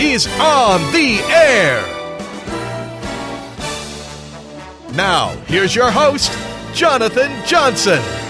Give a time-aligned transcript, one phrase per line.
[0.00, 1.82] is on the air.
[4.94, 6.32] Now, here's your host,
[6.74, 8.27] Jonathan Johnson.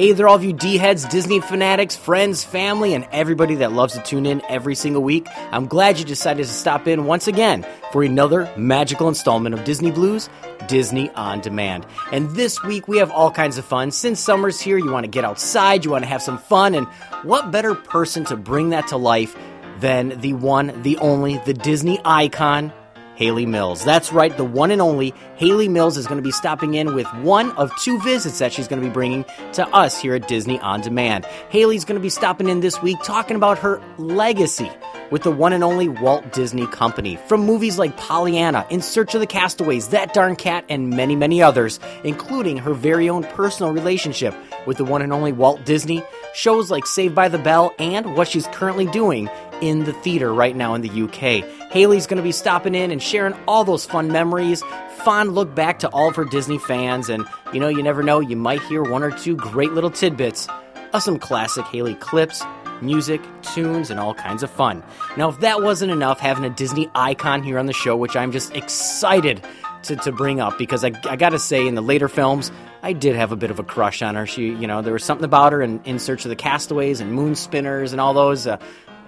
[0.00, 3.92] Hey there, all of you D heads, Disney fanatics, friends, family, and everybody that loves
[3.92, 5.26] to tune in every single week.
[5.52, 9.90] I'm glad you decided to stop in once again for another magical installment of Disney
[9.90, 10.30] Blu's,
[10.68, 11.84] Disney on Demand.
[12.12, 13.90] And this week we have all kinds of fun.
[13.90, 16.86] Since summer's here, you want to get outside, you want to have some fun, and
[17.22, 19.36] what better person to bring that to life
[19.80, 22.72] than the one, the only, the Disney icon,
[23.20, 23.84] Hayley Mills.
[23.84, 27.06] That's right, the one and only Hayley Mills is going to be stopping in with
[27.16, 30.58] one of two visits that she's going to be bringing to us here at Disney
[30.60, 31.26] On Demand.
[31.50, 34.70] Hayley's going to be stopping in this week talking about her legacy
[35.10, 37.16] with the one and only Walt Disney Company.
[37.26, 41.42] From movies like Pollyanna, In Search of the Castaways, That Darn Cat, and many, many
[41.42, 44.34] others, including her very own personal relationship
[44.66, 46.02] with the one and only Walt Disney,
[46.34, 49.28] shows like Saved by the Bell, and what she's currently doing
[49.60, 51.44] in the theater right now in the UK.
[51.70, 54.62] Hayley's going to be stopping in and sharing all those fun memories,
[55.04, 58.20] fond look back to all of her Disney fans, and you know, you never know,
[58.20, 60.48] you might hear one or two great little tidbits
[60.92, 62.42] of some classic Hayley clips,
[62.82, 64.82] music, tunes, and all kinds of fun.
[65.16, 68.32] Now, if that wasn't enough, having a Disney icon here on the show, which I'm
[68.32, 69.42] just excited
[69.84, 72.50] to, to bring up because I, I gotta say, in the later films,
[72.82, 74.26] I did have a bit of a crush on her.
[74.26, 77.12] She, you know, there was something about her in, in Search of the Castaways and
[77.12, 78.46] Moon Spinners and all those.
[78.46, 78.58] Uh,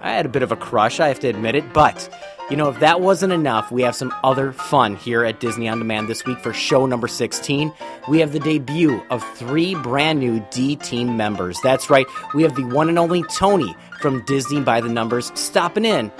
[0.01, 2.09] I had a bit of a crush, I have to admit it, but
[2.49, 5.79] you know, if that wasn't enough, we have some other fun here at Disney On
[5.79, 7.71] Demand this week for show number 16.
[8.09, 11.57] We have the debut of three brand new D team members.
[11.63, 12.05] That's right,
[12.35, 16.11] we have the one and only Tony from Disney by the Numbers stopping in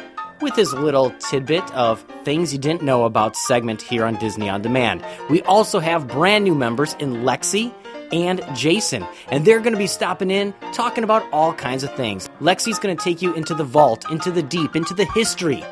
[0.43, 4.61] with his little tidbit of things you didn't know about segment here on Disney On
[4.61, 5.03] Demand.
[5.29, 7.73] We also have brand new members in Lexi
[8.11, 12.29] and Jason, and they're going to be stopping in talking about all kinds of things.
[12.41, 15.63] Lexi's going to take you into the vault, into the deep, into the history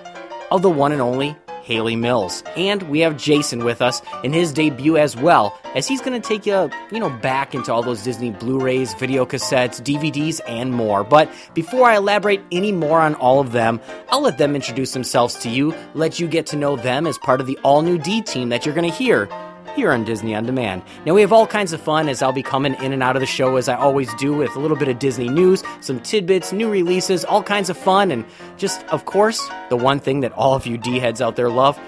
[0.50, 1.36] of the one and only
[1.72, 2.44] Hayley Mills.
[2.58, 6.28] And we have Jason with us in his debut as well, as he's going to
[6.28, 11.06] take you, you know, back into all those Disney Blu-rays, video cassettes, DVDs, and more.
[11.06, 13.80] But before I elaborate any more on all of them,
[14.10, 17.40] I'll let them introduce themselves to you, let you get to know them as part
[17.40, 19.30] of the all-new D team that you're going to hear
[19.76, 20.84] here on Disney On Demand.
[21.06, 23.20] Now, we have all kinds of fun as I'll be coming in and out of
[23.20, 26.52] the show as I always do with a little bit of Disney news, some tidbits,
[26.52, 28.26] new releases, all kinds of fun, and
[28.58, 31.80] just, of course, the one thing that all of you D heads out there love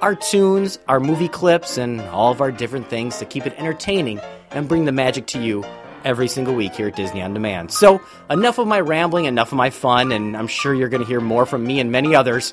[0.00, 4.20] our tunes, our movie clips, and all of our different things to keep it entertaining
[4.50, 5.64] and bring the magic to you
[6.04, 7.70] every single week here at Disney On Demand.
[7.70, 8.00] So,
[8.30, 11.20] enough of my rambling, enough of my fun, and I'm sure you're going to hear
[11.20, 12.52] more from me and many others.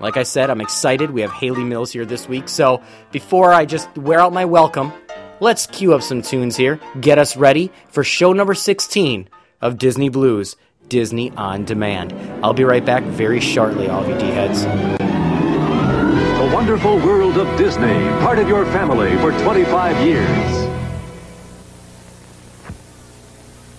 [0.00, 1.10] Like I said, I'm excited.
[1.10, 2.48] We have Hayley Mills here this week.
[2.48, 4.92] So before I just wear out my welcome,
[5.40, 6.78] let's cue up some tunes here.
[7.00, 9.28] Get us ready for show number 16
[9.62, 10.56] of Disney Blu's,
[10.88, 12.12] Disney on Demand.
[12.44, 14.64] I'll be right back very shortly, all of you D heads.
[14.64, 20.66] The wonderful world of Disney, part of your family for 25 years.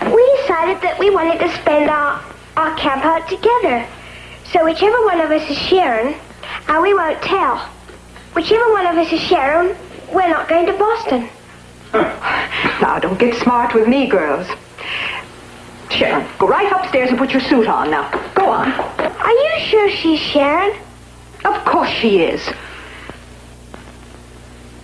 [0.01, 2.23] We decided that we wanted to spend our,
[2.57, 3.87] our camp out together.
[4.51, 6.15] So whichever one of us is Sharon,
[6.67, 7.57] and we won't tell.
[8.33, 9.75] Whichever one of us is Sharon,
[10.13, 11.29] we're not going to Boston.
[12.81, 14.47] Now, don't get smart with me, girls.
[15.89, 18.09] Sharon, go right upstairs and put your suit on now.
[18.35, 18.71] Go on.
[18.71, 20.77] Are you sure she's Sharon?
[21.43, 22.47] Of course she is.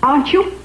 [0.02, 0.60] Aren't you?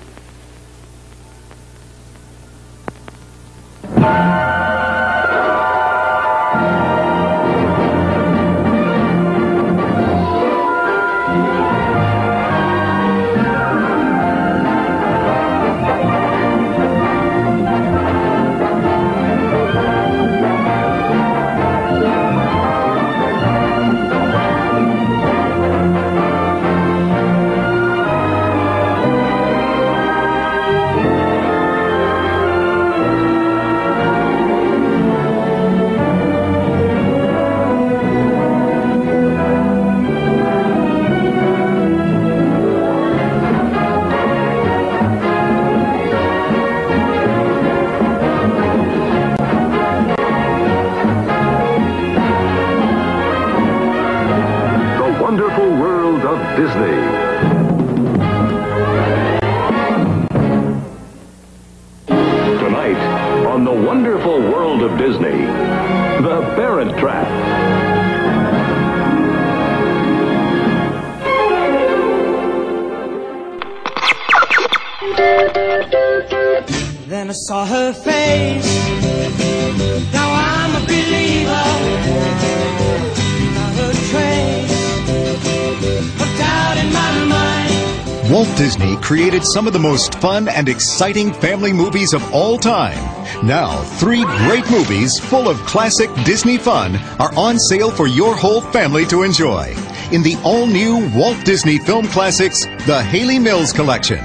[89.58, 92.96] Some of the most fun and exciting family movies of all time.
[93.44, 98.60] Now, three great movies full of classic Disney fun are on sale for your whole
[98.60, 99.74] family to enjoy
[100.12, 104.20] in the all new Walt Disney Film Classics, The Hayley Mills Collection.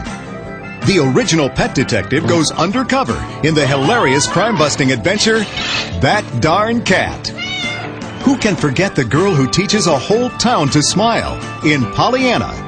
[0.86, 5.40] The original pet detective goes undercover in the hilarious crime busting adventure,
[6.00, 7.30] That Darn Cat.
[8.22, 12.62] Who can forget the girl who teaches a whole town to smile in Pollyanna?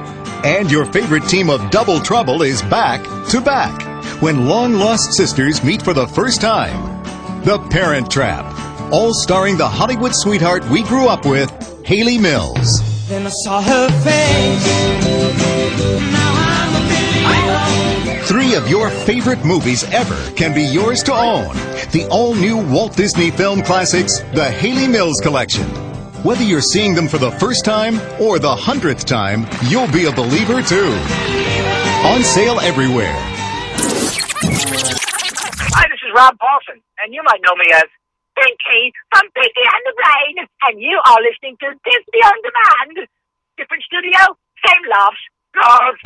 [0.46, 3.82] And your favorite team of Double Trouble is back to back
[4.22, 7.04] when long lost sisters meet for the first time.
[7.44, 8.46] The Parent Trap,
[8.92, 11.50] all starring the Hollywood sweetheart we grew up with,
[11.84, 13.08] Hayley Mills.
[13.10, 14.68] Then I saw her face.
[16.14, 18.26] Now I'm a believer.
[18.26, 21.56] Three of your favorite movies ever can be yours to own.
[21.92, 25.85] The all new Walt Disney Film Classics, The Hayley Mills Collection.
[26.26, 30.12] Whether you're seeing them for the first time or the hundredth time, you'll be a
[30.12, 30.90] believer too.
[32.02, 33.14] On sale everywhere.
[35.70, 37.86] Hi, this is Rob Paulsen, and you might know me as
[38.34, 43.06] Pinky from Pinky and the Brain, and you are listening to Disney on Demand.
[43.62, 44.18] Different studio,
[44.66, 45.22] same laughs.
[45.54, 46.02] Girls.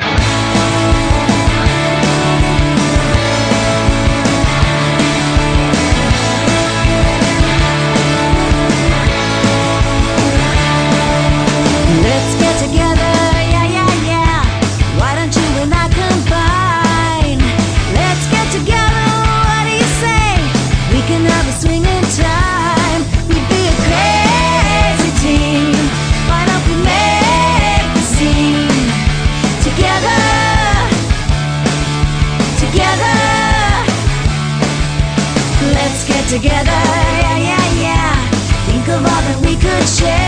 [36.30, 38.30] Together, yeah, yeah, yeah.
[38.66, 40.19] Think of all that we could share.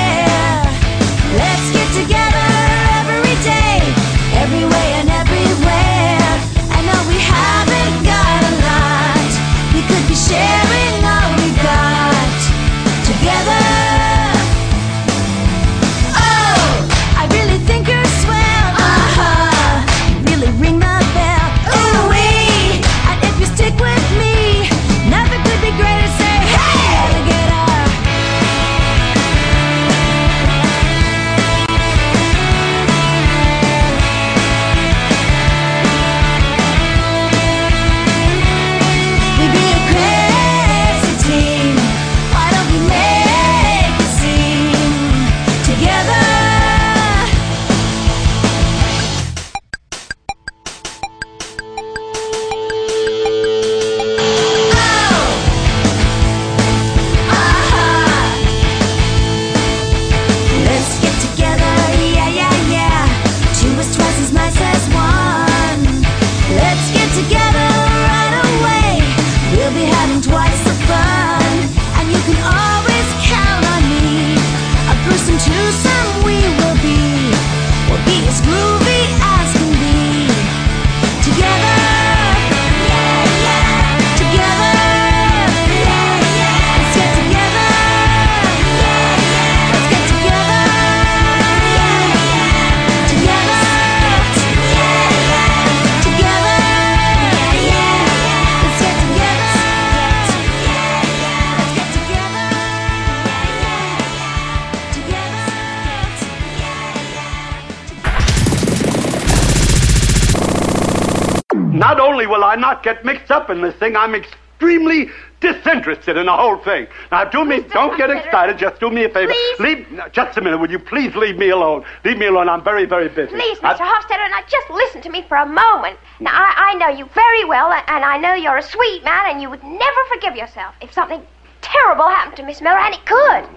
[112.85, 115.11] Not get mixed up in this thing, I'm extremely
[115.41, 116.87] disinterested in the whole thing.
[117.11, 118.59] Now, do me, don't get excited.
[118.59, 119.33] Just do me a favor.
[119.33, 119.61] Please.
[119.61, 120.59] Leave, no, just a minute.
[120.59, 121.85] Would you please leave me alone?
[122.05, 122.49] Leave me alone.
[122.49, 123.33] I'm very, very busy.
[123.35, 123.87] Please, I- Mr.
[123.87, 125.99] Hofstadter, now just listen to me for a moment.
[126.21, 129.31] Now, I, I know you very well, and, and I know you're a sweet man,
[129.31, 131.23] and you would never forgive yourself if something
[131.61, 133.49] terrible happened to Miss Miller, and it could.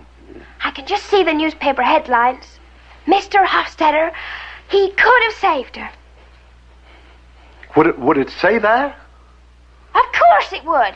[0.63, 2.59] I can just see the newspaper headlines.
[3.05, 3.45] Mr.
[3.45, 4.11] Hofstadter,
[4.69, 5.91] he could have saved her.
[7.75, 8.97] Would it, would it say that?
[9.95, 10.95] Of course it would.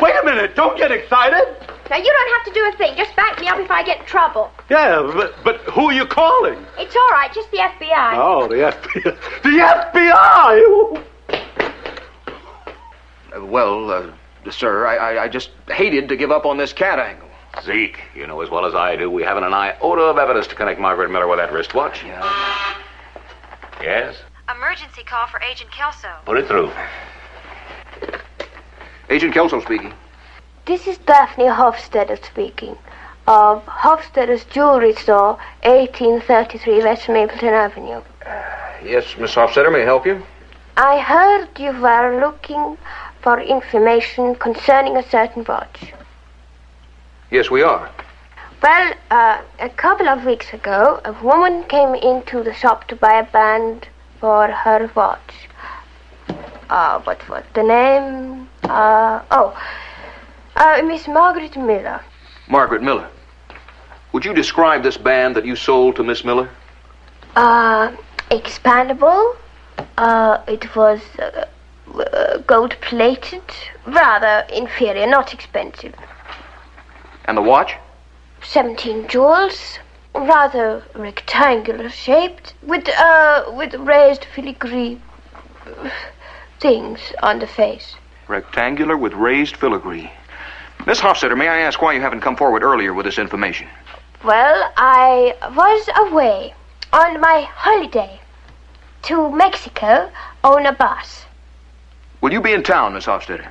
[0.00, 0.54] Wait a minute.
[0.54, 1.56] Don't get excited.
[1.90, 2.96] Now, you don't have to do a thing.
[2.96, 4.50] Just back me up if I get in trouble.
[4.68, 6.64] Yeah, but, but who are you calling?
[6.78, 8.12] It's all right, just the FBI.
[8.14, 9.16] Oh, the FBI.
[9.42, 9.58] The
[11.00, 11.04] FBI!
[13.34, 16.98] Uh, well, uh, sir, I, I, I just hated to give up on this cat
[16.98, 17.28] angle.
[17.64, 20.54] Zeke, you know as well as I do, we haven't an iota of evidence to
[20.54, 22.04] connect Margaret Miller with that wristwatch.
[23.82, 24.16] Yes?
[24.50, 26.08] Emergency call for Agent Kelso.
[26.24, 26.70] Put it through.
[29.10, 29.94] Agent Kelso speaking.
[30.66, 32.76] This is Daphne Hofstadter speaking
[33.26, 38.02] of Hofstadter's Jewelry Store, 1833 West Mapleton Avenue.
[38.84, 40.22] Yes, Miss Hofstetter, may I help you?
[40.76, 42.76] I heard you were looking
[43.22, 45.94] for information concerning a certain watch.
[47.30, 47.90] Yes, we are.
[48.62, 53.20] Well, uh, a couple of weeks ago, a woman came into the shop to buy
[53.20, 53.88] a band
[54.20, 55.48] for her watch.
[56.68, 58.48] Uh, what was the name?
[58.68, 59.58] Uh, oh,
[60.56, 62.02] uh, Miss Margaret Miller.
[62.48, 63.08] Margaret Miller.
[64.12, 66.50] Would you describe this band that you sold to Miss Miller?
[67.34, 67.92] Uh,
[68.30, 69.36] expandable.
[69.96, 71.46] Uh, it was uh,
[71.94, 73.42] uh, gold plated,
[73.86, 75.94] rather inferior, not expensive.
[77.24, 77.74] And the watch?
[78.42, 79.78] 17 jewels,
[80.14, 85.00] rather rectangular shaped, with, uh, with raised filigree
[85.66, 85.90] uh,
[86.60, 87.94] things on the face.
[88.28, 90.12] Rectangular with raised filigree.
[90.86, 93.66] Miss Hofstetter, may I ask why you haven't come forward earlier with this information?
[94.22, 96.54] Well, I was away
[96.92, 98.20] on my holiday
[99.02, 100.10] to Mexico
[100.44, 101.24] on a bus.
[102.20, 103.48] Will you be in town, Miss Hofstetter?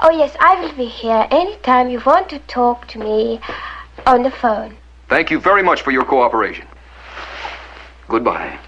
[0.00, 3.40] Oh, yes, I will be here any time you want to talk to me
[4.06, 4.76] on the phone.
[5.08, 6.66] Thank you very much for your cooperation.
[8.08, 8.58] Goodbye.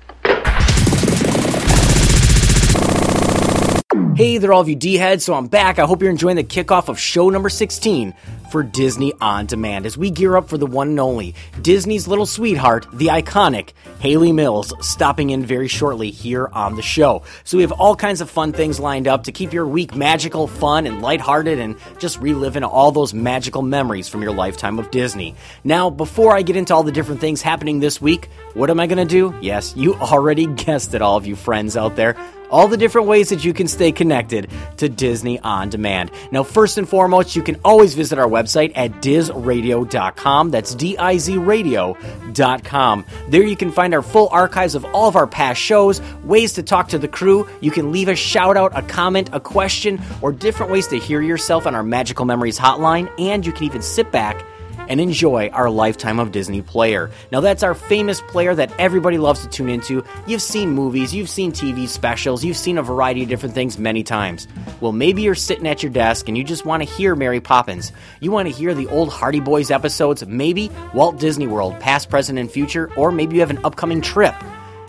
[4.17, 5.25] Hey there, all of you D heads.
[5.25, 5.81] So I'm back.
[5.81, 8.15] I hope you're enjoying the kickoff of show number 16
[8.53, 12.25] for Disney On Demand as we gear up for the one and only Disney's little
[12.25, 17.25] sweetheart, the iconic Hayley Mills, stopping in very shortly here on the show.
[17.43, 20.47] So we have all kinds of fun things lined up to keep your week magical,
[20.47, 25.35] fun, and lighthearted and just reliving all those magical memories from your lifetime of Disney.
[25.65, 28.87] Now, before I get into all the different things happening this week, what am I
[28.87, 29.37] going to do?
[29.41, 32.17] Yes, you already guessed it, all of you friends out there
[32.51, 36.11] all the different ways that you can stay connected to Disney on demand.
[36.31, 40.51] Now, first and foremost, you can always visit our website at dizradio.com.
[40.51, 43.05] That's D I Z radio.com.
[43.29, 46.63] There you can find our full archives of all of our past shows, ways to
[46.63, 47.49] talk to the crew.
[47.61, 51.21] You can leave a shout out, a comment, a question, or different ways to hear
[51.21, 53.11] yourself on our Magical Memories hotline.
[53.19, 54.45] And you can even sit back
[54.89, 57.11] and enjoy our Lifetime of Disney player.
[57.33, 60.05] Now, that's our famous player that everybody loves to tune into.
[60.27, 64.03] You've seen movies, you've seen TV specials, you've seen a variety of different things many
[64.03, 64.49] times.
[64.81, 67.93] Well, maybe you're sitting at your desk and you just want to hear Mary Poppins.
[68.21, 72.39] You want to hear the old Hardy Boys episodes, maybe Walt Disney World, past, present,
[72.39, 74.35] and future, or maybe you have an upcoming trip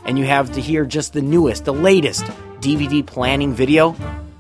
[0.06, 2.24] and you have to hear just the newest, the latest
[2.60, 3.96] DVD planning video.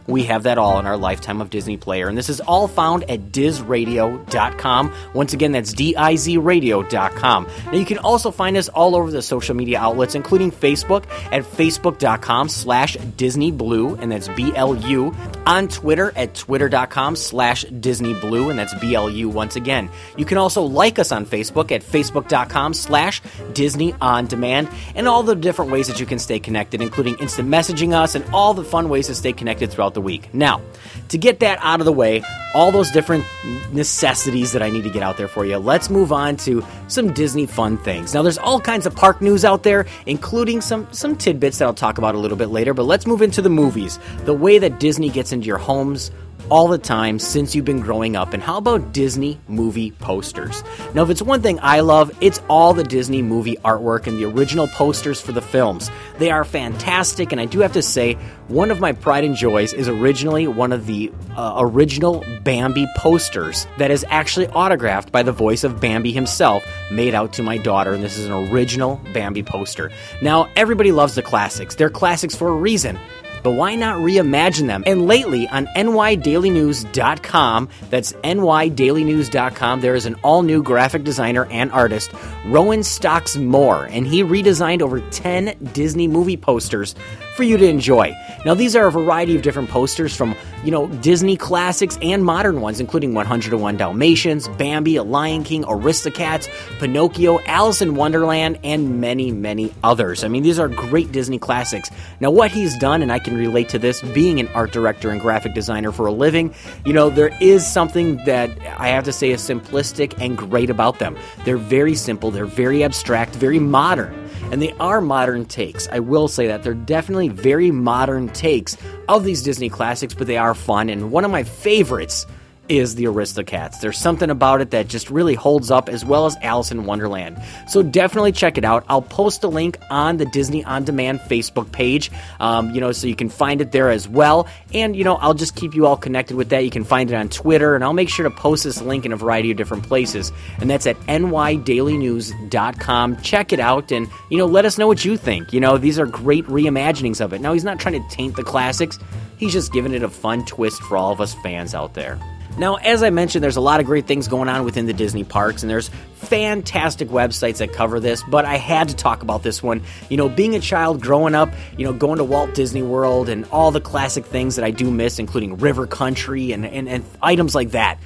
[0.07, 2.07] We have that all in our Lifetime of Disney player.
[2.07, 4.93] And this is all found at dizradio.com.
[5.13, 7.47] Once again, that's D-I-Z radio.com.
[7.65, 11.43] Now you can also find us all over the social media outlets, including Facebook at
[11.43, 15.15] facebook.com slash Disney Blu, and that's B-L-U.
[15.47, 19.89] On Twitter at twitter.com slash Disney Blu, and that's B-L-U once again.
[20.17, 23.21] You can also like us on Facebook at facebook.com slash
[23.53, 27.49] Disney On Demand, and all the different ways that you can stay connected, including instant
[27.49, 30.31] messaging us and all the fun ways to stay connected throughout the week.
[30.33, 30.61] Now,
[31.09, 32.23] to get that out of the way,
[32.53, 33.25] all those different
[33.73, 37.11] necessities that I need to get out there for you, let's move on to some
[37.11, 38.13] Disney fun things.
[38.13, 41.73] Now, there's all kinds of park news out there, including some some tidbits that I'll
[41.73, 42.73] talk about a little bit later.
[42.73, 46.11] But let's move into the movies, the way that Disney gets into your homes
[46.49, 48.33] all the time since you've been growing up.
[48.33, 50.63] And how about Disney movie posters?
[50.93, 54.25] Now, if it's one thing I love, it's all the Disney movie artwork and the
[54.25, 55.89] original posters for the films.
[56.17, 58.13] They are fantastic, and I do have to say,
[58.47, 63.65] one of my pride and joys is originally one of the uh, original Bambi posters
[63.77, 67.93] that is actually autographed by the voice of Bambi himself, made out to my daughter,
[67.93, 69.91] and this is an original Bambi poster.
[70.21, 71.75] Now, everybody loves the classics.
[71.75, 72.99] They're classics for a reason
[73.45, 74.83] but why not reimagine them?
[74.87, 82.11] And lately on nydailynews.com, that's nydailynews.com, there is an all new graphic designer and artist,
[82.47, 86.95] Rowan Stocks Moore, and he redesigned over 10 Disney movie posters
[87.35, 88.15] for you to enjoy.
[88.45, 92.61] Now, these are a variety of different posters from, you know, Disney classics and modern
[92.61, 96.47] ones, including 101 Dalmatians, Bambi, A Lion King, Aristocats,
[96.79, 100.23] Pinocchio, Alice in Wonderland, and many, many others.
[100.23, 101.89] I mean, these are great Disney classics.
[102.19, 105.19] Now, what he's done, and I can relate to this being an art director and
[105.19, 106.53] graphic designer for a living,
[106.85, 110.99] you know, there is something that I have to say is simplistic and great about
[110.99, 111.17] them.
[111.43, 114.24] They're very simple, they're very abstract, very modern.
[114.51, 115.87] And they are modern takes.
[115.89, 116.63] I will say that.
[116.63, 118.77] They're definitely very modern takes
[119.09, 120.89] of these Disney classics, but they are fun.
[120.89, 122.25] And one of my favorites
[122.69, 123.79] is the Aristocats.
[123.79, 127.41] There's something about it that just really holds up, as well as Alice in Wonderland.
[127.67, 128.85] So definitely check it out.
[128.89, 133.07] I'll post a link on the Disney On Demand Facebook page, um, you know, so
[133.07, 134.47] you can find it there as well.
[134.73, 136.63] And, you know, I'll just keep you all connected with that.
[136.63, 139.13] You can find it on Twitter, and I'll make sure to post this link in
[139.13, 140.31] a variety of different places.
[140.59, 143.21] And that's at nydailynews.com.
[143.21, 145.53] Check it out and, you know, let us know what you think.
[145.53, 147.41] You know, these are great reimaginings of it.
[147.41, 148.99] Now, he's not trying to taint the classics,
[149.37, 152.19] he's just giving it a fun twist for all of us fans out there.
[152.57, 155.23] Now, as I mentioned, there's a lot of great things going on within the Disney
[155.23, 159.61] parks, and there's fantastic websites that cover this, but I had to talk about this
[159.61, 159.83] one.
[160.09, 163.45] You know, being a child growing up, you know, going to Walt Disney World and
[163.51, 167.55] all the classic things that I do miss, including River Country and, and, and items
[167.55, 167.99] like that.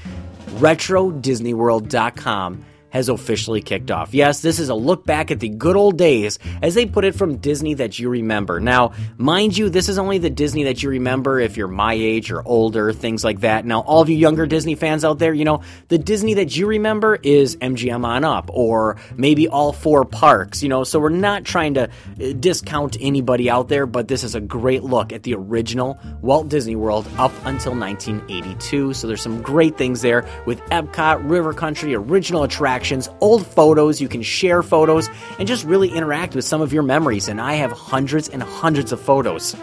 [0.58, 4.14] RetroDisneyWorld.com has officially kicked off.
[4.14, 7.16] Yes, this is a look back at the good old days, as they put it
[7.16, 8.60] from Disney that you remember.
[8.60, 12.32] Now, mind you, this is only the Disney that you remember if you're my age
[12.32, 13.66] or older, things like that.
[13.66, 16.68] Now, all of you younger Disney fans out there, you know, the Disney that you
[16.68, 21.44] remember is MGM on up, or maybe all four parks, you know, so we're not
[21.46, 25.36] trying to uh, discount anybody out there, but this is a great look at the
[25.36, 28.94] original Walt Disney World up until 1982.
[28.94, 32.79] So there's some great things there with Epcot, River Country, original attractions
[33.22, 34.02] old photos.
[34.02, 37.28] You can share photos and just really interact with some of your memories.
[37.28, 39.56] And I have hundreds and hundreds of photos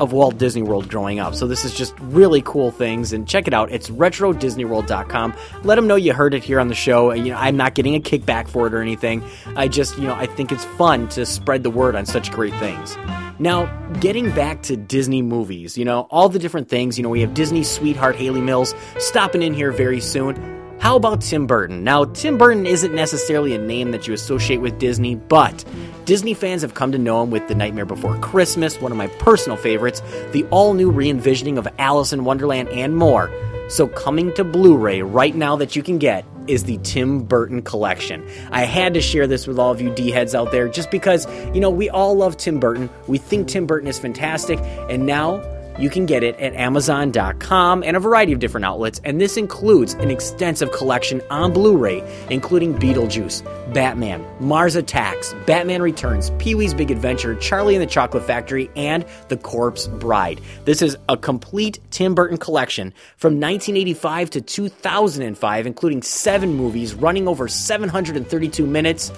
[0.00, 1.34] of Walt Disney World growing up.
[1.34, 3.72] So this is just really cool things and check it out.
[3.72, 5.34] It's retrodisneyworld.com.
[5.64, 7.12] Let them know you heard it here on the show.
[7.12, 9.24] You know, I'm not getting a kickback for it or anything.
[9.56, 12.54] I just, you know, I think it's fun to spread the word on such great
[12.54, 12.96] things.
[13.38, 13.66] Now,
[14.00, 17.34] getting back to Disney movies, you know, all the different things, you know, we have
[17.34, 20.65] Disney sweetheart Hayley Mills stopping in here very soon.
[20.78, 21.82] How about Tim Burton?
[21.84, 25.64] Now, Tim Burton isn't necessarily a name that you associate with Disney, but
[26.04, 29.06] Disney fans have come to know him with The Nightmare Before Christmas, one of my
[29.06, 33.30] personal favorites, the all new re envisioning of Alice in Wonderland, and more.
[33.68, 37.62] So, coming to Blu ray right now that you can get is the Tim Burton
[37.62, 38.24] collection.
[38.52, 41.26] I had to share this with all of you D heads out there just because,
[41.52, 42.88] you know, we all love Tim Burton.
[43.08, 45.42] We think Tim Burton is fantastic, and now
[45.78, 49.94] you can get it at Amazon.com and a variety of different outlets, and this includes
[49.94, 56.74] an extensive collection on Blu ray, including Beetlejuice, Batman, Mars Attacks, Batman Returns, Pee Wee's
[56.74, 60.40] Big Adventure, Charlie and the Chocolate Factory, and The Corpse Bride.
[60.64, 67.28] This is a complete Tim Burton collection from 1985 to 2005, including seven movies running
[67.28, 69.12] over 732 minutes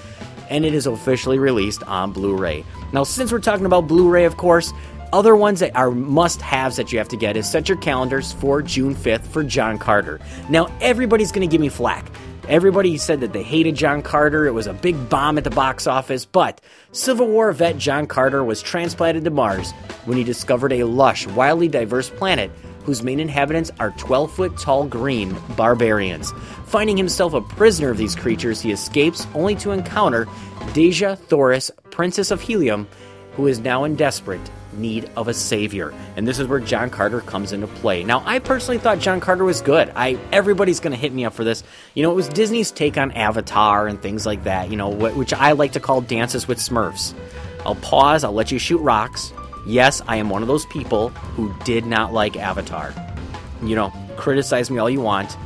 [0.50, 2.64] and it is officially released on Blu ray.
[2.92, 4.72] Now, since we're talking about Blu ray, of course,
[5.12, 8.32] other ones that are must haves that you have to get is set your calendars
[8.32, 10.20] for June 5th for John Carter.
[10.48, 12.10] Now, everybody's going to give me flack.
[12.48, 14.46] Everybody said that they hated John Carter.
[14.46, 18.42] It was a big bomb at the box office, but Civil War vet John Carter
[18.42, 19.72] was transplanted to Mars
[20.06, 22.50] when he discovered a lush, wildly diverse planet
[22.84, 26.32] whose main inhabitants are 12 foot tall green barbarians.
[26.64, 30.24] Finding himself a prisoner of these creatures, he escapes only to encounter
[30.72, 32.88] Dejah Thoris, Princess of Helium,
[33.32, 34.40] who is now in desperate
[34.72, 35.94] need of a savior.
[36.16, 38.04] And this is where John Carter comes into play.
[38.04, 39.90] Now, I personally thought John Carter was good.
[39.94, 41.62] I everybody's going to hit me up for this.
[41.94, 45.32] You know, it was Disney's take on Avatar and things like that, you know, which
[45.32, 47.14] I like to call dances with Smurfs.
[47.64, 49.32] I'll pause, I'll let you shoot rocks.
[49.66, 52.94] Yes, I am one of those people who did not like Avatar.
[53.62, 55.36] You know, criticize me all you want.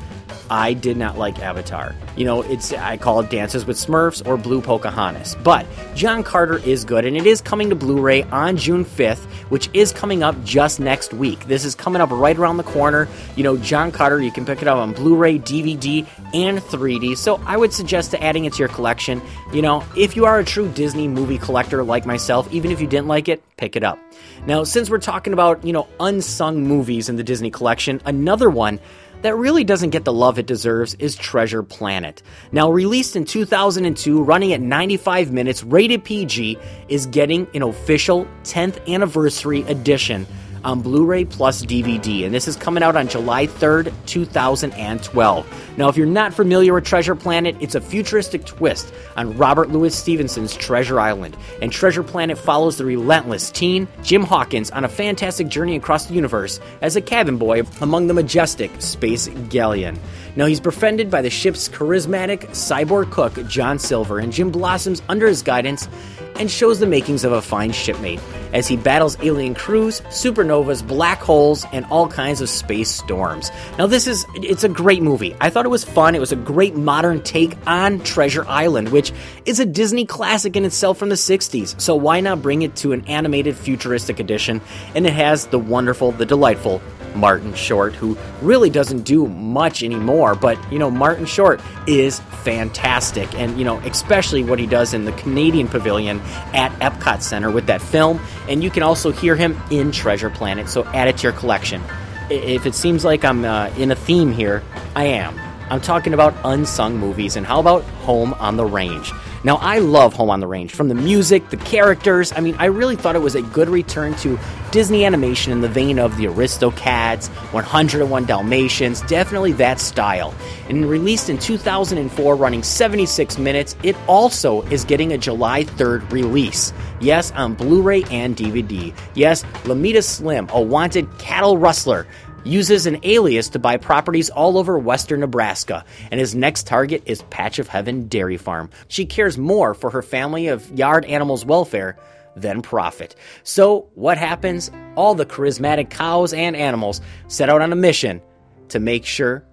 [0.53, 1.95] I did not like Avatar.
[2.15, 5.35] You know, it's I call it Dances with Smurfs or Blue Pocahontas.
[5.43, 9.71] But John Carter is good, and it is coming to Blu-ray on June 5th, which
[9.73, 11.47] is coming up just next week.
[11.47, 13.09] This is coming up right around the corner.
[13.35, 17.17] You know, John Carter, you can pick it up on Blu-ray, DVD, and 3D.
[17.17, 19.23] So I would suggest to adding it to your collection.
[19.55, 22.87] You know, if you are a true Disney movie collector like myself, even if you
[22.87, 23.99] didn't like it, pick it up.
[24.47, 28.81] Now, since we're talking about, you know, unsung movies in the Disney collection, another one
[29.23, 32.23] that really doesn't get the love it deserves is Treasure Planet.
[32.53, 36.59] Now, released in 2002, running at 95 minutes, rated PG,
[36.89, 40.27] is getting an official 10th anniversary edition
[40.65, 45.77] on Blu ray plus DVD, and this is coming out on July 3rd, 2012.
[45.77, 49.95] Now, if you're not familiar with Treasure Planet, it's a futuristic twist on Robert Louis
[49.95, 55.49] Stevenson's Treasure Island, and Treasure Planet follows the relentless teen Jim Hawkins on a fantastic
[55.49, 59.99] journey across the universe as a cabin boy among the majestic space galleon.
[60.37, 65.27] Now, he's befriended by the ship's charismatic cyborg cook, John Silver, and Jim blossoms under
[65.27, 65.89] his guidance
[66.37, 68.21] and shows the makings of a fine shipmate
[68.53, 73.51] as he battles alien crews, supernovas, black holes, and all kinds of space storms.
[73.79, 75.37] Now this is it's a great movie.
[75.41, 76.15] I thought it was fun.
[76.15, 79.13] It was a great modern take on Treasure Island, which
[79.45, 81.81] is a Disney classic in itself from the 60s.
[81.81, 84.61] So why not bring it to an animated futuristic edition?
[84.95, 86.81] And it has the wonderful, the delightful
[87.15, 93.35] Martin Short, who really doesn't do much anymore, but you know, Martin Short is fantastic,
[93.35, 96.21] and you know, especially what he does in the Canadian Pavilion
[96.53, 100.69] at Epcot Center with that film, and you can also hear him in Treasure Planet,
[100.69, 101.83] so add it to your collection.
[102.31, 104.63] If it seems like I'm uh, in a theme here,
[104.97, 105.39] I am.
[105.71, 109.11] I'm talking about unsung movies, and how about Home on the Range?
[109.45, 110.73] Now, I love Home on the Range.
[110.73, 114.15] From the music, the characters, I mean, I really thought it was a good return
[114.17, 114.39] to
[114.71, 120.33] Disney animation in the vein of the Aristocats, 101 Dalmatians, definitely that style.
[120.69, 126.73] And released in 2004, running 76 minutes, it also is getting a July 3rd release.
[127.01, 128.95] Yes, on Blu ray and DVD.
[129.15, 132.07] Yes, Alameda Slim, a wanted cattle rustler,
[132.45, 137.23] uses an alias to buy properties all over western Nebraska, and his next target is
[137.31, 138.71] Patch of Heaven Dairy Farm.
[138.89, 141.97] She cares more for her family of yard animals' welfare
[142.37, 143.15] than profit.
[143.43, 144.71] So, what happens?
[144.97, 148.23] All the charismatic cows and animals set out on a mission
[148.69, 149.45] to make sure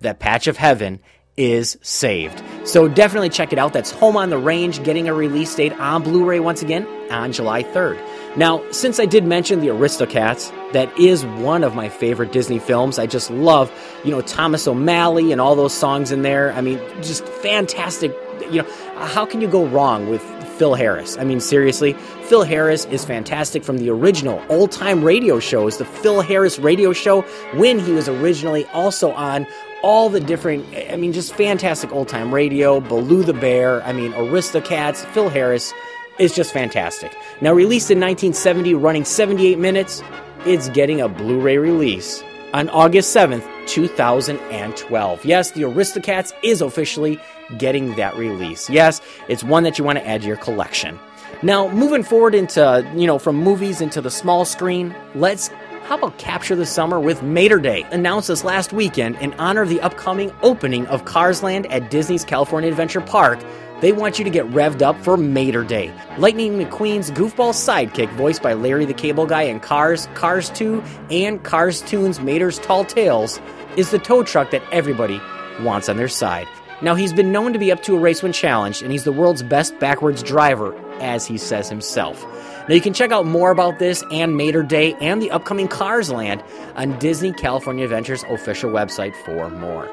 [0.00, 1.00] that Patch of Heaven
[1.36, 2.42] is saved.
[2.64, 3.72] So definitely check it out.
[3.72, 7.62] That's Home on the Range getting a release date on Blu-ray once again on July
[7.62, 7.98] 3rd.
[8.38, 12.96] Now, since I did mention the Aristocats, that is one of my favorite Disney films.
[12.96, 13.68] I just love,
[14.04, 16.52] you know, Thomas O'Malley and all those songs in there.
[16.52, 18.14] I mean, just fantastic.
[18.48, 20.22] You know, how can you go wrong with
[20.56, 21.18] Phil Harris?
[21.18, 21.94] I mean, seriously,
[22.26, 26.92] Phil Harris is fantastic from the original old time radio shows, the Phil Harris radio
[26.92, 27.22] show,
[27.54, 29.48] when he was originally also on
[29.82, 34.12] all the different, I mean, just fantastic old time radio, Baloo the Bear, I mean,
[34.12, 35.74] Aristocats, Phil Harris
[36.18, 37.16] is just fantastic.
[37.40, 40.02] Now, released in 1970, running 78 minutes,
[40.46, 42.22] it's getting a Blu ray release
[42.54, 45.24] on August 7th, 2012.
[45.24, 47.20] Yes, the Aristocats is officially
[47.58, 48.68] getting that release.
[48.70, 50.98] Yes, it's one that you want to add to your collection.
[51.42, 55.50] Now, moving forward into, you know, from movies into the small screen, let's
[55.84, 57.86] how about capture the summer with Mater Day?
[57.92, 62.26] Announced this last weekend in honor of the upcoming opening of Cars Land at Disney's
[62.26, 63.38] California Adventure Park.
[63.80, 65.92] They want you to get revved up for Mater Day.
[66.18, 71.44] Lightning McQueen's goofball sidekick, voiced by Larry the Cable Guy in Cars, Cars 2, and
[71.44, 73.40] Cars Toons Mater's Tall Tales,
[73.76, 75.20] is the tow truck that everybody
[75.60, 76.48] wants on their side.
[76.82, 79.12] Now, he's been known to be up to a race when challenged, and he's the
[79.12, 82.24] world's best backwards driver, as he says himself.
[82.68, 86.10] Now, you can check out more about this and Mater Day and the upcoming Cars
[86.10, 86.42] Land
[86.74, 89.88] on Disney California Adventures official website for more.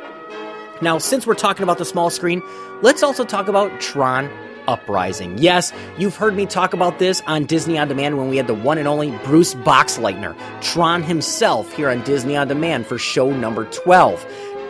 [0.82, 2.42] Now, since we're talking about the small screen,
[2.82, 4.30] let's also talk about Tron
[4.68, 5.38] Uprising.
[5.38, 8.56] Yes, you've heard me talk about this on Disney On Demand when we had the
[8.56, 13.66] one and only Bruce Boxleitner, Tron himself, here on Disney On Demand for show number
[13.66, 14.26] 12.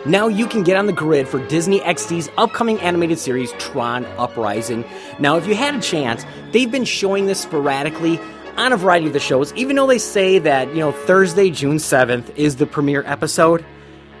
[0.06, 4.84] Now you can get on the grid for Disney XD's upcoming animated series, Tron Uprising.
[5.18, 8.20] Now, if you had a chance, they've been showing this sporadically
[8.56, 11.78] on a variety of the shows, even though they say that, you know, Thursday, June
[11.78, 13.64] 7th is the premiere episode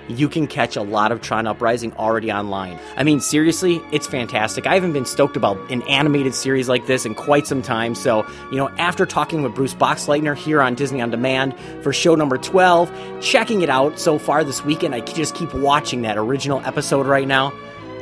[0.08, 2.78] you can catch a lot of Tron Uprising already online.
[2.96, 4.66] I mean, seriously, it's fantastic.
[4.66, 7.94] I haven't been stoked about an animated series like this in quite some time.
[7.94, 12.14] So, you know, after talking with Bruce Boxleitner here on Disney On Demand for show
[12.14, 16.60] number 12, checking it out so far this weekend, I just keep watching that original
[16.64, 17.52] episode right now.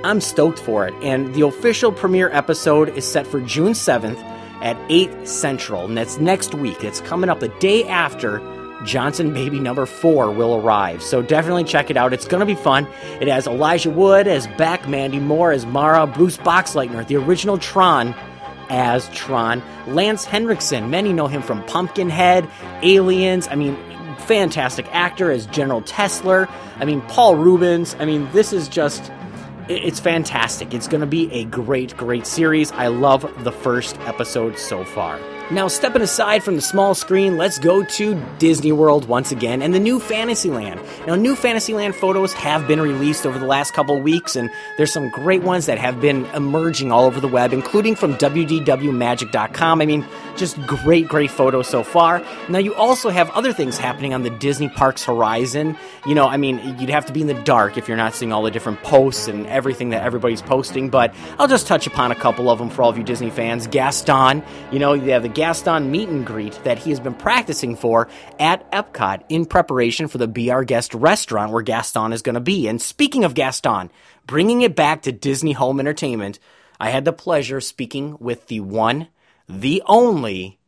[0.04, 0.94] I'm stoked for it.
[1.02, 4.22] And the official premiere episode is set for June 7th
[4.60, 5.86] at 8 Central.
[5.86, 6.84] And that's next week.
[6.84, 8.38] It's coming up the day after
[8.84, 11.02] Johnson Baby number four will arrive.
[11.02, 12.12] So definitely check it out.
[12.12, 12.86] It's going to be fun.
[13.20, 18.14] It has Elijah Wood as Beck, Mandy Moore as Mara, Bruce Boxleitner, the original Tron
[18.70, 20.90] as Tron, Lance Henriksen.
[20.90, 22.48] Many know him from Pumpkinhead,
[22.82, 23.48] Aliens.
[23.48, 23.76] I mean,
[24.18, 26.50] fantastic actor as General Tesler.
[26.76, 27.94] I mean, Paul Reubens.
[27.98, 29.10] I mean, this is just.
[29.66, 30.74] It's fantastic.
[30.74, 32.70] It's going to be a great, great series.
[32.72, 35.18] I love the first episode so far.
[35.50, 39.74] Now, stepping aside from the small screen, let's go to Disney World once again and
[39.74, 40.80] the new Fantasyland.
[41.06, 45.10] Now, new Fantasyland photos have been released over the last couple weeks, and there's some
[45.10, 49.82] great ones that have been emerging all over the web, including from WDWMagic.com.
[49.82, 52.24] I mean, just great, great photos so far.
[52.48, 55.76] Now, you also have other things happening on the Disney Parks horizon.
[56.06, 58.32] You know, I mean, you'd have to be in the dark if you're not seeing
[58.32, 62.16] all the different posts and everything that everybody's posting, but I'll just touch upon a
[62.16, 63.66] couple of them for all of you Disney fans.
[63.66, 67.74] Gaston, you know, you have the Gaston meet and greet that he has been practicing
[67.74, 72.34] for at Epcot in preparation for the Be Our Guest restaurant where Gaston is going
[72.34, 72.68] to be.
[72.68, 73.90] And speaking of Gaston,
[74.26, 76.38] bringing it back to Disney Home Entertainment,
[76.78, 79.08] I had the pleasure of speaking with the one,
[79.48, 80.58] the only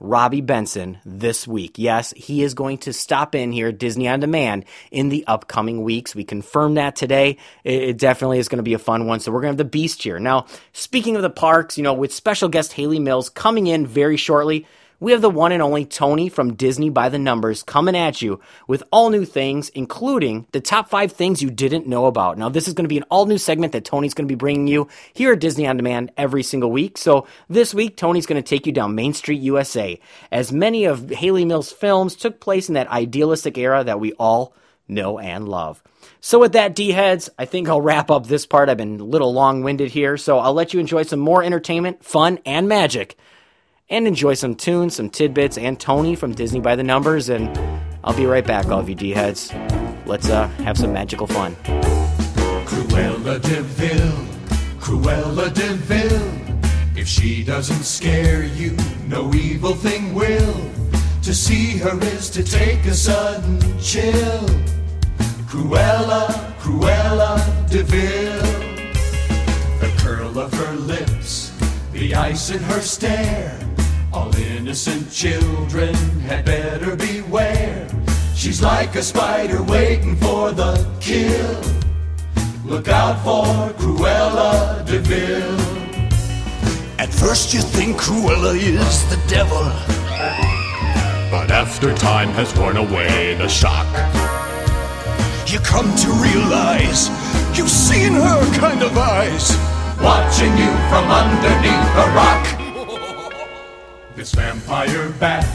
[0.00, 1.74] Robby Benson this week.
[1.76, 5.82] Yes, he is going to stop in here at Disney On Demand in the upcoming
[5.82, 6.14] weeks.
[6.14, 7.36] We confirmed that today.
[7.62, 9.20] It, it definitely is going to be a fun one.
[9.20, 10.18] So we're going to have the Beast here.
[10.18, 14.16] Now, speaking of the parks, you know, with special guest Hayley Mills coming in very
[14.16, 14.66] shortly,
[15.00, 18.38] we have the one and only Tony from Disney by the Numbers coming at you
[18.68, 22.36] with all new things, including the top five things you didn't know about.
[22.36, 24.36] Now, this is going to be an all new segment that Tony's going to be
[24.36, 26.98] bringing you here at Disney On Demand every single week.
[26.98, 29.98] So, this week, Tony's going to take you down Main Street, USA,
[30.30, 34.54] as many of Hayley Mills' films took place in that idealistic era that we all
[34.86, 35.82] know and love.
[36.20, 38.68] So, with that, D heads, I think I'll wrap up this part.
[38.68, 42.04] I've been a little long winded here, so I'll let you enjoy some more entertainment,
[42.04, 43.16] fun, and magic
[43.90, 47.28] and enjoy some tunes, some tidbits, and Tony from Disney by the Numbers.
[47.28, 47.58] And
[48.04, 49.52] I'll be right back, all of you D heads.
[50.06, 51.56] Let's uh, have some magical fun.
[52.66, 54.12] Cruella de Vil,
[54.78, 56.50] Cruella de Vil.
[56.96, 58.76] If she doesn't scare you,
[59.06, 60.54] no evil thing will.
[61.22, 64.46] To see her is to take a sudden chill.
[65.48, 68.40] Cruella, Cruella de Vil.
[69.80, 71.52] The curl of her lips,
[71.92, 73.69] the ice in her stare.
[74.12, 75.94] All innocent children
[76.28, 77.88] had better beware.
[78.34, 81.60] She's like a spider waiting for the kill.
[82.64, 85.60] Look out for Cruella de Vil.
[86.98, 89.64] At first you think Cruella is the devil.
[91.30, 93.86] But after time has worn away the shock,
[95.46, 97.08] You come to realize
[97.56, 99.56] you've seen her kind of eyes.
[100.00, 102.59] watching you from underneath a rock.
[104.20, 105.48] This vampire bat,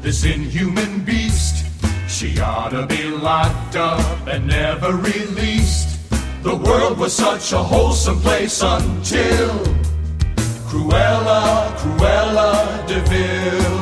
[0.00, 1.64] this inhuman beast,
[2.08, 6.10] she ought to be locked up and never released.
[6.42, 9.50] The world was such a wholesome place until
[10.66, 13.74] Cruella, Cruella de Vil.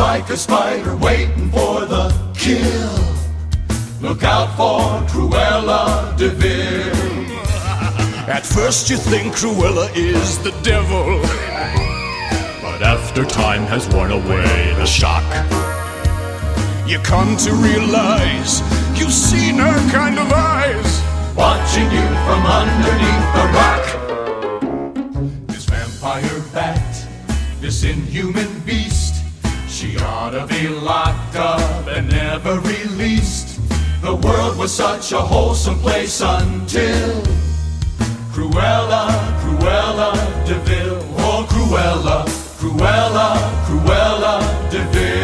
[0.00, 3.04] Like a spider waiting for the kill.
[4.00, 4.80] Look out for
[5.12, 7.30] Cruella de Vil.
[8.36, 11.20] At first you think Cruella is the devil.
[12.62, 15.24] But after time has worn away the shock,
[16.88, 18.52] You come to realize
[18.98, 20.90] you've seen her kind of eyes.
[21.36, 23.84] watching you from underneath the rock.
[25.46, 26.90] This vampire bat,
[27.60, 28.99] this inhuman beast,
[29.80, 33.58] she ought to be locked up and never released.
[34.02, 37.22] The world was such a wholesome place until
[38.30, 39.08] Cruella,
[39.40, 40.12] Cruella
[40.44, 40.98] de Vil.
[41.16, 42.26] Oh, Cruella,
[42.58, 43.28] Cruella,
[43.64, 45.19] Cruella de Vil.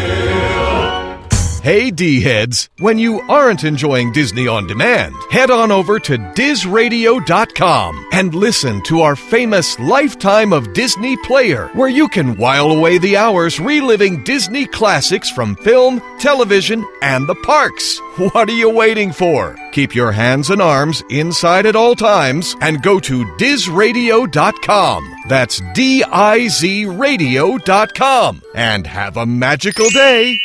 [1.67, 8.07] Hey, D heads, when you aren't enjoying Disney on demand, head on over to DizRadio.com
[8.13, 13.17] and listen to our famous Lifetime of Disney player, where you can while away the
[13.17, 17.99] hours reliving Disney classics from film, television, and the parks.
[18.17, 19.57] What are you waiting for?
[19.73, 25.15] Keep your hands and arms inside at all times and go to DizRadio.com.
[25.27, 28.41] That's D I Z Radio.com.
[28.55, 30.39] And have a magical day.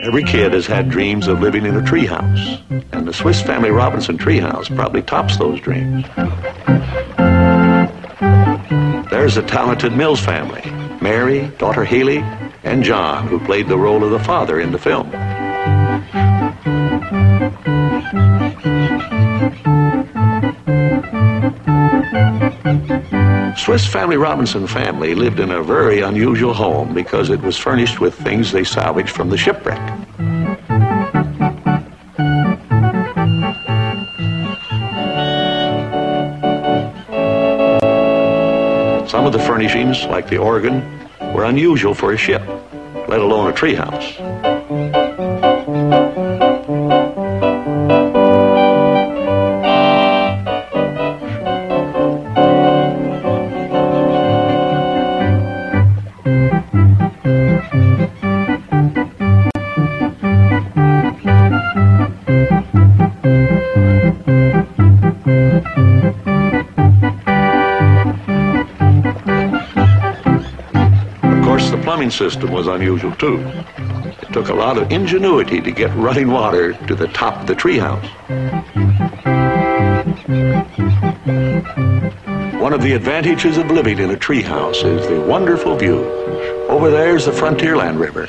[0.00, 4.16] Every kid has had dreams of living in a treehouse, and the Swiss Family Robinson
[4.16, 6.06] treehouse probably tops those dreams.
[9.10, 10.62] There's the talented Mills family
[11.02, 12.18] Mary, daughter Hayley,
[12.64, 15.10] and John, who played the role of the father in the film.
[23.56, 28.14] Swiss Family Robinson family lived in a very unusual home because it was furnished with
[28.14, 29.78] things they salvaged from the shipwreck.
[39.08, 40.82] Some of the furnishings, like the organ,
[41.34, 42.42] were unusual for a ship,
[43.08, 44.51] let alone a treehouse.
[72.12, 73.38] System was unusual too.
[74.22, 77.54] It took a lot of ingenuity to get running water to the top of the
[77.54, 78.08] treehouse.
[82.60, 86.04] One of the advantages of living in a treehouse is the wonderful view.
[86.68, 88.28] Over there's the Frontierland River.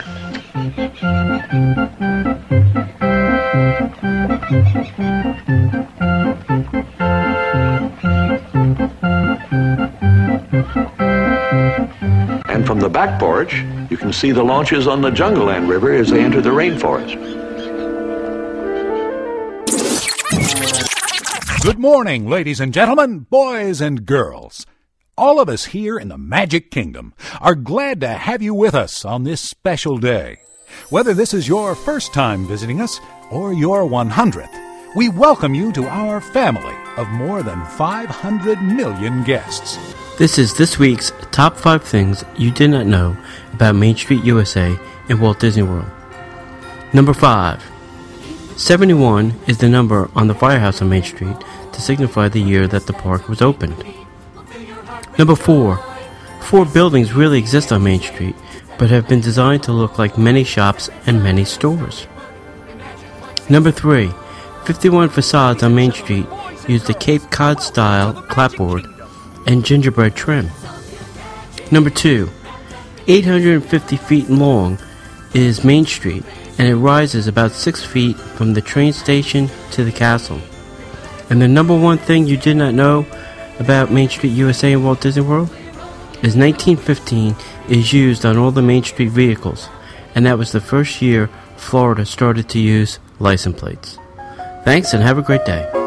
[13.52, 17.20] You can see the launches on the Jungle Land River as they enter the rainforest.
[21.64, 24.66] Good morning, ladies and gentlemen, boys and girls.
[25.18, 29.06] All of us here in the Magic Kingdom are glad to have you with us
[29.06, 30.40] on this special day.
[30.90, 33.00] Whether this is your first time visiting us
[33.32, 39.78] or your 100th, we welcome you to our family of more than 500 million guests.
[40.24, 43.18] This is this week's top 5 things you did not know
[43.52, 45.92] about Main Street USA in Walt Disney World.
[46.94, 47.62] Number 5.
[48.56, 51.36] 71 is the number on the firehouse on Main Street
[51.74, 53.84] to signify the year that the park was opened.
[55.20, 55.76] Number 4.
[56.40, 58.36] Four buildings really exist on Main Street,
[58.80, 62.08] but have been designed to look like many shops and many stores.
[63.50, 64.10] Number 3.
[64.64, 66.28] 51 facades on Main Street
[66.70, 68.88] use the Cape Cod style clapboard
[69.46, 70.50] and gingerbread trim.
[71.72, 72.30] Number 2.
[73.08, 74.78] 850 feet long
[75.34, 76.24] is Main Street,
[76.58, 80.40] and it rises about 6 feet from the train station to the castle.
[81.30, 83.06] And the number one thing you did not know
[83.60, 85.50] about Main Street USA and Walt Disney World
[86.22, 87.36] is 1915
[87.70, 89.68] is used on all the Main Street vehicles,
[90.16, 93.98] and that was the first year Florida started to use license plates.
[94.64, 95.83] Thanks and have a great day.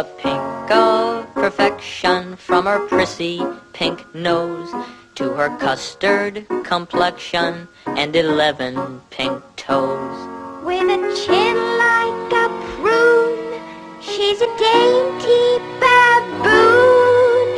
[0.00, 3.38] The pink of perfection from her prissy
[3.74, 4.70] pink nose
[5.14, 10.16] to her custard complexion and eleven pink toes.
[10.64, 13.60] With a chin like a prune,
[14.00, 15.44] she's a dainty
[15.82, 17.50] baboon.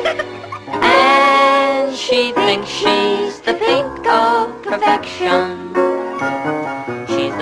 [0.82, 5.72] And she thinks she's the pink of perfection.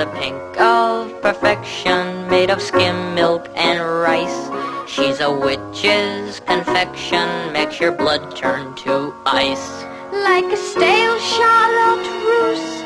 [0.01, 4.49] The pink of perfection, made of skim milk and rice.
[4.89, 9.69] She's a witch's confection, makes your blood turn to ice.
[10.11, 12.83] like a stale Charlotte Russe,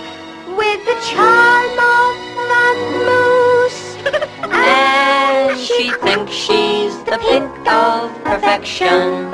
[0.59, 2.16] with the charm of
[2.50, 2.70] a
[3.07, 3.83] moose.
[4.50, 9.31] And she thinks she's the pink of perfection.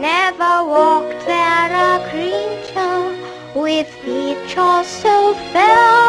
[0.00, 3.21] Never walked there a creature
[3.54, 6.08] with feet all so fair,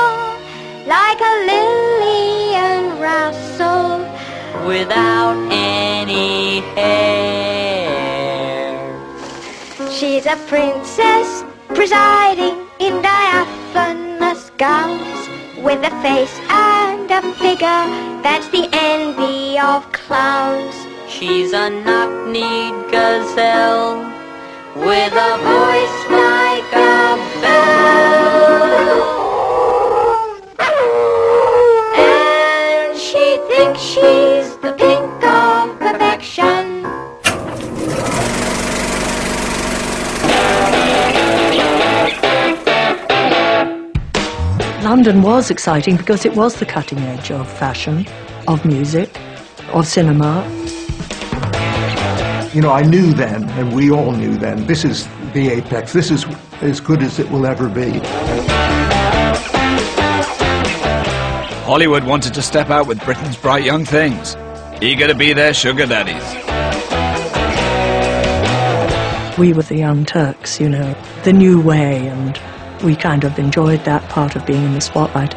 [0.87, 3.99] like a lily and rustle.
[4.65, 7.03] Without any hair.
[9.91, 15.27] She's a princess presiding in diaphanous gowns,
[15.57, 17.87] with a face and a figure
[18.23, 20.75] that's the envy of clowns.
[21.09, 24.12] She's a knock-kneed gazelle
[45.03, 48.07] London was exciting because it was the cutting edge of fashion,
[48.47, 49.19] of music,
[49.73, 50.47] of cinema.
[52.53, 55.91] You know, I knew then, and we all knew then, this is the apex.
[55.91, 56.25] This is
[56.61, 57.99] as good as it will ever be.
[61.65, 64.37] Hollywood wanted to step out with Britain's bright young things,
[64.81, 66.23] eager to be their sugar daddies.
[69.37, 72.39] We were the young Turks, you know, the new way, and
[72.83, 75.33] we kind of enjoyed that part of being in the spotlight.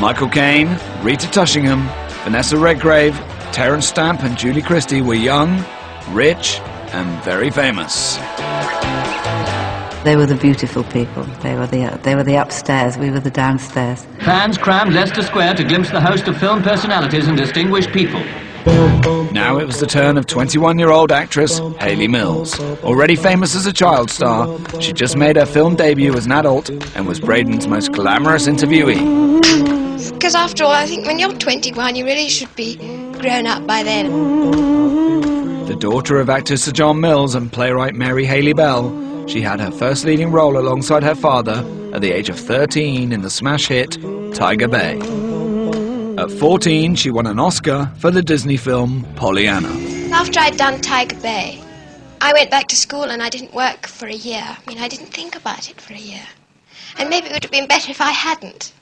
[0.00, 1.88] Michael Caine, Rita Tushingham,
[2.22, 3.14] Vanessa Redgrave,
[3.52, 5.64] Terence Stamp, and Julie Christie were young,
[6.10, 6.60] rich,
[6.92, 8.16] and very famous.
[10.04, 11.24] They were the beautiful people.
[11.42, 12.98] They were the they were the upstairs.
[12.98, 14.06] We were the downstairs.
[14.20, 18.22] Fans crammed Leicester Square to glimpse the host of film personalities and distinguished people.
[18.66, 22.58] Now it was the turn of 21 year old actress Hayley Mills.
[22.82, 26.70] Already famous as a child star, she just made her film debut as an adult
[26.70, 29.42] and was Braden's most glamorous interviewee.
[30.12, 32.76] Because after all, I think when you're 21, you really should be
[33.18, 34.10] grown up by then.
[35.66, 39.70] The daughter of actor Sir John Mills and playwright Mary Hayley Bell, she had her
[39.70, 43.98] first leading role alongside her father at the age of 13 in the smash hit
[44.34, 45.33] Tiger Bay.
[46.24, 49.68] At 14, she won an Oscar for the Disney film Pollyanna.
[50.10, 51.62] After I'd done Tiger Bay,
[52.18, 54.42] I went back to school and I didn't work for a year.
[54.42, 56.22] I mean, I didn't think about it for a year.
[56.96, 58.72] And maybe it would have been better if I hadn't.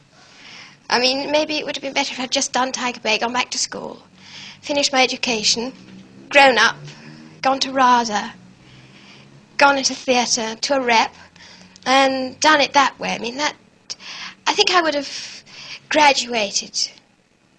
[0.88, 3.32] I mean, maybe it would have been better if I'd just done Tiger Bay, gone
[3.32, 4.01] back to school,
[4.61, 5.72] finished my education,
[6.28, 6.76] grown up,
[7.40, 8.34] gone to RADA,
[9.57, 11.12] gone into theatre, to a rep,
[11.86, 13.11] and done it that way.
[13.11, 13.57] I mean, that.
[14.47, 15.43] I think I would have
[15.88, 16.93] graduated.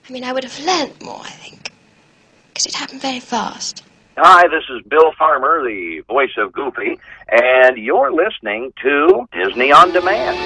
[0.08, 1.72] I mean, I would have learnt more, I think.
[2.50, 3.84] Because it happened very fast.
[4.18, 7.00] Hi, this is Bill Farmer, the voice of Goofy,
[7.30, 10.38] and you're listening to Disney on Demand.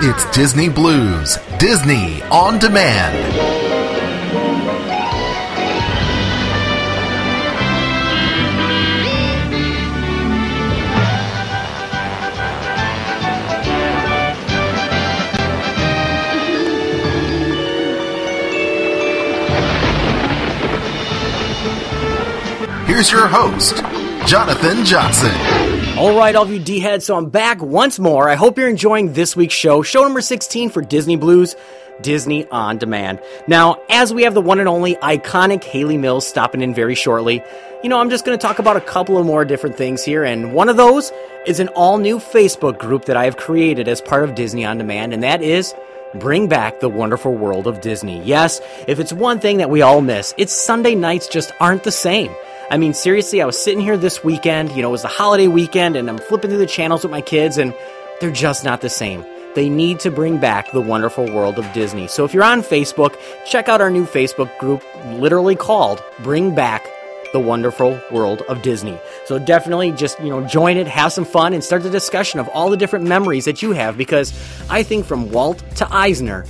[0.00, 3.77] It's Disney Blu's, Disney on Demand.
[22.98, 23.76] Here's your host,
[24.26, 25.30] Jonathan Johnson.
[25.96, 28.28] All right, all of you D heads, so I'm back once more.
[28.28, 31.54] I hope you're enjoying this week's show, show number 16 for Disney Blu's,
[32.00, 33.20] Disney on Demand.
[33.46, 37.40] Now, as we have the one and only iconic Hayley Mills stopping in very shortly,
[37.84, 40.24] you know, I'm just going to talk about a couple of more different things here,
[40.24, 41.12] and one of those
[41.46, 44.76] is an all new Facebook group that I have created as part of Disney on
[44.76, 45.72] Demand, and that is
[46.14, 48.22] Bring back the wonderful world of Disney.
[48.24, 51.92] Yes, if it's one thing that we all miss, it's Sunday nights just aren't the
[51.92, 52.34] same.
[52.70, 55.48] I mean, seriously, I was sitting here this weekend, you know, it was the holiday
[55.48, 57.74] weekend, and I'm flipping through the channels with my kids, and
[58.20, 59.24] they're just not the same.
[59.54, 62.08] They need to bring back the wonderful world of Disney.
[62.08, 66.86] So if you're on Facebook, check out our new Facebook group, literally called Bring Back
[67.32, 68.98] the Wonderful World of Disney.
[69.24, 72.48] So definitely just, you know, join it, have some fun, and start the discussion of
[72.48, 74.32] all the different memories that you have because
[74.68, 76.44] I think from Walt to Eisner,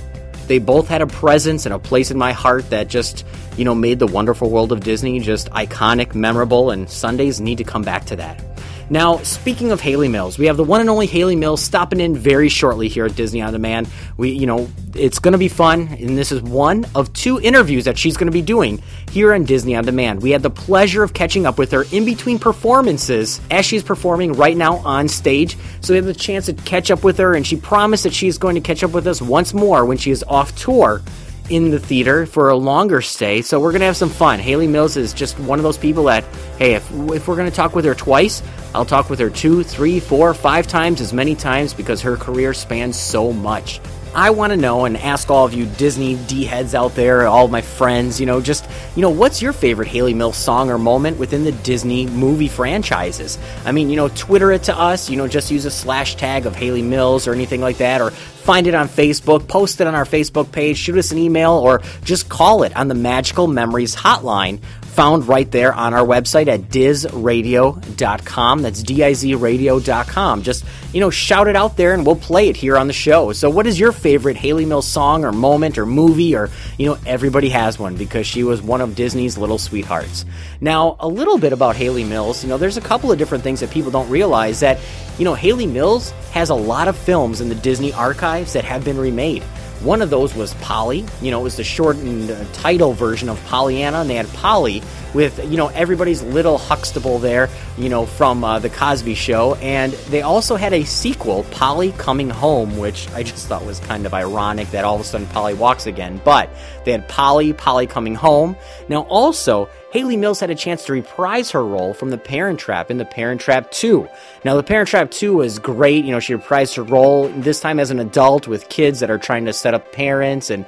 [0.47, 3.25] they both had a presence and a place in my heart that just,
[3.59, 7.65] you know, made the wonderful world of Disney just iconic, memorable, and Sundays need to
[7.65, 8.41] come back to that.
[8.89, 12.15] Now, speaking of Hayley Mills, we have the one and only Hayley Mills stopping in
[12.15, 13.89] very shortly here at Disney on Demand.
[14.15, 17.83] We, you know, it's going to be fun, and this is one of two interviews
[17.83, 18.81] that she's going to be doing
[19.11, 20.21] here on Disney on Demand.
[20.21, 24.33] We had the pleasure of catching up with her in between performances as she's performing
[24.33, 25.57] right now on stage.
[25.81, 28.37] So we have the chance to catch up with her, and she promised that she's
[28.37, 31.03] going to catch up with us once more when she is off tour
[31.49, 33.41] in the theater for a longer stay.
[33.41, 34.39] So we're going to have some fun.
[34.39, 36.23] Hayley Mills is just one of those people that,
[36.57, 38.41] hey, if, if we're going to talk with her twice,
[38.73, 42.53] I'll talk with her two, three, four, five times, as many times because her career
[42.53, 43.81] spans so much.
[44.15, 47.47] I want to know and ask all of you Disney D heads out there, all
[47.47, 51.19] my friends, you know, just, you know, what's your favorite Hayley Mills song or moment
[51.19, 53.37] within the Disney movie franchises?
[53.65, 56.47] I mean, you know, Twitter it to us, you know, just use a slash tag
[56.47, 59.93] of Hayley Mills or anything like that, or find it on Facebook, post it on
[59.93, 63.95] our Facebook page, shoot us an email, or just call it on the Magical Memories
[63.95, 64.59] hotline
[64.99, 68.61] found right there on our website at dizradio.com.
[68.61, 70.41] That's D-I-Z radio.com.
[70.41, 73.31] Just, you know, shout it out there and we'll play it here on the show.
[73.31, 76.97] So what is your favorite Hayley Mills song or moment or movie or, you know,
[77.05, 80.25] everybody has one because she was one of Disney's little sweethearts.
[80.59, 82.43] Now, a little bit about Hayley Mills.
[82.43, 84.79] You know, there's a couple of different things that people don't realize that,
[85.17, 88.83] you know, Hayley Mills has a lot of films in the Disney archives that have
[88.83, 89.45] been remade.
[89.81, 91.05] One of those was Polly.
[91.21, 94.83] You know, it was the shortened uh, title version of Pollyanna, and they had Polly
[95.13, 99.55] with, you know, everybody's little Huxtable there, you know, from uh, The Cosby Show.
[99.55, 104.05] And they also had a sequel, Polly Coming Home, which I just thought was kind
[104.05, 106.21] of ironic that all of a sudden Polly walks again.
[106.23, 106.49] But
[106.89, 108.55] they had Polly, Polly Coming Home.
[108.87, 112.89] Now, also, Hayley Mills had a chance to reprise her role from The Parent Trap
[112.89, 114.07] in The Parent Trap 2.
[114.43, 116.03] Now, The Parent Trap 2 was great.
[116.03, 119.19] You know, she reprised her role, this time as an adult with kids that are
[119.19, 120.65] trying to set up parents and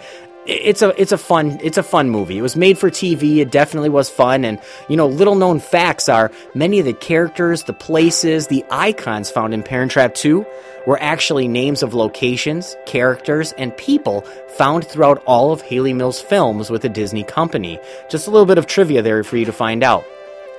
[0.48, 2.38] it's a it's a fun it's a fun movie.
[2.38, 3.38] It was made for TV.
[3.38, 4.60] It definitely was fun and
[4.90, 9.54] you know little known facts are many of the characters, the places, the icons found
[9.54, 10.44] in Parent Trap 2
[10.86, 14.22] were actually names of locations, characters and people
[14.58, 17.80] found throughout all of Hayley Mills films with the Disney company.
[18.10, 20.04] Just a little bit of trivia there for you to find out.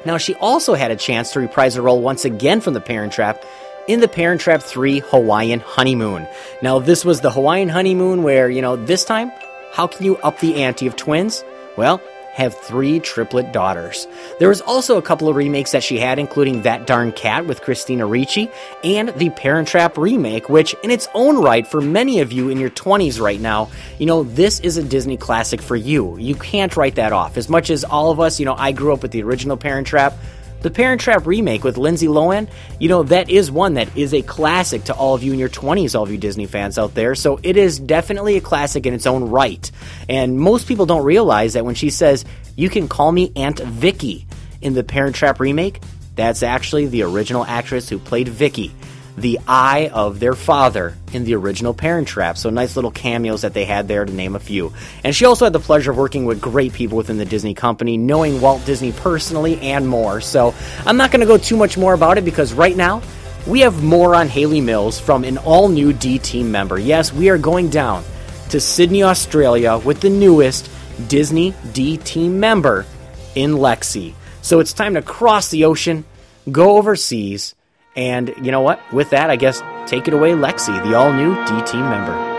[0.05, 3.13] Now she also had a chance to reprise her role once again from The Parent
[3.13, 3.45] Trap
[3.89, 6.27] in The Parent Trap 3 Hawaiian Honeymoon.
[6.63, 9.33] Now, this was the Hawaiian Honeymoon where, you know, this time,
[9.73, 11.45] how can you up the ante of twins?
[11.77, 12.01] Well,
[12.33, 14.07] have three triplet daughters.
[14.39, 17.63] There was also a couple of remakes that she had, including That Darn Cat with
[17.63, 18.51] Christina Ricci
[18.83, 22.59] and the Parent Trap remake, which, in its own right, for many of you in
[22.59, 26.17] your 20s right now, you know, this is a Disney classic for you.
[26.19, 27.37] You can't write that off.
[27.37, 29.87] As much as all of us, you know, I grew up with the original Parent
[29.87, 30.15] Trap.
[30.63, 32.49] The Parent Trap remake with Lindsay Lohan,
[32.79, 35.49] you know, that is one that is a classic to all of you in your
[35.49, 37.17] 20s, all of you Disney fans out there.
[37.17, 39.69] So it is definitely a classic in its own right.
[40.09, 44.27] And most people don't realize that when she says, You can call me Aunt Vicky
[44.61, 45.83] in the Parent Trap remake,
[46.15, 48.73] that's actually the original actress who played Vicky
[49.17, 52.39] the eye of their father in the original Parent Trap.
[52.39, 54.73] So nice little cameos that they had there to name a few.
[55.05, 57.97] And she also had the pleasure of working with great people within the Disney company,
[57.97, 60.21] knowing Walt Disney personally and more.
[60.21, 60.55] So
[60.87, 63.03] I'm not going to go too much more about it because right now
[63.47, 66.79] we have more on Hayley Mills from an all new D team member.
[66.79, 68.05] Yes, we are going down
[68.51, 70.71] to Sydney, Australia with the newest
[71.09, 72.87] Disney D team member
[73.35, 74.15] in Lexi.
[74.43, 76.05] So it's time to cross the ocean,
[76.51, 77.55] go overseas,
[77.97, 78.81] and you know what?
[78.93, 82.32] With that, I guess take it away, Lexi, the all new D team member.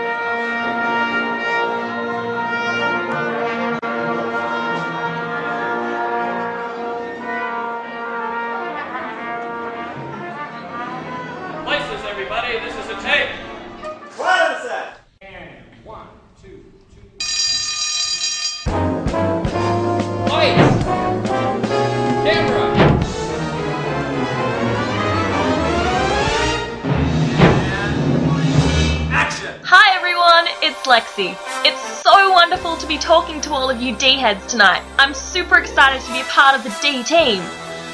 [34.24, 34.82] Heads tonight.
[34.98, 37.42] I'm super excited to be a part of the D team.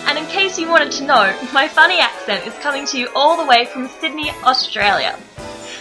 [0.07, 3.37] And in case you wanted to know, my funny accent is coming to you all
[3.37, 5.19] the way from Sydney, Australia.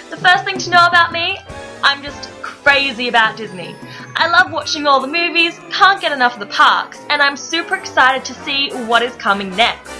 [0.09, 1.37] The first thing to know about me,
[1.83, 3.75] I'm just crazy about Disney.
[4.15, 7.75] I love watching all the movies, can't get enough of the parks, and I'm super
[7.75, 9.91] excited to see what is coming next.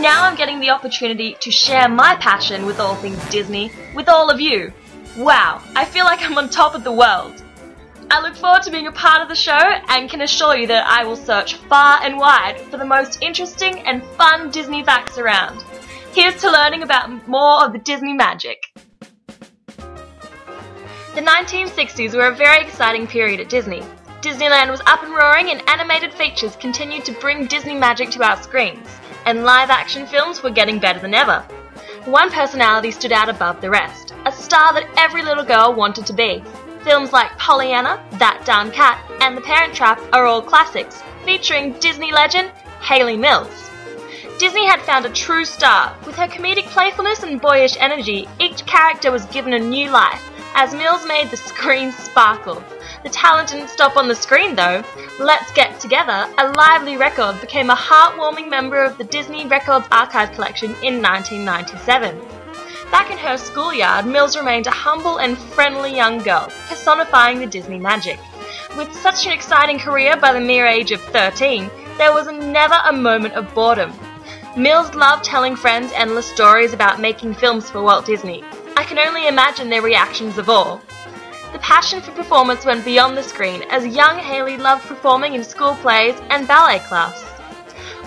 [0.00, 4.30] Now I'm getting the opportunity to share my passion with all things Disney with all
[4.30, 4.72] of you.
[5.18, 7.42] Wow, I feel like I'm on top of the world.
[8.08, 10.86] I look forward to being a part of the show and can assure you that
[10.86, 15.64] I will search far and wide for the most interesting and fun Disney facts around.
[16.12, 18.58] Here's to learning about more of the Disney magic.
[19.76, 23.82] The 1960s were a very exciting period at Disney.
[24.20, 28.40] Disneyland was up and roaring and animated features continued to bring Disney magic to our
[28.40, 28.86] screens,
[29.24, 31.40] and live action films were getting better than ever.
[32.04, 36.12] One personality stood out above the rest, a star that every little girl wanted to
[36.12, 36.44] be.
[36.86, 42.12] Films like Pollyanna, That Darn Cat, and The Parent Trap are all classics, featuring Disney
[42.12, 43.72] legend Hayley Mills.
[44.38, 45.96] Disney had found a true star.
[46.06, 50.22] With her comedic playfulness and boyish energy, each character was given a new life,
[50.54, 52.62] as Mills made the screen sparkle.
[53.02, 54.84] The talent didn't stop on the screen though.
[55.18, 60.30] Let's Get Together, a lively record, became a heartwarming member of the Disney Records Archive
[60.34, 62.35] Collection in 1997.
[62.90, 67.78] Back in her schoolyard, Mills remained a humble and friendly young girl, personifying the Disney
[67.78, 68.18] magic.
[68.76, 72.92] With such an exciting career by the mere age of 13, there was never a
[72.92, 73.92] moment of boredom.
[74.56, 78.44] Mills loved telling friends endless stories about making films for Walt Disney.
[78.76, 80.78] I can only imagine their reactions of awe.
[81.52, 85.74] The passion for performance went beyond the screen as young Hayley loved performing in school
[85.76, 87.25] plays and ballet class.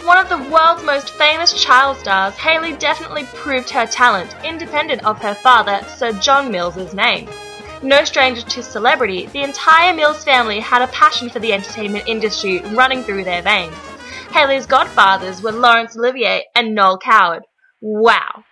[0.09, 5.21] One of the world's most famous child stars, Hayley definitely proved her talent, independent of
[5.21, 7.29] her father, Sir John Mills's name.
[7.83, 12.57] No stranger to celebrity, the entire Mills family had a passion for the entertainment industry
[12.73, 13.75] running through their veins.
[14.31, 17.43] Hayley's godfathers were Laurence Olivier and Noel Coward.
[17.79, 18.45] Wow.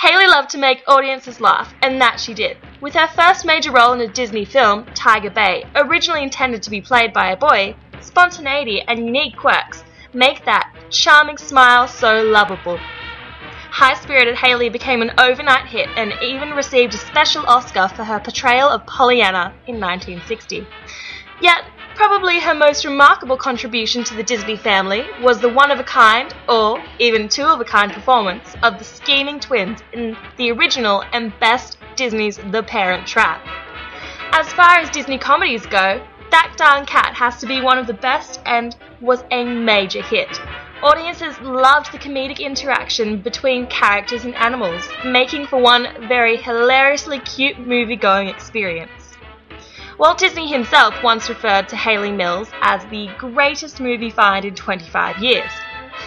[0.00, 2.56] Hayley loved to make audiences laugh, and that she did.
[2.80, 6.80] With her first major role in a Disney film, Tiger Bay, originally intended to be
[6.80, 9.82] played by a boy, spontaneity and unique quirks
[10.12, 12.78] make that charming smile so lovable.
[13.70, 18.18] High spirited Hayley became an overnight hit and even received a special Oscar for her
[18.18, 20.66] portrayal of Pollyanna in 1960.
[21.40, 25.84] Yet, probably her most remarkable contribution to the Disney family was the one of a
[25.84, 31.04] kind, or even two of a kind performance of the scheming twins in the original
[31.12, 33.44] and best Disney's The Parent Trap.
[34.32, 37.94] As far as Disney comedies go, That Darn Cat has to be one of the
[37.94, 40.40] best and was a major hit.
[40.82, 47.58] Audiences loved the comedic interaction between characters and animals, making for one very hilariously cute
[47.58, 49.16] movie-going experience.
[49.98, 55.18] Walt Disney himself once referred to Hayley Mills as the greatest movie find in 25
[55.18, 55.50] years.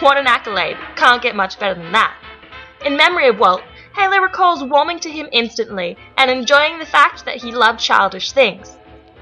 [0.00, 0.78] What an accolade!
[0.96, 2.16] Can't get much better than that.
[2.86, 3.62] In memory of Walt,
[3.94, 8.78] Hayley recalls warming to him instantly and enjoying the fact that he loved childish things.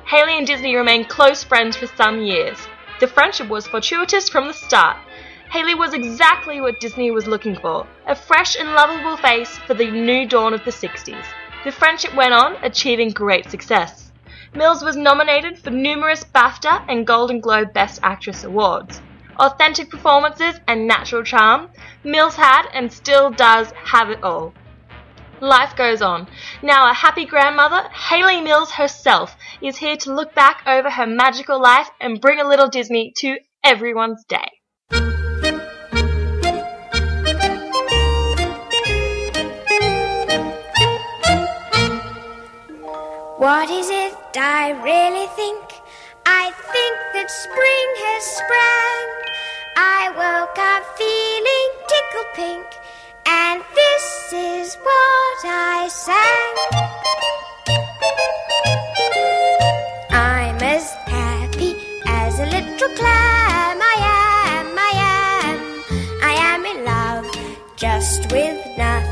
[0.06, 2.56] Hayley and Disney remained close friends for some years.
[3.00, 4.98] The friendship was fortuitous from the start.
[5.50, 9.90] Hayley was exactly what Disney was looking for a fresh and lovable face for the
[9.90, 11.24] new dawn of the 60s.
[11.64, 14.12] The friendship went on, achieving great success.
[14.54, 19.00] Mills was nominated for numerous BAFTA and Golden Globe Best Actress awards.
[19.38, 21.70] Authentic performances and natural charm,
[22.04, 24.52] Mills had and still does have it all.
[25.40, 26.28] Life goes on.
[26.62, 31.60] Now a happy grandmother, Hayley Mills herself is here to look back over her magical
[31.60, 34.48] life and bring a little Disney to everyone's day.
[43.38, 45.64] What is it I really think?
[46.26, 49.08] I think that spring has sprang.
[49.76, 52.66] I woke up feeling tickle pink,
[53.26, 56.54] and this is what I sang.
[60.10, 63.78] I'm as happy as a little clam.
[63.82, 63.96] I
[64.56, 64.92] am, I
[65.44, 65.56] am,
[66.22, 67.26] I am in love,
[67.76, 69.09] just with nothing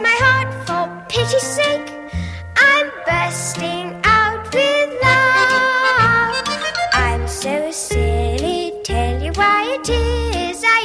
[0.00, 1.90] My heart for pity's sake.
[2.56, 6.44] I'm bursting out with love.
[6.92, 10.62] I'm so silly, tell you why it is.
[10.64, 10.82] I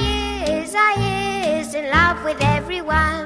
[0.48, 3.21] is, I is in love with everyone.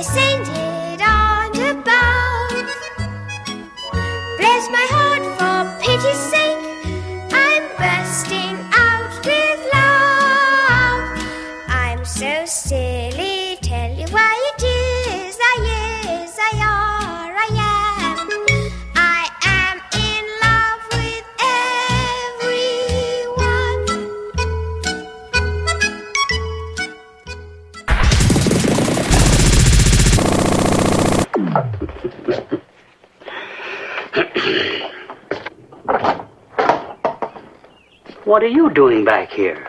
[0.00, 0.06] My
[0.48, 2.19] it on to Bless
[38.30, 39.68] What are you doing back here?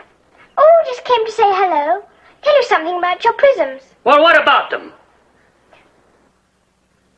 [0.56, 2.04] Oh, just came to say hello.
[2.42, 3.82] Tell you something about your prisms.
[4.04, 4.92] Well, what about them?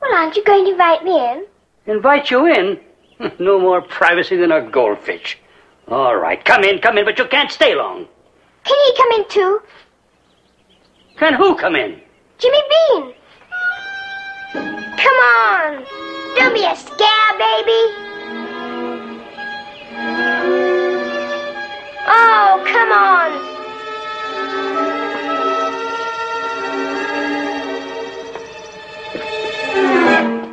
[0.01, 1.45] Well, aren't you going to invite me in?
[1.85, 2.81] Invite you in?
[3.39, 5.37] No more privacy than a goldfish.
[5.89, 8.09] All right, come in, come in, but you can't stay long.
[8.65, 9.61] Can he come in too?
[11.19, 12.01] Can who come in?
[12.39, 13.13] Jimmy Bean.
[14.55, 15.85] Come on.
[16.37, 18.05] Don't be a scare baby.
[22.07, 23.31] Oh, come on.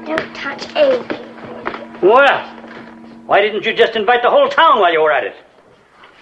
[0.05, 1.21] Don't touch anything.
[2.01, 2.47] Well,
[3.25, 5.35] why didn't you just invite the whole town while you were at it?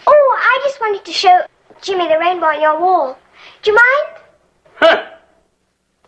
[0.08, 1.42] Oh, I just wanted to show
[1.82, 3.18] Jimmy the rainbow on your wall.
[3.62, 4.24] Do you mind?
[4.76, 5.06] Huh.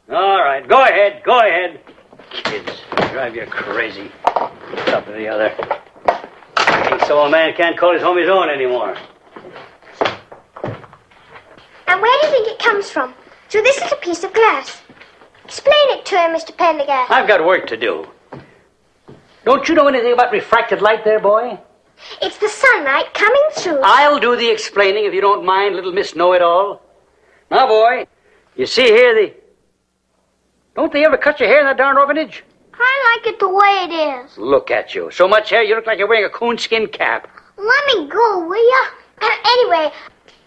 [0.10, 1.80] All right, go ahead, go ahead.
[2.32, 4.12] Kids drive you crazy.
[4.26, 5.54] Top of the other.
[6.58, 8.98] I think so a man can't call his home his own anymore.
[12.02, 13.14] Where do you think it comes from?
[13.50, 14.82] Through this little piece of glass.
[15.46, 16.56] Explain it to him, Mr.
[16.58, 17.12] Pendergast.
[17.12, 18.08] I've got work to do.
[19.46, 21.60] Don't you know anything about refracted light there, boy?
[22.22, 23.82] It's the sunlight coming through.
[23.84, 26.82] I'll do the explaining if you don't mind, little Miss Know-It-All.
[27.52, 28.08] Now, boy,
[28.56, 29.34] you see here the...
[30.76, 32.44] Don't they ever cut your hair in that darn orphanage?
[32.74, 34.38] I like it the way it is.
[34.40, 35.12] Look at you.
[35.12, 37.28] So much hair, you look like you're wearing a coonskin cap.
[37.58, 38.88] Let me go, will ya?
[39.22, 39.92] Uh, anyway,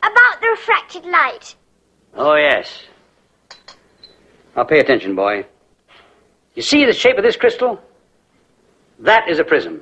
[0.05, 1.55] about the refracted light.
[2.15, 2.85] Oh, yes.
[4.57, 5.47] Now, pay attention, boy.
[6.55, 7.81] You see the shape of this crystal?
[9.01, 9.81] That is a prism.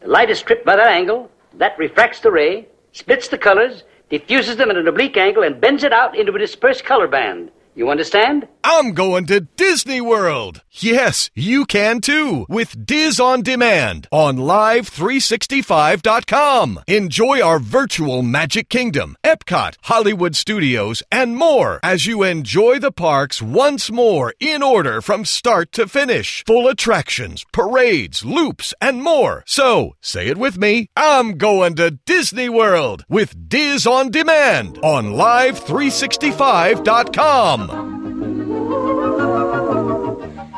[0.00, 1.30] The light is stripped by that angle.
[1.54, 5.84] That refracts the ray, splits the colors, diffuses them at an oblique angle, and bends
[5.84, 7.50] it out into a dispersed color band.
[7.74, 8.46] You understand?
[8.64, 10.60] I'm going to Disney World.
[10.70, 16.80] Yes, you can too with Diz on Demand on Live365.com.
[16.86, 23.40] Enjoy our virtual Magic Kingdom, Epcot, Hollywood Studios, and more as you enjoy the parks
[23.40, 26.44] once more in order from start to finish.
[26.46, 29.42] Full attractions, parades, loops, and more.
[29.46, 30.90] So, say it with me.
[30.94, 37.61] I'm going to Disney World with Diz on Demand on Live365.com.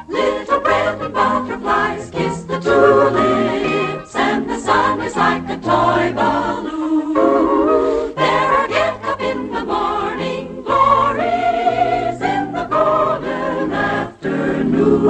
[0.09, 8.15] Little and butterflies kiss the tulips, and the sun is like a toy balloon.
[8.15, 15.05] There are get up in the morning glories in the golden afternoon.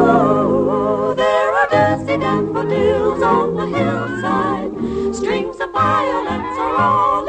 [1.17, 7.24] There are dusty daffodils on the hillside, strings of violets are all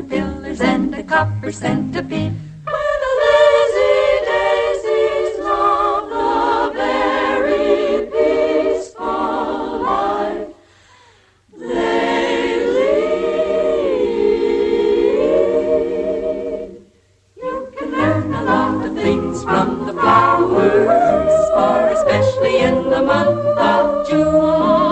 [0.00, 2.32] caterpillars and a copper centipede.
[2.64, 3.94] Where the lazy
[4.30, 10.48] daisies love the very peaceful life
[11.58, 14.00] they lead.
[17.36, 23.58] You can learn a lot of things from the flowers, for especially in the month
[23.58, 24.89] of June.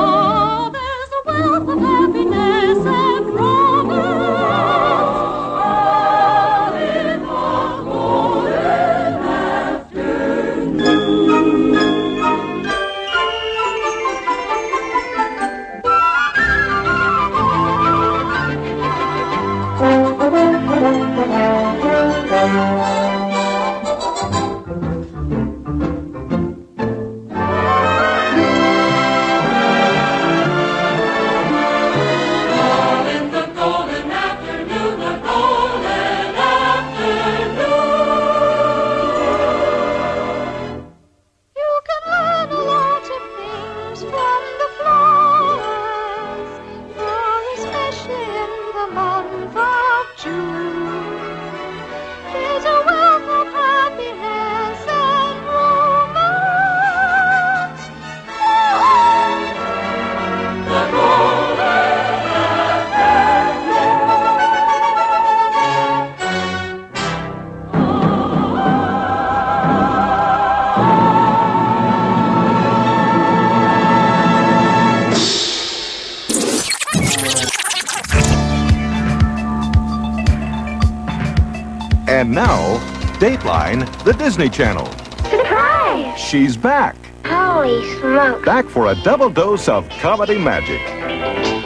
[82.29, 82.76] And now,
[83.20, 84.85] Dateline, the Disney Channel.
[85.31, 86.20] Surprise!
[86.20, 86.95] She's back.
[87.24, 88.45] Holy smoke.
[88.45, 90.79] Back for a double dose of comedy magic.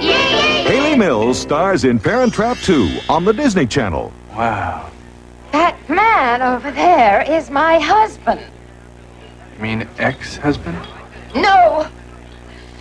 [0.01, 0.63] Yay!
[0.63, 4.13] Hayley Mills stars in Parent Trap 2 on the Disney Channel.
[4.37, 4.89] Wow.
[5.51, 8.41] That man over there is my husband.
[9.57, 10.79] You mean ex-husband?
[11.35, 11.89] No!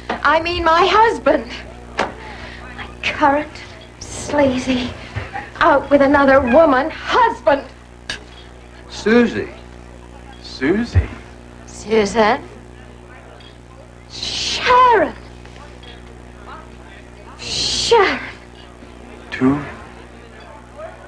[0.08, 1.52] I mean my husband.
[1.98, 3.64] My current,
[4.00, 4.94] sleazy,
[5.62, 7.64] out with another woman husband.
[8.90, 9.50] Susie.
[10.42, 11.08] Susie.
[11.68, 12.42] Susan.
[14.10, 15.14] Sharon.
[17.40, 18.20] Sharon.
[19.30, 19.56] Two.
[19.56, 19.64] You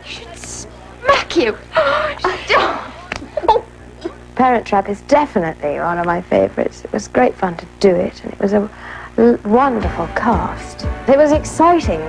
[0.05, 1.57] should Smack you.
[4.35, 6.83] Parent Trap is definitely one of my favorites.
[6.83, 8.69] It was great fun to do it, and it was a
[9.17, 10.85] l- wonderful cast.
[11.07, 12.01] It was exciting,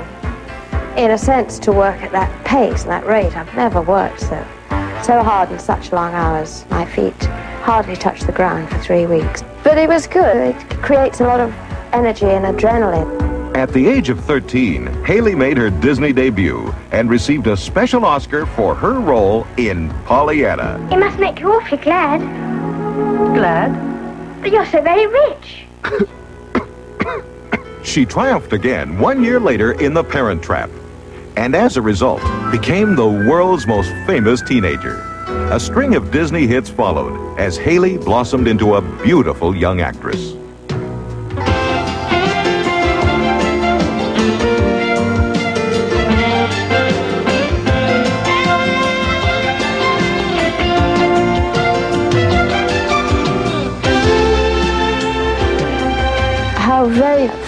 [0.97, 3.37] in a sense, to work at that pace and that rate.
[3.37, 4.47] I've never worked so
[5.05, 6.65] so hard in such long hours.
[6.71, 7.15] My feet
[7.63, 9.43] hardly touched the ground for three weeks.
[9.63, 10.55] But it was good.
[10.55, 11.53] It creates a lot of
[11.93, 13.55] energy and adrenaline.
[13.55, 18.47] At the age of 13, Hayley made her Disney debut and received a special Oscar
[18.47, 20.89] for her role in Pollyanna.
[20.91, 22.21] It must make you awfully glad.
[23.35, 23.73] Glad?
[24.41, 25.67] But you're so very rich.
[27.85, 30.71] She triumphed again one year later in The Parent Trap,
[31.37, 34.97] and as a result, became the world's most famous teenager.
[35.51, 40.35] A string of Disney hits followed as Hayley blossomed into a beautiful young actress.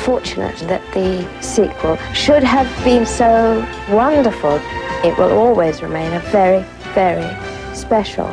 [0.06, 4.60] Very fortunate that the sequel should have been so wonderful.
[5.04, 7.26] It will always remain a very, very
[7.74, 8.28] special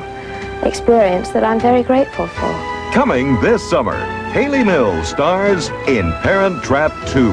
[0.62, 2.54] experience that I'm very grateful for.
[2.94, 3.98] Coming this summer,
[4.34, 7.32] Hayley Mills stars in Parent Trap 2.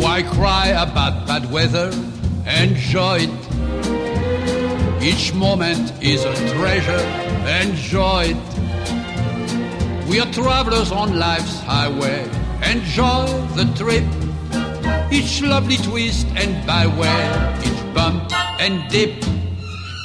[0.00, 1.92] Why cry about bad weather?
[2.46, 3.51] Enjoy it.
[5.02, 7.04] Each moment is a treasure.
[7.60, 10.08] Enjoy it.
[10.08, 12.22] We are travelers on life's highway.
[12.62, 13.26] Enjoy
[13.56, 14.04] the trip.
[15.12, 19.24] Each lovely twist and byway, each bump and dip.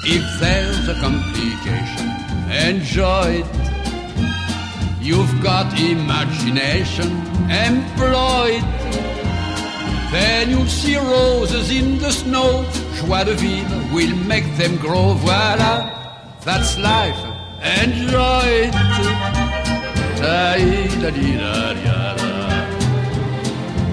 [0.04, 2.10] If there's a complication,
[2.68, 3.68] enjoy it.
[5.00, 7.12] You've got imagination,
[7.52, 9.17] employ it.
[10.12, 12.66] Then you'll see roses in the snow.
[12.96, 15.14] Joie de vivre will make them grow.
[15.14, 15.90] Voila,
[16.46, 17.20] that's life.
[17.84, 18.74] Enjoy it.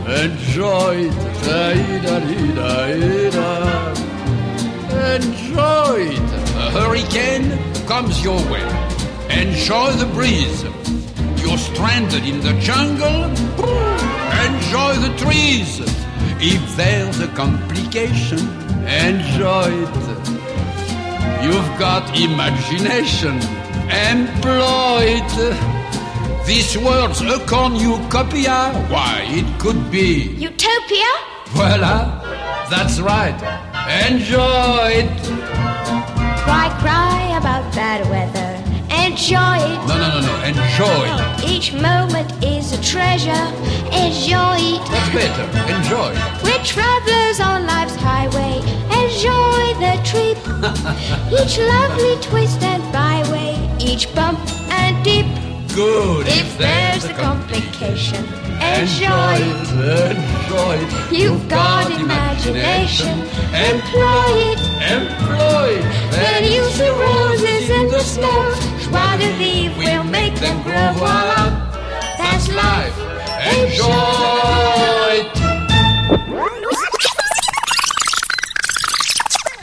[0.07, 1.15] Enjoy it.
[5.17, 6.29] Enjoy it.
[6.57, 8.63] A hurricane comes your way.
[9.31, 10.63] Enjoy the breeze.
[11.43, 13.25] You're stranded in the jungle.
[14.47, 16.04] Enjoy the trees.
[16.41, 18.39] If there's a complication,
[18.85, 19.95] enjoy it.
[21.45, 23.37] You've got imagination,
[23.89, 25.85] employ it.
[26.47, 28.73] This world's a cornucopia.
[28.89, 30.35] Why, it could be.
[30.37, 31.13] Utopia?
[31.49, 32.21] Voila,
[32.71, 33.39] that's right.
[34.09, 35.23] Enjoy it.
[36.45, 38.54] Cry, cry about bad weather.
[39.15, 39.79] Enjoy it.
[39.87, 40.35] No, no, no, no.
[40.43, 41.47] Enjoy.
[41.47, 43.47] Each moment is a treasure.
[43.95, 44.83] Enjoy it.
[44.91, 45.47] What's better?
[45.71, 46.11] Enjoy.
[46.43, 48.59] We're travelers on life's highway.
[48.91, 50.37] Enjoy the trip.
[51.31, 53.55] Each lovely twist and byway.
[53.79, 54.41] Each bump
[54.73, 55.27] and dip.
[55.77, 56.27] Good.
[56.27, 58.25] If there's a complication,
[58.59, 60.11] enjoy it.
[60.11, 61.13] Enjoy it.
[61.13, 63.21] You've got imagination.
[63.55, 64.61] Employ it.
[64.91, 66.11] Employ it.
[66.11, 68.74] Then you see roses in the snow.
[68.95, 70.93] Joie de vivre will make them grow.
[70.93, 71.51] Voila,
[72.17, 72.97] that's life.
[73.59, 73.91] Enjoy.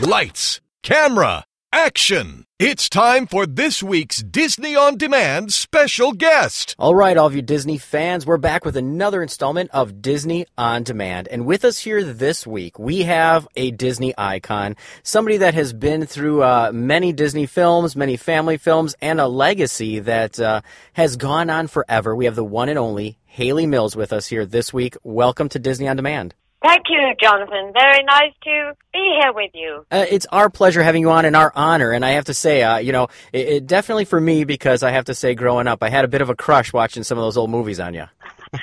[0.06, 2.46] Lights, camera, action!
[2.60, 6.76] It's time for this week's Disney On Demand special guest.
[6.78, 10.84] All right, all of you Disney fans, we're back with another installment of Disney On
[10.84, 11.28] Demand.
[11.28, 16.06] And with us here this week, we have a Disney icon, somebody that has been
[16.06, 20.62] through uh, many Disney films, many family films, and a legacy that uh,
[20.94, 22.16] has gone on forever.
[22.16, 24.98] We have the one and only Hayley Mills with us here this week.
[25.04, 26.36] Welcome to Disney On Demand.
[26.64, 27.72] Thank you, Jonathan.
[27.74, 29.86] Very nice to be here with you.
[29.90, 31.92] Uh, it's our pleasure having you on and our honor.
[31.92, 34.92] And I have to say, uh, you know, it, it definitely for me because I
[34.92, 37.24] have to say, growing up, I had a bit of a crush watching some of
[37.24, 38.06] those old movies on you.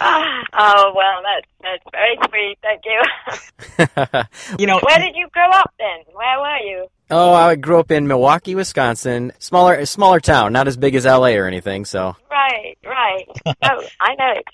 [0.00, 2.58] Ah, oh, well, that's, that's very sweet.
[2.62, 4.56] Thank you.
[4.60, 6.04] you know, Where did you grow up then?
[6.14, 6.86] Where were you?
[7.10, 11.36] oh, I grew up in Milwaukee, Wisconsin, smaller smaller town, not as big as L.A.
[11.38, 11.84] or anything.
[11.84, 13.24] So, Right, right.
[13.46, 14.44] oh, I know it.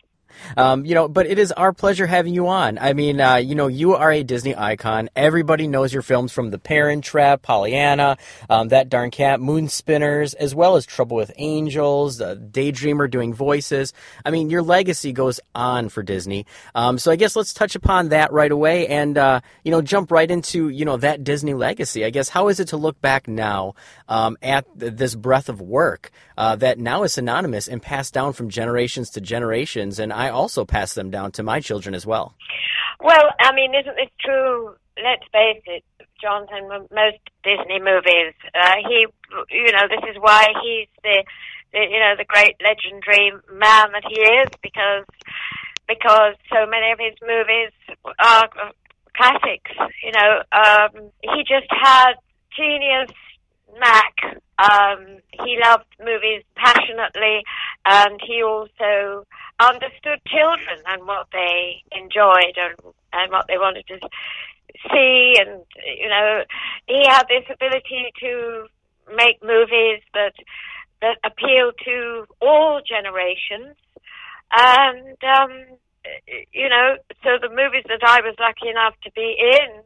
[0.57, 2.79] Um, you know, but it is our pleasure having you on.
[2.79, 5.09] I mean, uh, you know, you are a Disney icon.
[5.17, 8.19] Everybody knows your films from The Parent Trap, Pollyanna,
[8.49, 13.35] um, That Darn Cat, Moon Spinners, as well as Trouble with Angels, uh, Daydreamer doing
[13.35, 13.93] voices.
[14.25, 16.47] I mean, your legacy goes on for Disney.
[16.75, 20.11] Um, so I guess let's touch upon that right away and, uh, you know, jump
[20.11, 22.05] right into, you know, that Disney legacy.
[22.05, 23.75] I guess, how is it to look back now
[24.09, 28.33] um, at th- this breadth of work uh, that now is synonymous and passed down
[28.33, 29.99] from generations to generations?
[29.99, 32.35] And I also pass them down to my children as well.
[33.01, 34.75] Well, I mean, isn't this true?
[34.97, 35.85] Let's face it,
[36.21, 36.69] Jonathan.
[36.69, 39.07] Most Disney movies, uh, he,
[39.51, 41.25] you know, this is why he's the,
[41.73, 45.05] the, you know, the great legendary man that he is because
[45.87, 47.73] because so many of his movies
[48.19, 48.71] are uh,
[49.17, 49.71] classics.
[50.03, 52.15] You know, um, he just had
[52.57, 53.11] genius
[53.79, 54.15] Mac.
[54.59, 57.43] Um, he loved movies passionately,
[57.85, 59.27] and he also
[59.65, 63.99] understood children and what they enjoyed and, and what they wanted to
[64.91, 65.37] see.
[65.39, 65.65] And
[65.99, 66.45] you know,
[66.87, 68.67] he had this ability to
[69.17, 70.35] make movies that
[71.01, 73.77] that appeal to all generations.
[74.53, 75.79] And um,
[76.53, 79.83] you know, so the movies that I was lucky enough to be in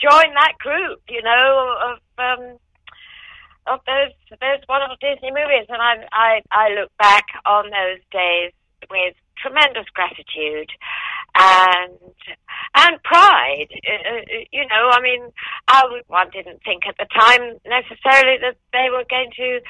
[0.00, 1.00] joined that group.
[1.08, 2.58] You know, of um,
[3.66, 8.52] of those those wonderful Disney movies, and I I I look back on those days
[8.90, 10.70] with tremendous gratitude
[11.34, 11.98] and
[12.74, 13.68] and pride.
[13.86, 14.20] Uh, uh,
[14.52, 15.30] you know, I mean,
[15.68, 19.60] I one didn't think at the time necessarily that they were going to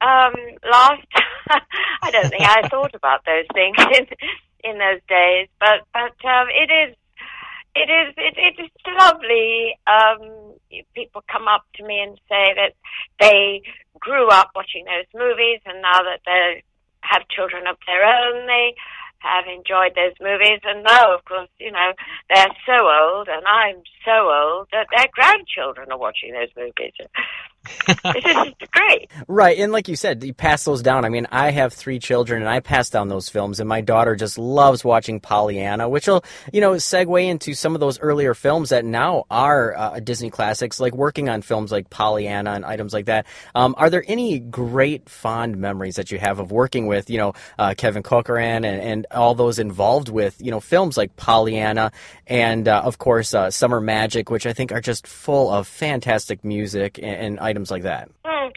[0.00, 0.34] um,
[0.70, 1.06] last.
[2.02, 4.06] I don't think I thought about those things in
[4.64, 6.96] in those days, but but um, it is
[7.74, 9.78] it is it, it is lovely.
[9.86, 10.54] Um,
[10.94, 12.74] people come up to me and say that
[13.20, 13.62] they
[13.98, 16.62] grew up watching those movies, and now that they
[17.08, 18.74] have children of their own, they
[19.20, 20.60] have enjoyed those movies.
[20.64, 21.92] And now, of course, you know
[22.28, 26.92] they're so old, and I'm so old that their grandchildren are watching those movies.
[27.86, 29.10] This is great.
[29.26, 31.04] Right, and like you said, you pass those down.
[31.04, 34.16] I mean, I have three children, and I pass down those films, and my daughter
[34.16, 38.70] just loves watching Pollyanna, which will, you know, segue into some of those earlier films
[38.70, 43.06] that now are uh, Disney classics, like working on films like Pollyanna and items like
[43.06, 43.26] that.
[43.54, 47.34] Um, are there any great fond memories that you have of working with, you know,
[47.58, 51.92] uh, Kevin Corcoran and, and all those involved with, you know, films like Pollyanna
[52.26, 56.44] and, uh, of course, uh, Summer Magic, which I think are just full of fantastic
[56.44, 58.10] music and, and items like that?
[58.24, 58.52] Mm.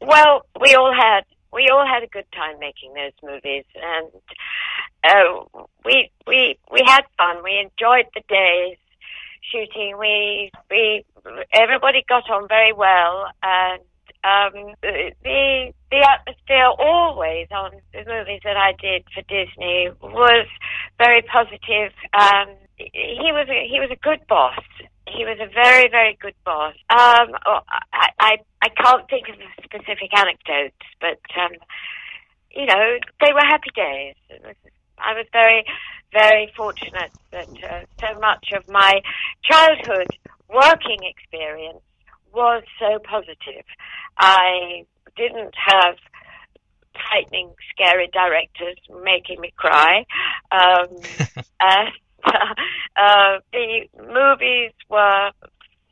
[0.00, 4.08] Well, we all had we all had a good time making those movies, and
[5.04, 7.42] uh, we we we had fun.
[7.42, 8.76] We enjoyed the days
[9.50, 9.96] shooting.
[9.98, 11.04] We we
[11.52, 13.82] everybody got on very well, and
[14.24, 20.46] um, the the atmosphere always on the movies that I did for Disney was
[20.98, 21.92] very positive.
[22.12, 24.62] Um, he was a, he was a good boss.
[25.16, 26.74] He was a very very good boss.
[26.90, 27.60] Um, oh,
[27.92, 31.52] I, I I can't think of specific anecdotes, but um,
[32.50, 34.14] you know they were happy days.
[34.44, 34.56] Was,
[34.98, 35.64] I was very
[36.12, 39.00] very fortunate that uh, so much of my
[39.44, 40.08] childhood
[40.48, 41.80] working experience
[42.32, 43.64] was so positive.
[44.18, 44.84] I
[45.16, 45.96] didn't have
[47.06, 50.04] frightening, scary directors making me cry.
[50.50, 50.86] Um,
[51.60, 51.88] and,
[52.24, 55.30] uh, the movies were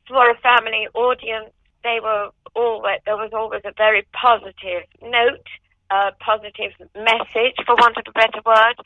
[0.09, 1.51] for a family audience.
[1.83, 5.47] They were always there was always a very positive note,
[5.91, 8.77] a positive message, for want of a better word,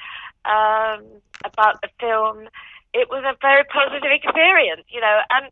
[0.45, 1.05] um,
[1.45, 2.49] about the film.
[2.93, 5.47] It was a very positive experience, you know, and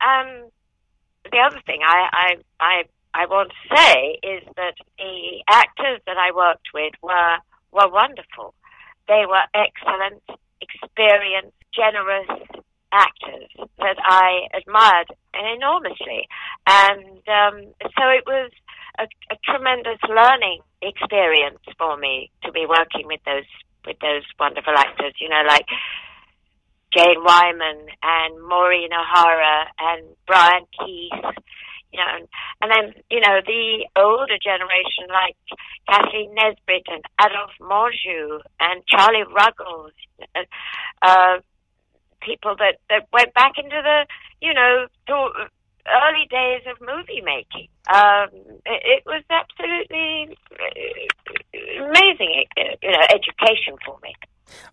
[0.00, 0.50] um,
[1.30, 2.84] the other thing I, I, I,
[3.14, 7.36] I want to say is that the actors that I worked with were,
[7.72, 8.54] were wonderful.
[9.08, 10.22] They were excellent,
[10.64, 12.28] experienced, generous
[12.92, 16.28] actors that I admired enormously.
[16.66, 18.50] And um, so it was
[18.98, 23.48] a, a tremendous learning experience for me to be working with those
[23.84, 25.14] with those wonderful actors.
[25.20, 25.66] You know, like
[26.96, 31.34] Jane Wyman and Maureen O'Hara and Brian Keith,
[31.94, 32.26] you know,
[32.60, 35.36] and, then, you know, the older generation like
[35.88, 39.92] Kathleen Nesbitt and Adolphe Menjou and Charlie Ruggles,
[41.02, 41.38] uh,
[42.20, 44.06] people that, that went back into the,
[44.42, 44.86] you know,
[45.86, 47.68] early days of movie making.
[47.86, 50.36] Um, it, it was absolutely
[51.78, 52.44] amazing,
[52.82, 54.14] you know, education for me.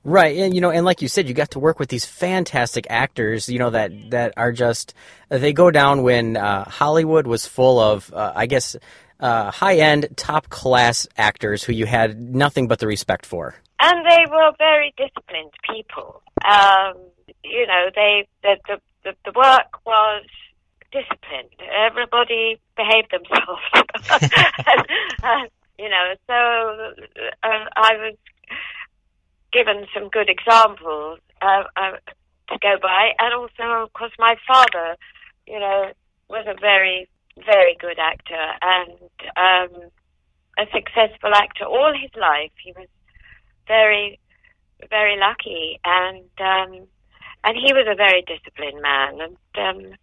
[0.04, 2.88] Right, and you know, and like you said, you got to work with these fantastic
[2.90, 3.50] actors.
[3.50, 4.94] You know that that are just
[5.30, 8.76] they go down when uh, Hollywood was full of, uh, I guess,
[9.20, 13.56] uh, high end, top class actors who you had nothing but the respect for.
[13.80, 16.22] And they were very disciplined people.
[16.44, 16.96] Um,
[17.44, 18.58] you know, they the,
[19.04, 20.26] the the work was
[20.92, 21.50] disciplined.
[21.60, 23.62] Everybody behaved themselves.
[25.24, 25.50] and,
[25.80, 26.34] you know, so
[27.44, 28.16] uh, I was
[29.52, 31.97] given some good examples uh, uh,
[32.49, 34.95] to go by, and also, of course, my father,
[35.47, 35.91] you know,
[36.30, 37.10] was a very,
[37.45, 38.91] very good actor and
[39.36, 39.89] um,
[40.58, 42.52] a successful actor all his life.
[42.64, 42.88] He was
[43.68, 44.20] very,
[44.89, 46.88] very lucky, and um,
[47.43, 49.93] and he was a very disciplined man, and um,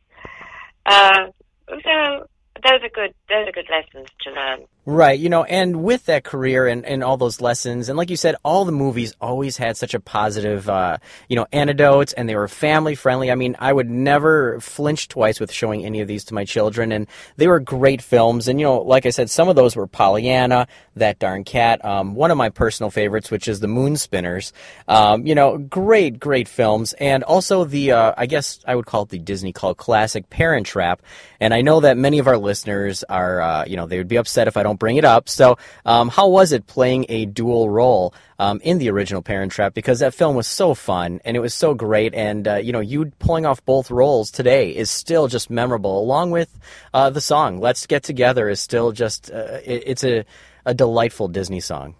[0.86, 1.26] uh,
[1.70, 2.26] so
[2.62, 3.14] those are good.
[3.28, 4.64] Those are good lessons to learn.
[4.90, 8.16] Right, you know, and with that career and, and all those lessons, and like you
[8.16, 10.96] said, all the movies always had such a positive, uh,
[11.28, 13.30] you know, anecdotes, and they were family friendly.
[13.30, 16.90] I mean, I would never flinch twice with showing any of these to my children,
[16.90, 18.48] and they were great films.
[18.48, 22.14] And you know, like I said, some of those were Pollyanna, That Darn Cat, um,
[22.14, 24.54] one of my personal favorites, which is The Moon Spinners.
[24.88, 29.02] Um, you know, great, great films, and also the, uh, I guess I would call
[29.02, 31.02] it the Disney called classic Parent Trap.
[31.40, 34.16] And I know that many of our listeners are, uh, you know, they would be
[34.16, 35.28] upset if I don't bring it up.
[35.28, 39.74] So, um, how was it playing a dual role um, in the original Parent Trap?
[39.74, 42.80] Because that film was so fun and it was so great, and uh, you know,
[42.80, 46.00] you pulling off both roles today is still just memorable.
[46.00, 46.58] Along with
[46.94, 50.24] uh, the song "Let's Get Together" is still just uh, it, it's a
[50.66, 51.94] a delightful Disney song.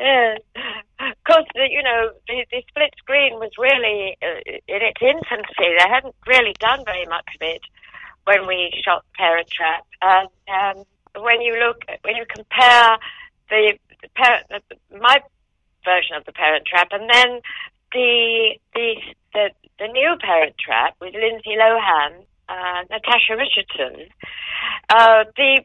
[0.00, 0.36] yeah.
[0.98, 5.74] Of course, you know, the, the split screen was really uh, in its infancy.
[5.78, 7.62] They hadn't really done very much of it
[8.26, 9.86] when we shot Parent Trap.
[10.02, 10.84] And um,
[11.22, 12.98] when you look, when you compare
[13.48, 15.20] the, the parent, the, my
[15.84, 17.40] version of the Parent Trap, and then
[17.92, 18.94] the the
[19.32, 24.08] the the new Parent Trap with Lindsay Lohan, uh, Natasha Richardson.
[24.90, 25.62] Uh, the,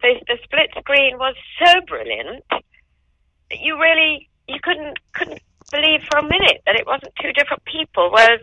[0.00, 1.34] the the split screen was
[1.64, 5.40] so brilliant that you really you couldn't couldn't
[5.70, 8.10] believe for a minute that it wasn't two different people.
[8.12, 8.40] Whereas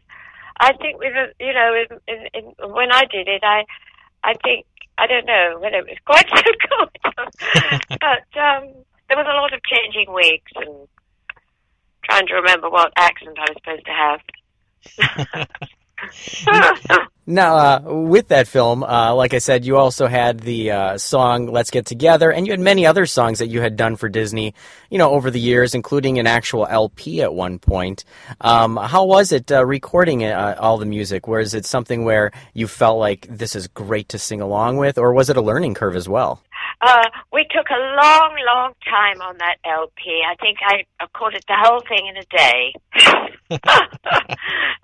[0.62, 3.66] I think with a- you know in, in, in, when I did it, I
[4.24, 4.66] I think
[4.97, 6.89] I don't know whether it was quite so good,
[7.99, 8.74] but um,
[9.09, 10.88] there was a lot of changing wigs and
[12.03, 15.47] trying to remember what accent I was supposed to have.
[17.32, 21.48] Now, uh, with that film, uh, like I said, you also had the uh, song
[21.48, 24.54] "Let's Get Together," and you had many other songs that you had done for Disney,
[24.90, 28.04] you know, over the years, including an actual LP at one point.
[28.42, 31.26] Um, how was it uh, recording uh, all the music?
[31.26, 35.14] Was it something where you felt like this is great to sing along with, or
[35.14, 36.44] was it a learning curve as well?
[36.80, 40.24] Uh, we took a long, long time on that LP.
[40.28, 42.74] I think I recorded the whole thing in a day.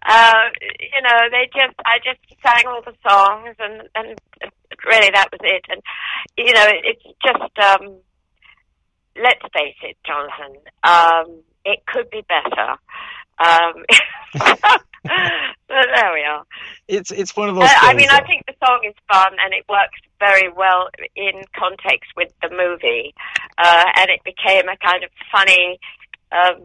[0.08, 0.44] uh,
[0.80, 4.20] you know, they just, I just sang all the songs and, and
[4.86, 5.66] really that was it.
[5.70, 5.82] And,
[6.38, 7.98] you know, it's just, um,
[9.22, 12.76] let's face it, Jonathan, um, it could be better.
[13.40, 13.86] Um,
[15.68, 16.44] but there we are.
[16.88, 17.66] It's it's one of those.
[17.66, 21.44] Uh, I mean, I think the song is fun and it works very well in
[21.56, 23.14] context with the movie,
[23.58, 25.80] uh, and it became a kind of funny,
[26.32, 26.62] um,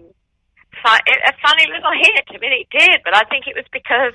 [0.82, 2.24] fu- a funny little hit.
[2.30, 4.14] I mean, it did, but I think it was because,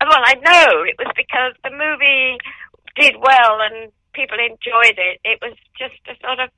[0.00, 2.36] well, I know it was because the movie
[2.96, 5.20] did well and people enjoyed it.
[5.24, 6.50] It was just a sort of,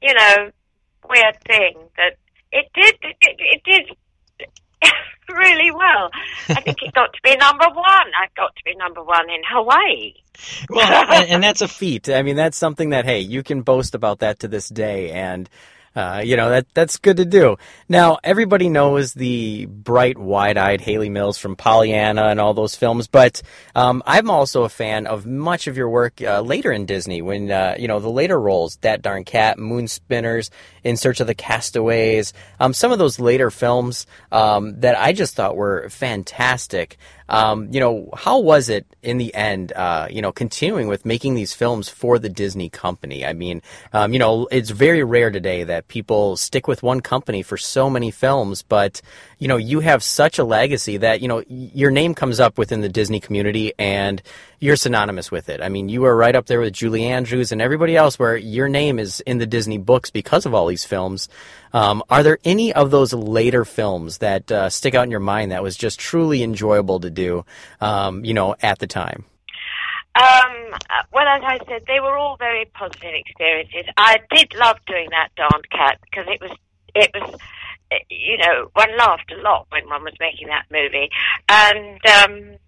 [0.00, 0.50] you know,
[1.08, 2.16] weird thing that
[2.52, 2.94] it did.
[3.02, 3.96] It, it, it did
[5.28, 6.10] really well.
[6.48, 7.86] I think it got to be number one.
[7.86, 10.14] I got to be number one in Hawaii.
[10.70, 12.08] Well, and, and that's a feat.
[12.08, 15.48] I mean, that's something that hey, you can boast about that to this day, and
[15.98, 17.56] uh, you know that that's good to do.
[17.88, 23.42] Now, everybody knows the bright, wide-eyed Hayley Mills from Pollyanna and all those films, but
[23.74, 27.20] um, I'm also a fan of much of your work uh, later in Disney.
[27.20, 30.52] When uh, you know the later roles, That Darn Cat, Moon Spinners,
[30.84, 35.34] In Search of the Castaways, um, some of those later films um, that I just
[35.34, 36.96] thought were fantastic.
[37.28, 41.34] Um, you know, how was it in the end, uh, you know, continuing with making
[41.34, 43.24] these films for the Disney company?
[43.24, 43.62] I mean,
[43.92, 47.90] um, you know, it's very rare today that people stick with one company for so
[47.90, 49.02] many films, but,
[49.38, 52.80] you know, you have such a legacy that, you know, your name comes up within
[52.80, 54.22] the Disney community and
[54.60, 55.60] you're synonymous with it.
[55.60, 58.68] I mean, you are right up there with Julie Andrews and everybody else where your
[58.68, 61.28] name is in the Disney books because of all these films.
[61.72, 65.52] Um, are there any of those later films that uh, stick out in your mind
[65.52, 67.44] that was just truly enjoyable to do,
[67.80, 69.24] um, you know, at the time?
[70.14, 70.74] Um,
[71.12, 73.84] well, as I said, they were all very positive experiences.
[73.96, 76.50] I did love doing that darned cat because it was,
[76.94, 77.40] it was,
[78.10, 81.10] you know, one laughed a lot when one was making that movie,
[81.48, 82.58] and um,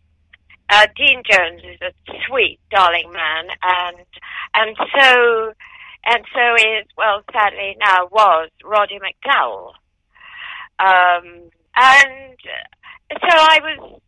[0.70, 1.92] uh, Dean Jones is a
[2.26, 3.96] sweet, darling man, and
[4.54, 5.52] and so
[6.04, 9.72] and so is well, sadly now was Roddy McDowall,
[10.78, 12.36] um, and
[13.10, 14.00] so I was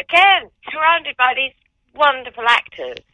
[0.00, 1.54] again surrounded by these
[1.94, 3.04] wonderful actors.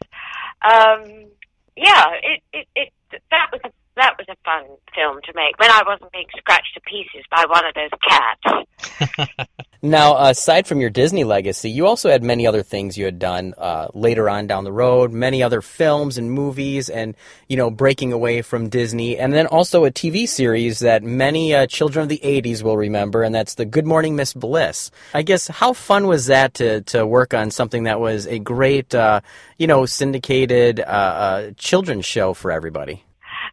[0.63, 1.27] Um,
[1.75, 2.89] yeah, it, it, it
[3.29, 4.65] that was a, that was a fun
[4.95, 9.47] film to make when I wasn't being scratched to pieces by one of those cats.
[9.83, 13.55] Now, aside from your Disney legacy, you also had many other things you had done
[13.57, 17.15] uh, later on down the road, many other films and movies, and
[17.47, 21.65] you know, breaking away from Disney, and then also a TV series that many uh,
[21.65, 24.91] children of the '80s will remember, and that's the Good Morning Miss Bliss.
[25.15, 28.93] I guess how fun was that to to work on something that was a great,
[28.93, 29.21] uh,
[29.57, 33.03] you know, syndicated uh, uh, children's show for everybody.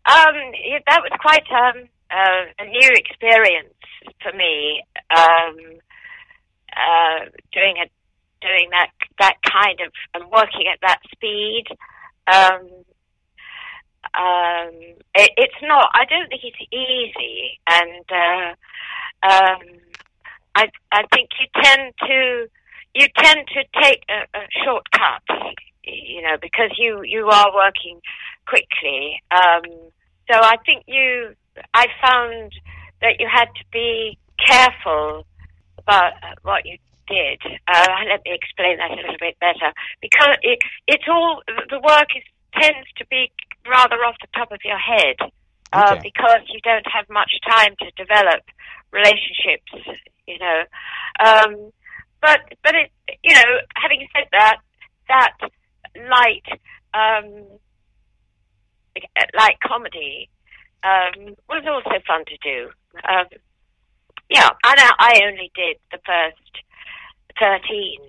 [0.05, 0.35] Um,
[0.87, 3.73] that was quite um, uh, a new experience
[4.23, 4.83] for me.
[5.17, 5.81] Um,
[6.79, 7.87] uh, doing a
[8.41, 11.65] doing that that kind of and working at that speed.
[12.27, 12.69] Um,
[14.15, 14.73] um,
[15.15, 15.91] it, it's not.
[15.93, 18.55] I don't think it's easy, and uh,
[19.27, 19.61] um,
[20.55, 22.49] I I think you tend to
[22.95, 28.01] you tend to take a, a shortcut, you know, because you you are working
[28.47, 29.23] quickly.
[29.31, 29.65] Um,
[30.31, 31.35] so I think you
[31.75, 32.53] I found
[33.01, 35.25] that you had to be careful
[35.89, 36.13] about
[36.43, 36.77] what you
[37.09, 37.41] did.
[37.67, 39.73] Uh, let me explain that a little bit better.
[40.03, 42.23] Because it, it's all, the work is,
[42.61, 43.33] tends to be
[43.67, 45.17] rather off the top of your head.
[45.71, 46.11] Uh, Okay.
[46.15, 48.41] because you don't have much time to develop
[48.91, 50.63] relationships, you know.
[51.21, 51.71] Um,
[52.23, 52.91] but, but it,
[53.23, 54.57] you know, having said that,
[55.09, 55.37] that
[56.09, 56.49] light,
[56.95, 57.45] um,
[59.37, 60.31] light comedy,
[60.83, 62.71] um, was also fun to do.
[63.07, 63.27] Um,
[64.31, 66.65] yeah, and I, I only did the first
[67.39, 68.01] thirteen,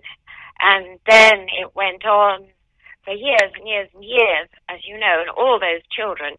[0.60, 2.48] and then it went on
[3.06, 6.36] for years and years and years, as you know, and all those children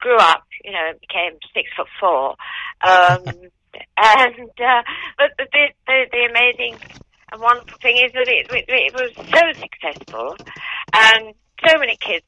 [0.00, 2.36] grew up, you know, and became six foot four.
[2.86, 3.24] Um,
[3.96, 4.82] and uh,
[5.18, 6.78] but the, the the the amazing
[7.32, 10.36] and wonderful thing is that it, it, it was so successful,
[10.92, 11.34] and
[11.66, 12.24] so many kids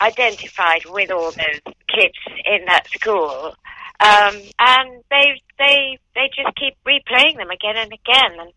[0.00, 3.54] identified with all those kids in that school.
[4.00, 8.32] Um, and they they they just keep replaying them again and again.
[8.40, 8.52] And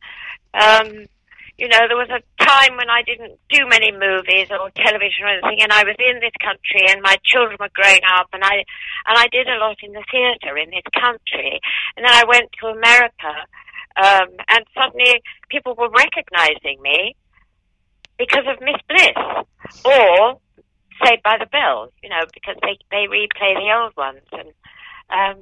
[0.53, 1.07] um,
[1.57, 5.34] you know, there was a time when I didn't do many movies or television or
[5.34, 8.61] anything, and I was in this country, and my children were growing up, and I
[9.09, 11.59] and I did a lot in the theatre in this country,
[11.97, 13.34] and then I went to America,
[13.97, 17.15] um, and suddenly people were recognizing me
[18.18, 19.18] because of Miss Bliss
[19.85, 20.38] or
[21.05, 24.53] Saved by the Bell, you know, because they they replay the old ones, and
[25.09, 25.38] um,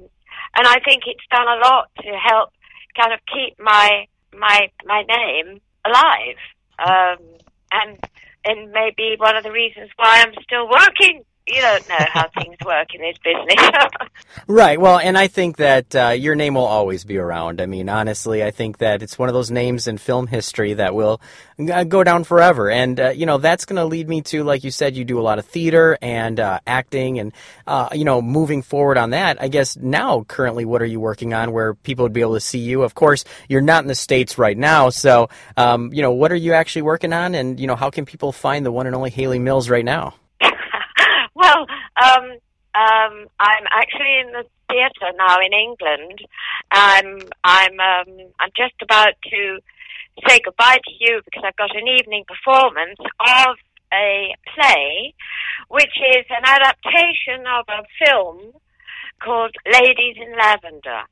[0.56, 2.50] and I think it's done a lot to help
[2.98, 6.36] kind of keep my my my name alive,
[6.78, 7.24] um,
[7.72, 7.98] and
[8.44, 11.24] and maybe one of the reasons why I'm still working.
[11.46, 13.90] You don't know how things work in this business.
[14.48, 14.78] Right.
[14.80, 17.60] Well, and I think that uh, your name will always be around.
[17.60, 20.94] I mean, honestly, I think that it's one of those names in film history that
[20.94, 21.20] will
[21.58, 22.70] uh, go down forever.
[22.70, 25.18] And, uh, you know, that's going to lead me to, like you said, you do
[25.18, 27.32] a lot of theater and uh, acting and,
[27.66, 29.42] uh, you know, moving forward on that.
[29.42, 32.40] I guess now, currently, what are you working on where people would be able to
[32.40, 32.82] see you?
[32.82, 34.90] Of course, you're not in the States right now.
[34.90, 37.34] So, um, you know, what are you actually working on?
[37.34, 40.14] And, you know, how can people find the one and only Hayley Mills right now?
[41.36, 41.66] Well,
[42.02, 42.24] um,
[42.74, 46.18] um, I'm actually in the theatre now in England.
[46.70, 49.58] I'm I'm um, I'm just about to
[50.26, 53.56] say goodbye to you because I've got an evening performance of
[53.92, 55.14] a play,
[55.68, 58.52] which is an adaptation of a film
[59.22, 61.02] called Ladies in Lavender,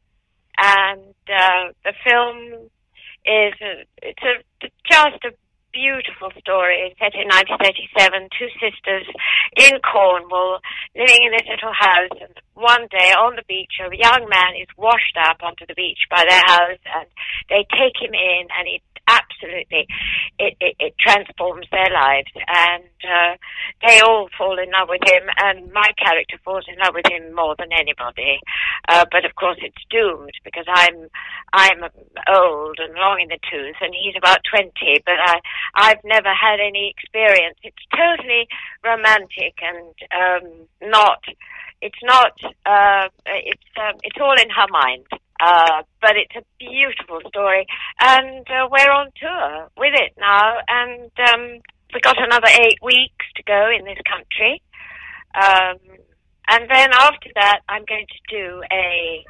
[0.59, 2.71] and uh, the film
[3.27, 5.33] is a, it's a just a
[5.75, 8.31] beautiful story set in 1937.
[8.39, 9.07] Two sisters
[9.59, 10.63] in Cornwall
[10.95, 14.71] living in this little house, and one day on the beach, a young man is
[14.79, 17.11] washed up onto the beach by their house, and
[17.51, 18.79] they take him in, and he
[19.09, 19.87] absolutely
[20.39, 23.37] it, it, it transforms their lives and uh,
[23.87, 27.35] they all fall in love with him and my character falls in love with him
[27.35, 28.41] more than anybody
[28.89, 31.09] uh, but of course it's doomed because I'm
[31.53, 31.85] I'm
[32.29, 34.73] old and long in the tooth and he's about 20
[35.05, 35.41] but I
[35.75, 37.59] I've never had any experience.
[37.63, 38.49] It's totally
[38.85, 41.25] romantic and um, not
[41.81, 42.33] it's not
[42.65, 45.07] uh, it's um, it's all in her mind.
[45.41, 47.67] Uh, but it's a beautiful story,
[47.99, 51.61] and uh, we're on tour with it now, and um,
[51.93, 54.63] we've got another eight weeks to go in this country.
[55.35, 55.77] Um,
[56.49, 59.25] and then after that, I'm going to do a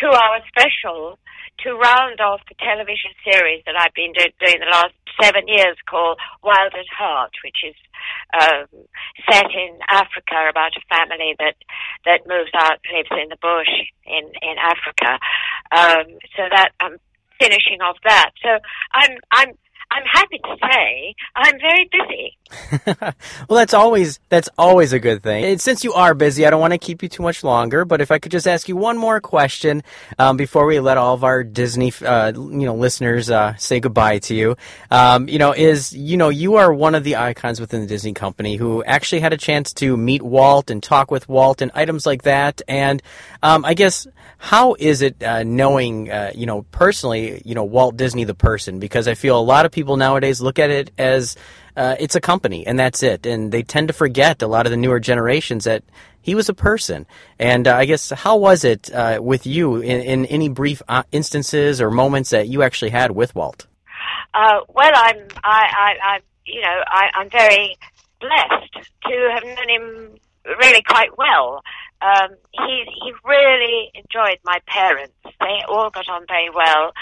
[0.00, 1.18] two-hour special
[1.62, 5.76] to round off the television series that I've been do- doing the last seven years
[5.88, 7.76] called Wild at Heart, which is
[8.34, 8.66] um,
[9.30, 11.54] set in Africa about a family that
[12.04, 13.70] that moves out, lives in the bush
[14.06, 15.18] in in Africa.
[15.70, 16.98] Um, so that I'm
[17.40, 18.30] finishing off that.
[18.42, 18.58] So
[18.92, 19.58] I'm I'm
[19.94, 22.38] I'm happy to say I'm very busy.
[23.48, 25.44] well, that's always that's always a good thing.
[25.44, 27.84] And since you are busy, I don't want to keep you too much longer.
[27.84, 29.82] But if I could just ask you one more question
[30.18, 34.18] um, before we let all of our Disney, uh, you know, listeners uh, say goodbye
[34.20, 34.56] to you,
[34.90, 38.14] um, you know, is you know you are one of the icons within the Disney
[38.14, 42.06] company who actually had a chance to meet Walt and talk with Walt and items
[42.06, 42.62] like that.
[42.66, 43.02] And
[43.42, 44.06] um, I guess
[44.38, 48.78] how is it uh, knowing, uh, you know, personally, you know, Walt Disney the person?
[48.78, 51.34] Because I feel a lot of people people nowadays look at it as
[51.76, 54.70] uh, it's a company and that's it, and they tend to forget a lot of
[54.70, 55.82] the newer generations that
[56.20, 57.04] he was a person.
[57.40, 61.02] And uh, I guess how was it uh, with you in, in any brief uh,
[61.10, 63.66] instances or moments that you actually had with Walt?
[64.32, 67.76] Uh, well, I'm I, I, I you know I, I'm very
[68.20, 70.14] blessed to have known him
[70.60, 71.62] really quite well.
[72.00, 75.14] Um, he he really enjoyed my parents.
[75.24, 76.92] They all got on very well,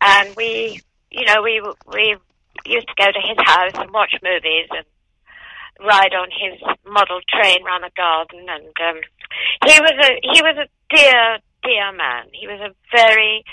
[0.00, 0.80] and we
[1.10, 1.62] you know, we
[1.92, 2.16] we
[2.66, 4.86] used to go to his house and watch movies and
[5.80, 8.46] ride on his model train around the garden.
[8.48, 9.00] And um,
[9.66, 12.26] he was a he was a dear dear man.
[12.32, 13.44] He was a very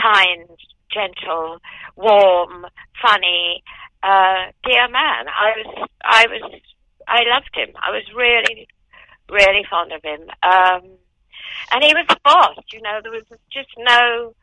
[0.00, 0.48] kind,
[0.92, 1.58] gentle,
[1.96, 2.66] warm,
[3.00, 3.62] funny,
[4.02, 5.26] uh, dear man.
[5.28, 6.60] I was I was
[7.08, 7.74] I loved him.
[7.76, 8.68] I was really
[9.30, 10.22] really fond of him.
[10.42, 10.98] Um,
[11.72, 12.58] and he was the boss.
[12.72, 14.34] You know, there was just no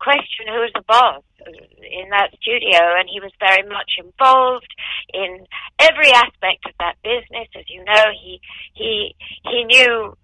[0.00, 4.72] question who was the boss in that studio, and he was very much involved
[5.12, 5.46] in
[5.78, 7.48] every aspect of that business.
[7.56, 8.40] As you know, he
[8.74, 9.14] he
[9.44, 10.16] he knew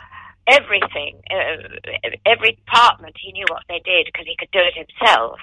[0.48, 3.16] everything, uh, every department.
[3.20, 5.38] He knew what they did because he could do it himself.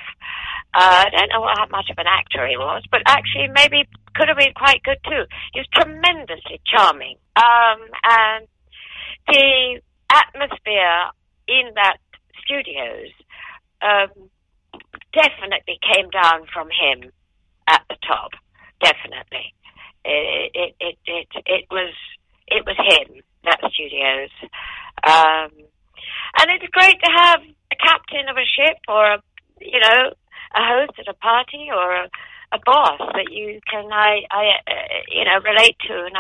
[0.74, 4.28] Uh, I don't know how much of an actor he was, but actually maybe could
[4.28, 5.24] have been quite good too.
[5.54, 7.18] He was tremendously charming.
[7.36, 8.48] Um, and
[9.28, 11.12] the atmosphere
[11.48, 11.98] in that
[12.44, 13.12] studios
[13.84, 14.30] um,
[15.14, 17.12] definitely came down from him
[17.68, 18.32] at the top.
[18.82, 19.54] Definitely,
[20.04, 21.94] it it it it, it was
[22.48, 24.32] it was him that studios,
[25.04, 25.52] um,
[26.40, 27.42] and it's great to have
[27.72, 29.22] a captain of a ship or a
[29.62, 30.14] you know
[30.56, 32.10] a host at a party or a
[32.54, 34.74] a boss that you can I I uh,
[35.12, 36.16] you know relate to and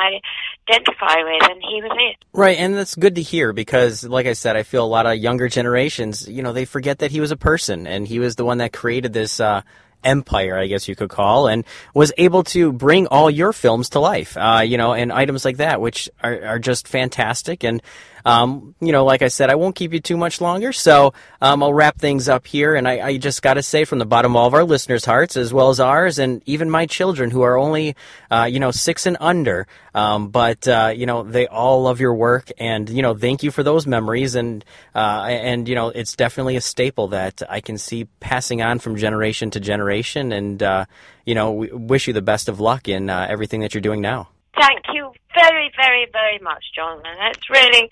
[0.67, 2.25] identify with, and he was it.
[2.33, 5.17] Right, and that's good to hear because, like I said, I feel a lot of
[5.17, 8.45] younger generations, you know, they forget that he was a person and he was the
[8.45, 9.39] one that created this.
[9.39, 9.61] Uh,
[10.05, 14.01] empire, I guess you could call, and was able to bring all your films to
[14.01, 17.63] life, uh, you know, and items like that, which are, are just fantastic.
[17.63, 17.81] And
[18.25, 21.61] um, you know, like I said, I won't keep you too much longer, so um,
[21.63, 22.75] I'll wrap things up here.
[22.75, 25.05] And I, I just got to say, from the bottom of all of our listeners'
[25.05, 27.95] hearts, as well as ours, and even my children who are only,
[28.31, 32.13] uh, you know, six and under, um, but uh, you know, they all love your
[32.13, 34.35] work, and you know, thank you for those memories.
[34.35, 34.63] And
[34.95, 38.95] uh, and you know, it's definitely a staple that I can see passing on from
[38.95, 40.31] generation to generation.
[40.31, 40.85] And uh,
[41.25, 44.01] you know, we wish you the best of luck in uh, everything that you're doing
[44.01, 44.29] now.
[44.55, 47.01] Thank you very, very, very much, John.
[47.05, 47.89] And that's really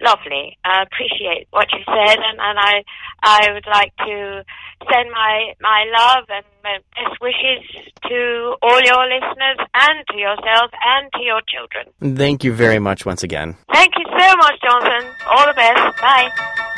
[0.00, 0.58] lovely.
[0.64, 2.84] I appreciate what you said, and, and I
[3.22, 4.44] I would like to
[4.90, 7.62] send my my love and my best wishes
[8.08, 12.16] to all your listeners and to yourself and to your children.
[12.16, 13.56] Thank you very much once again.
[13.72, 15.10] Thank you so much, Johnson.
[15.26, 16.00] All the best.
[16.00, 16.74] Bye.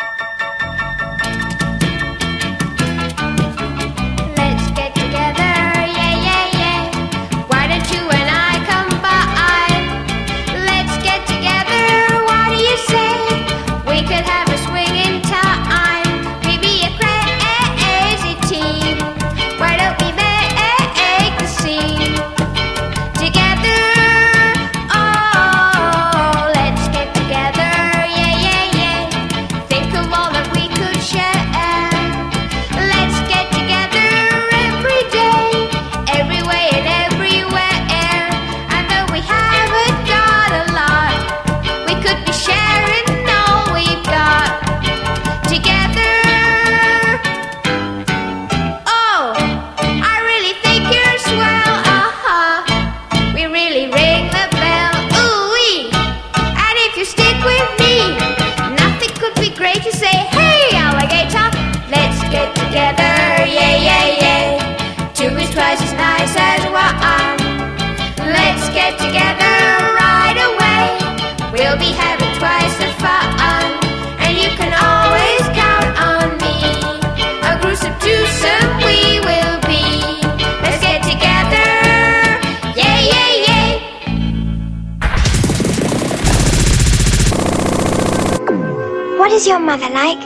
[89.41, 90.19] What is your mother like?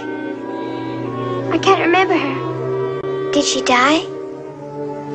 [1.52, 3.30] I can't remember her.
[3.30, 4.02] Did she die?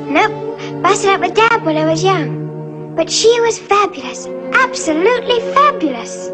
[0.08, 0.82] Nope.
[0.82, 2.96] Busted up with Dad when I was young.
[2.96, 4.26] But she was fabulous.
[4.54, 6.30] Absolutely fabulous.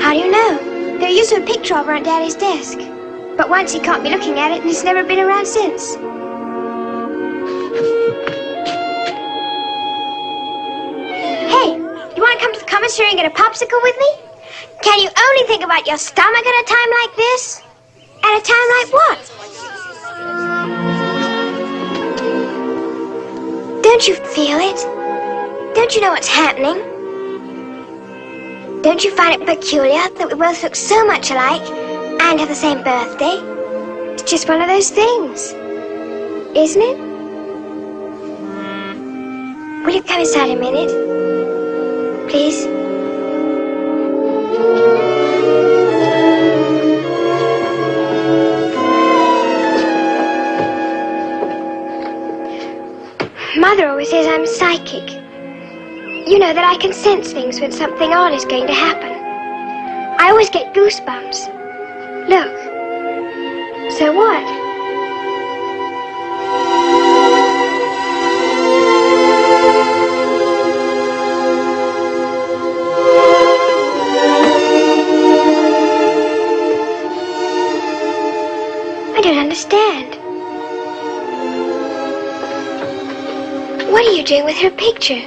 [0.00, 0.98] How do you know?
[1.00, 2.78] There used to be a picture of her on Daddy's desk.
[3.36, 5.96] But once he caught me looking at it and it's never been around since.
[11.50, 11.74] Hey,
[12.14, 14.31] you want to come to the commissary and get a popsicle with me?
[14.82, 17.62] Can you only think about your stomach at a time like this?
[18.24, 19.18] At a time like what?
[23.82, 24.76] Don't you feel it?
[25.76, 26.82] Don't you know what's happening?
[28.82, 32.54] Don't you find it peculiar that we both look so much alike and have the
[32.54, 33.38] same birthday?
[34.12, 35.52] It's just one of those things,
[36.56, 36.98] isn't it?
[39.86, 40.90] Will you come inside a minute?
[42.28, 42.81] Please?
[54.04, 55.10] Says I'm psychic.
[56.26, 59.12] You know that I can sense things when something odd is going to happen.
[60.18, 62.28] I always get goosebumps.
[62.28, 62.72] Look.
[63.98, 64.42] So what?
[79.14, 80.11] I don't understand.
[83.92, 85.20] What are you doing with her picture?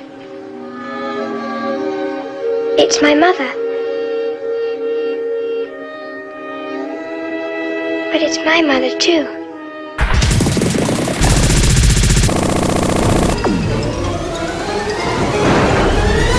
[2.79, 3.47] It's my mother.
[8.11, 9.27] But it's my mother, too.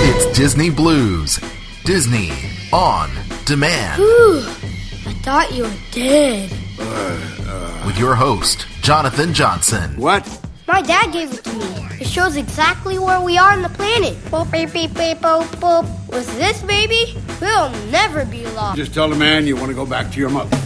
[0.08, 1.38] It's Disney Blu's.
[1.84, 2.32] Disney
[2.72, 3.08] on
[3.44, 4.02] demand.
[4.02, 4.40] Whew,
[5.06, 6.50] I thought you were dead.
[7.86, 9.96] With your host, Jonathan Johnson.
[9.96, 10.42] What?
[10.66, 11.64] My dad gave it to me.
[12.00, 14.14] It shows exactly where we are on the planet.
[14.26, 15.86] Boop, beep, beep, beep, boop, boop.
[16.08, 18.76] With this baby, we'll never be lost.
[18.76, 20.65] Just tell the man you want to go back to your mother.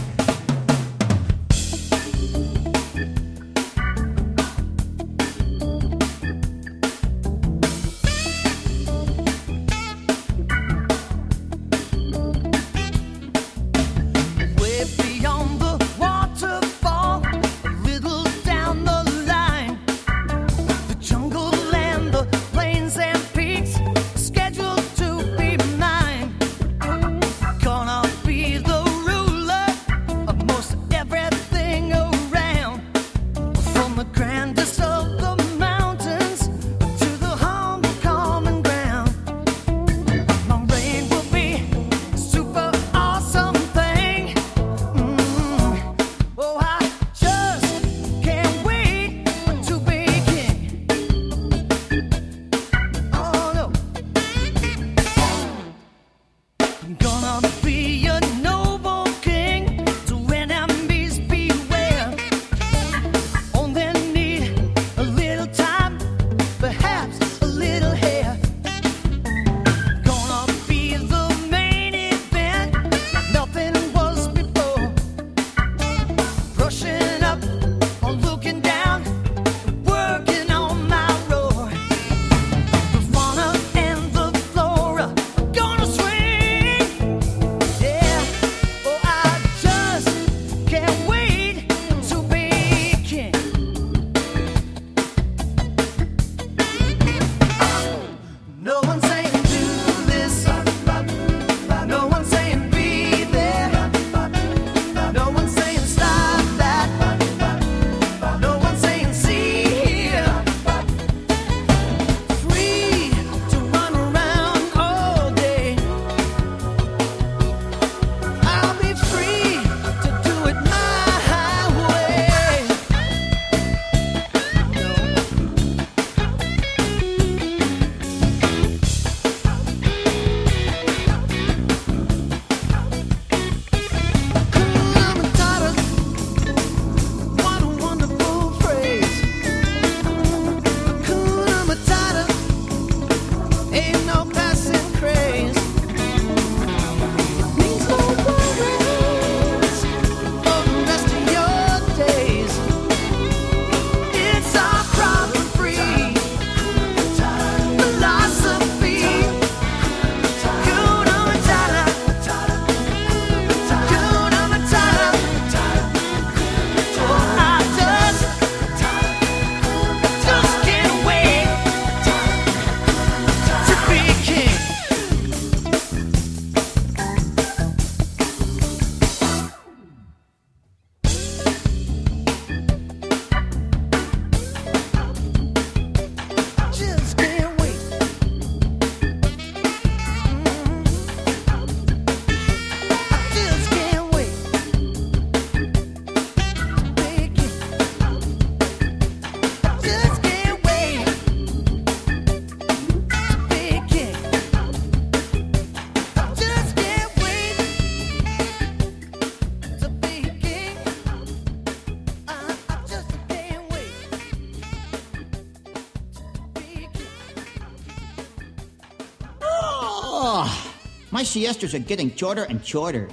[221.21, 223.07] My siestas are getting shorter and shorter.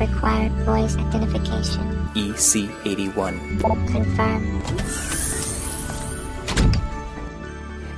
[0.00, 2.10] Required voice identification.
[2.16, 3.60] E EC81.
[3.92, 4.60] Confirm.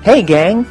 [0.02, 0.66] Hey, gang!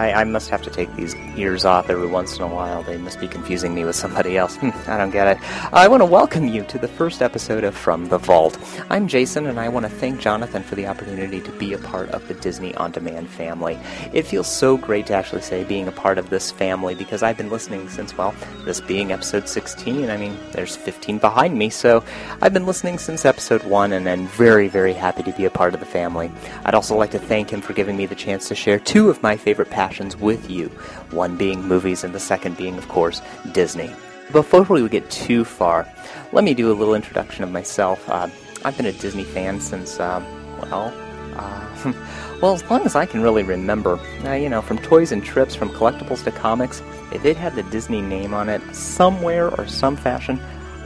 [0.00, 2.82] I, I must have to take these ears off every once in a while.
[2.82, 4.56] They must be confusing me with somebody else.
[4.88, 5.72] I don't get it.
[5.74, 8.56] I want to welcome you to the first episode of From the Vault.
[8.92, 12.08] I'm Jason, and I want to thank Jonathan for the opportunity to be a part
[12.08, 13.78] of the Disney On Demand family.
[14.12, 17.36] It feels so great to actually say being a part of this family because I've
[17.36, 18.34] been listening since, well,
[18.64, 20.10] this being episode 16.
[20.10, 22.02] I mean, there's 15 behind me, so
[22.42, 25.72] I've been listening since episode 1 and I'm very, very happy to be a part
[25.72, 26.28] of the family.
[26.64, 29.22] I'd also like to thank him for giving me the chance to share two of
[29.22, 30.66] my favorite passions with you.
[31.12, 33.22] One being movies, and the second being, of course,
[33.52, 33.92] Disney.
[34.32, 35.86] Before we get too far,
[36.32, 38.08] let me do a little introduction of myself.
[38.08, 38.28] Uh,
[38.64, 40.22] I've been a Disney fan since, uh,
[40.62, 40.92] well,
[41.36, 41.92] uh,
[42.42, 43.98] well, as long as I can really remember.
[44.24, 46.82] Uh, you know, from toys and trips, from collectibles to comics,
[47.12, 50.38] if it had the Disney name on it somewhere or some fashion,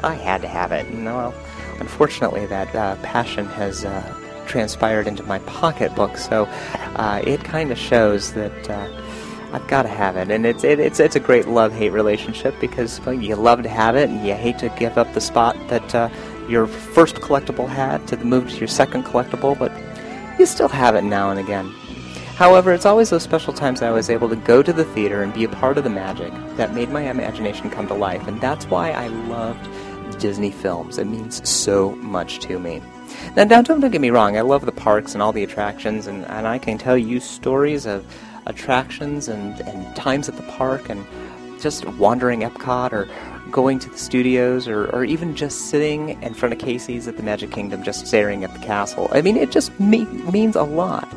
[0.03, 0.87] I had to have it.
[0.87, 1.35] And, well,
[1.81, 6.45] unfortunately, that uh, passion has uh, transpired into my pocketbook, so
[6.97, 8.71] uh, it kind of shows that.
[8.71, 9.01] Uh,
[9.53, 13.01] I've got to have it, and it's it, it's it's a great love-hate relationship because
[13.03, 15.95] well, you love to have it, and you hate to give up the spot that
[16.49, 19.73] your first collectible hat to the move to your second collectible, but
[20.39, 21.73] you still have it now and again.
[22.37, 25.33] However, it's always those special times I was able to go to the theater and
[25.33, 28.67] be a part of the magic that made my imagination come to life, and that's
[28.67, 29.69] why I loved
[30.19, 30.99] Disney films.
[30.99, 32.83] It means so much to me.
[33.37, 36.25] Now, don't, don't get me wrong, I love the parks and all the attractions, and,
[36.27, 38.05] and I can tell you stories of
[38.47, 41.07] attractions and, and times at the park and
[41.65, 43.09] just wandering Epcot or
[43.51, 47.23] going to the studios or, or even just sitting in front of Casey's at the
[47.23, 49.09] Magic Kingdom just staring at the castle.
[49.13, 51.09] I mean, it just me- means a lot.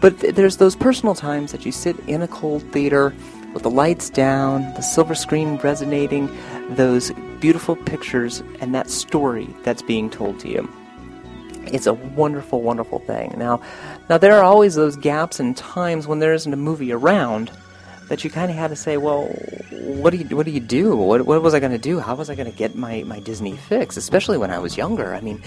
[0.00, 3.12] But th- there's those personal times that you sit in a cold theater
[3.52, 6.30] with the lights down, the silver screen resonating,
[6.70, 7.10] those
[7.40, 10.70] beautiful pictures, and that story that's being told to you.
[11.66, 13.34] It's a wonderful, wonderful thing.
[13.36, 13.60] Now,
[14.08, 17.50] now there are always those gaps and times when there isn't a movie around
[18.10, 19.26] that you kind of had to say, well,
[19.70, 20.96] what do you what do you do?
[20.96, 22.00] What, what was I going to do?
[22.00, 23.96] How was I going to get my, my Disney fix?
[23.96, 25.14] Especially when I was younger.
[25.14, 25.40] I mean,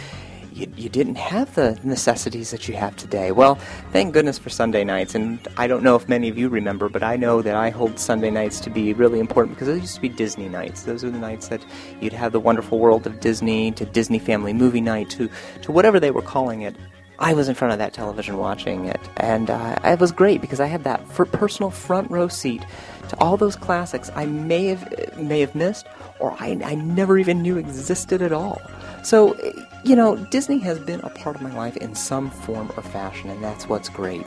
[0.53, 3.33] you, you didn't have the necessities that you have today.
[3.33, 3.55] Well,
[3.91, 5.13] thank goodness for Sunday nights.
[5.13, 7.99] And I don't know if many of you remember, but I know that I hold
[7.99, 10.83] Sunday nights to be really important because those used to be Disney nights.
[10.83, 11.65] Those are the nights that
[11.99, 15.29] you'd have the wonderful world of Disney to Disney Family Movie Night to,
[15.63, 16.77] to whatever they were calling it.
[17.19, 20.59] I was in front of that television watching it, and uh, it was great because
[20.59, 22.65] I had that personal front row seat
[23.09, 25.85] to all those classics I may have may have missed,
[26.19, 28.61] or I, I never even knew existed at all.
[29.03, 29.35] So,
[29.83, 33.29] you know, Disney has been a part of my life in some form or fashion,
[33.29, 34.25] and that's what's great.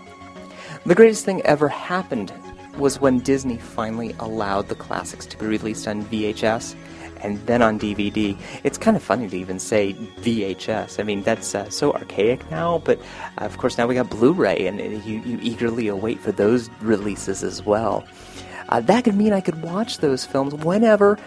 [0.84, 2.32] The greatest thing ever happened
[2.78, 6.76] was when Disney finally allowed the classics to be released on VHS
[7.26, 8.38] and then on DVD.
[8.62, 11.00] It's kind of funny to even say VHS.
[11.00, 12.98] I mean, that's uh, so archaic now, but
[13.38, 17.42] uh, of course now we got Blu-ray, and you, you eagerly await for those releases
[17.42, 18.04] as well.
[18.68, 21.18] Uh, that could mean I could watch those films whenever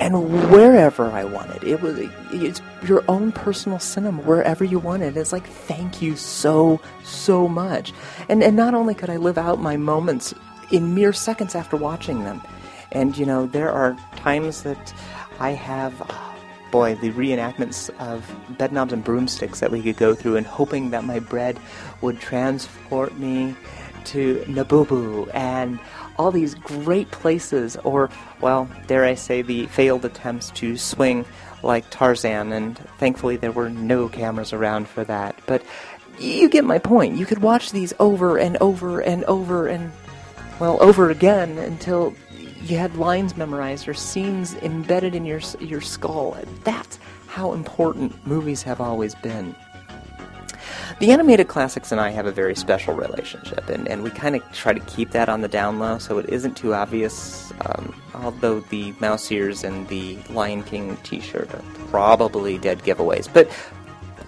[0.00, 1.62] and wherever I wanted.
[1.64, 1.98] It was
[2.32, 5.16] it's your own personal cinema wherever you wanted.
[5.16, 7.92] It's like thank you so so much.
[8.28, 10.34] And and not only could I live out my moments
[10.70, 12.42] in mere seconds after watching them.
[12.90, 14.94] And you know, there are times that
[15.38, 16.34] I have oh,
[16.70, 18.24] boy, the reenactments of
[18.58, 21.58] bedknobs and broomsticks that we could go through and hoping that my bread
[22.00, 23.54] would transport me
[24.06, 25.78] to Naboo and
[26.18, 31.24] all these great places, or, well, dare I say, the failed attempts to swing
[31.62, 35.38] like Tarzan, and thankfully there were no cameras around for that.
[35.46, 35.62] But
[36.18, 37.16] you get my point.
[37.16, 39.90] You could watch these over and over and over and,
[40.60, 42.14] well, over again until
[42.64, 46.36] you had lines memorized or scenes embedded in your your skull.
[46.64, 49.54] That's how important movies have always been.
[51.00, 54.42] The animated classics and I have a very special relationship, and, and we kind of
[54.52, 57.52] try to keep that on the down low so it isn't too obvious.
[57.66, 63.28] Um, although the mouse ears and the Lion King t shirt are probably dead giveaways,
[63.32, 63.50] but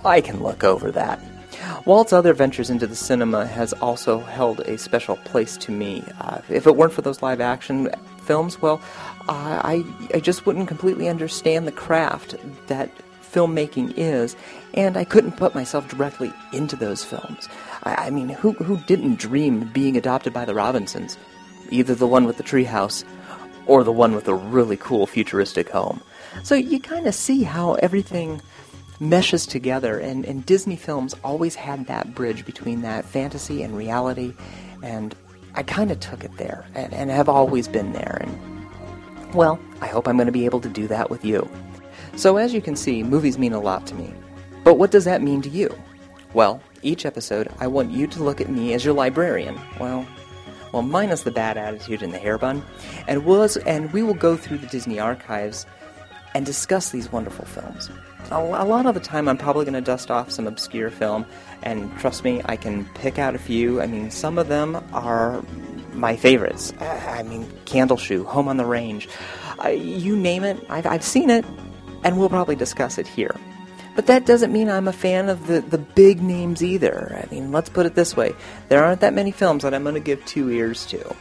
[0.05, 1.21] I can look over that.
[1.85, 6.05] Walt's other ventures into the cinema has also held a special place to me.
[6.21, 7.91] Uh, if it weren't for those live action
[8.23, 8.81] films, well,
[9.29, 9.85] uh, I,
[10.15, 12.35] I just wouldn't completely understand the craft
[12.67, 12.91] that
[13.23, 14.37] filmmaking is,
[14.75, 17.49] and I couldn't put myself directly into those films.
[17.83, 21.19] I, I mean, who, who didn't dream of being adopted by the Robinsons?
[21.71, 23.05] Either the one with the treehouse
[23.67, 26.01] or the one with a really cool futuristic home.
[26.43, 28.41] So you kind of see how everything
[29.01, 34.35] meshes together, and, and Disney films always had that bridge between that fantasy and reality,
[34.83, 35.15] and
[35.55, 39.87] I kind of took it there, and, and have always been there, and well, I
[39.87, 41.49] hope I'm going to be able to do that with you.
[42.17, 44.15] So, as you can see, movies mean a lot to me.
[44.65, 45.75] But what does that mean to you?
[46.33, 49.61] Well, each episode, I want you to look at me as your librarian.
[49.79, 50.07] Well,
[50.73, 52.63] well, minus the bad attitude and the hair bun,
[53.07, 55.67] and was and we will go through the Disney archives
[56.37, 57.89] and discuss these wonderful films.
[58.31, 61.25] A, lot of the time, I'm probably going to dust off some obscure film,
[61.63, 63.81] and trust me, I can pick out a few.
[63.81, 65.43] I mean, some of them are
[65.95, 66.75] my favorites.
[66.79, 69.09] I mean, Candle Shoe, Home on the Range,
[69.65, 71.47] uh, you name it, I've, I've seen it,
[72.05, 73.35] and we'll probably discuss it here.
[73.95, 77.19] But that doesn't mean I'm a fan of the, the big names either.
[77.25, 78.35] I mean, let's put it this way
[78.69, 81.17] there aren't that many films that I'm going to give two ears to.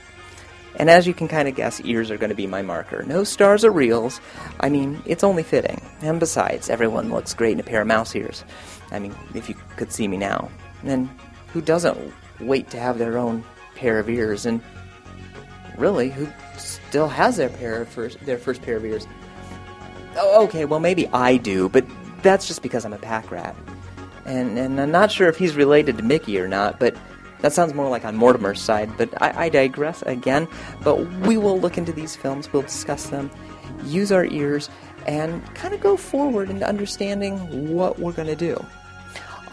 [0.78, 3.04] And as you can kind of guess, ears are going to be my marker.
[3.04, 4.20] No stars or reels.
[4.60, 5.82] I mean, it's only fitting.
[6.02, 8.44] And besides, everyone looks great in a pair of mouse ears.
[8.92, 10.50] I mean, if you could see me now.
[10.84, 11.10] And
[11.54, 11.98] who doesn't
[12.40, 13.44] wait to have their own
[13.76, 14.46] pair of ears?
[14.46, 14.62] And
[15.78, 16.28] really, who
[16.58, 19.08] still has their pair of first, their first pair of ears?
[20.18, 21.86] Oh, okay, well maybe I do, but
[22.22, 23.56] that's just because I'm a pack rat.
[24.26, 26.96] And and I'm not sure if he's related to Mickey or not, but
[27.42, 28.90] that sounds more like on Mortimer's side.
[28.98, 30.48] But I, I digress again.
[30.84, 30.98] But
[31.28, 32.52] we will look into these films.
[32.52, 33.30] We'll discuss them,
[33.84, 34.70] use our ears,
[35.06, 38.64] and kind of go forward into understanding what we're going to do.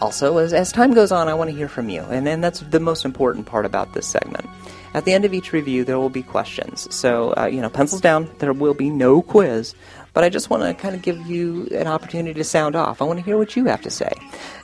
[0.01, 2.59] Also, as, as time goes on, I want to hear from you, and, and that's
[2.59, 4.45] the most important part about this segment.
[4.93, 6.93] At the end of each review, there will be questions.
[6.93, 9.75] So, uh, you know, pencils down, there will be no quiz,
[10.13, 13.01] but I just want to kind of give you an opportunity to sound off.
[13.01, 14.11] I want to hear what you have to say,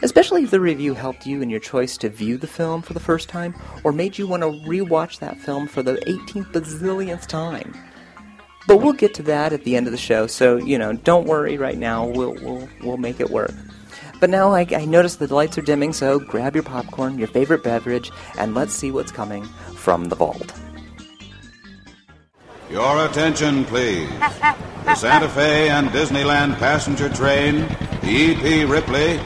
[0.01, 2.99] especially if the review helped you in your choice to view the film for the
[2.99, 7.73] first time or made you want to rewatch that film for the 18th bazillionth time.
[8.67, 11.25] But we'll get to that at the end of the show, so, you know, don't
[11.25, 12.05] worry right now.
[12.05, 13.51] We'll, we'll, we'll make it work.
[14.19, 17.63] But now I, I notice the lights are dimming, so grab your popcorn, your favorite
[17.63, 19.43] beverage, and let's see what's coming
[19.75, 20.53] from the vault.
[22.69, 24.09] Your attention, please.
[24.85, 27.67] The Santa Fe and Disneyland passenger train,
[28.01, 28.65] the E.P.
[28.65, 29.19] Ripley,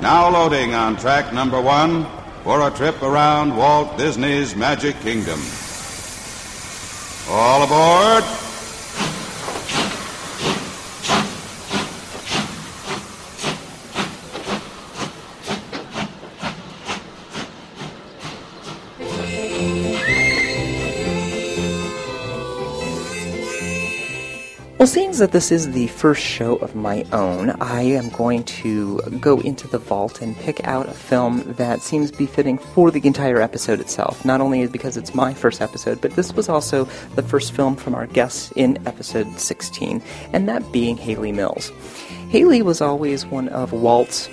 [0.00, 2.06] now loading on track number one
[2.44, 5.40] for a trip around Walt Disney's Magic Kingdom.
[7.28, 8.53] All aboard!
[24.84, 29.00] Well, seeing that this is the first show of my own, I am going to
[29.18, 33.40] go into the vault and pick out a film that seems befitting for the entire
[33.40, 34.26] episode itself.
[34.26, 36.84] Not only is because it's my first episode, but this was also
[37.14, 40.02] the first film from our guests in episode 16,
[40.34, 41.72] and that being Hayley Mills.
[42.28, 44.28] Hayley was always one of Walt's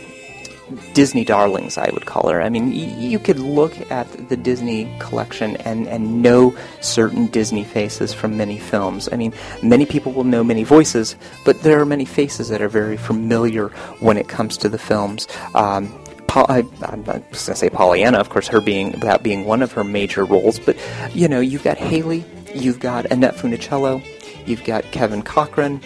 [0.93, 2.41] Disney darlings, I would call her.
[2.41, 7.63] I mean, y- you could look at the Disney collection and, and know certain Disney
[7.63, 9.09] faces from many films.
[9.11, 9.33] I mean,
[9.63, 11.15] many people will know many voices,
[11.45, 13.69] but there are many faces that are very familiar
[13.99, 15.27] when it comes to the films.
[15.55, 15.93] Um,
[16.33, 19.73] I, I'm not going to say Pollyanna, of course, her being that being one of
[19.73, 20.77] her major roles, but
[21.13, 22.23] you know, you've got Hayley,
[22.55, 24.01] you've got Annette Funicello,
[24.47, 25.81] you've got Kevin Corcoran,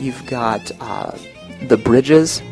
[0.00, 1.16] you've got uh,
[1.68, 2.42] the Bridges,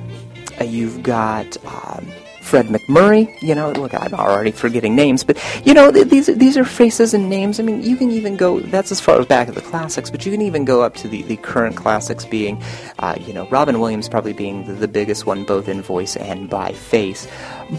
[0.61, 2.07] uh, you've got um,
[2.45, 3.43] Fred MacMurray.
[3.43, 7.15] You know, look, I'm already forgetting names, but you know, th- these these are faces
[7.15, 7.59] and names.
[7.59, 8.61] I mean, you can even go.
[8.61, 11.09] That's as far as back as the classics, but you can even go up to
[11.09, 12.63] the, the current classics, being,
[12.99, 16.51] uh, you know, Robin Williams probably being the, the biggest one, both in voice and
[16.51, 17.27] by face.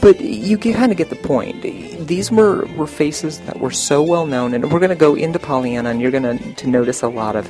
[0.02, 1.61] But you kind of get the point.
[1.61, 5.38] These were were faces that were so well known, and we're going to go into
[5.38, 7.47] Pollyanna, and you're going to notice a lot of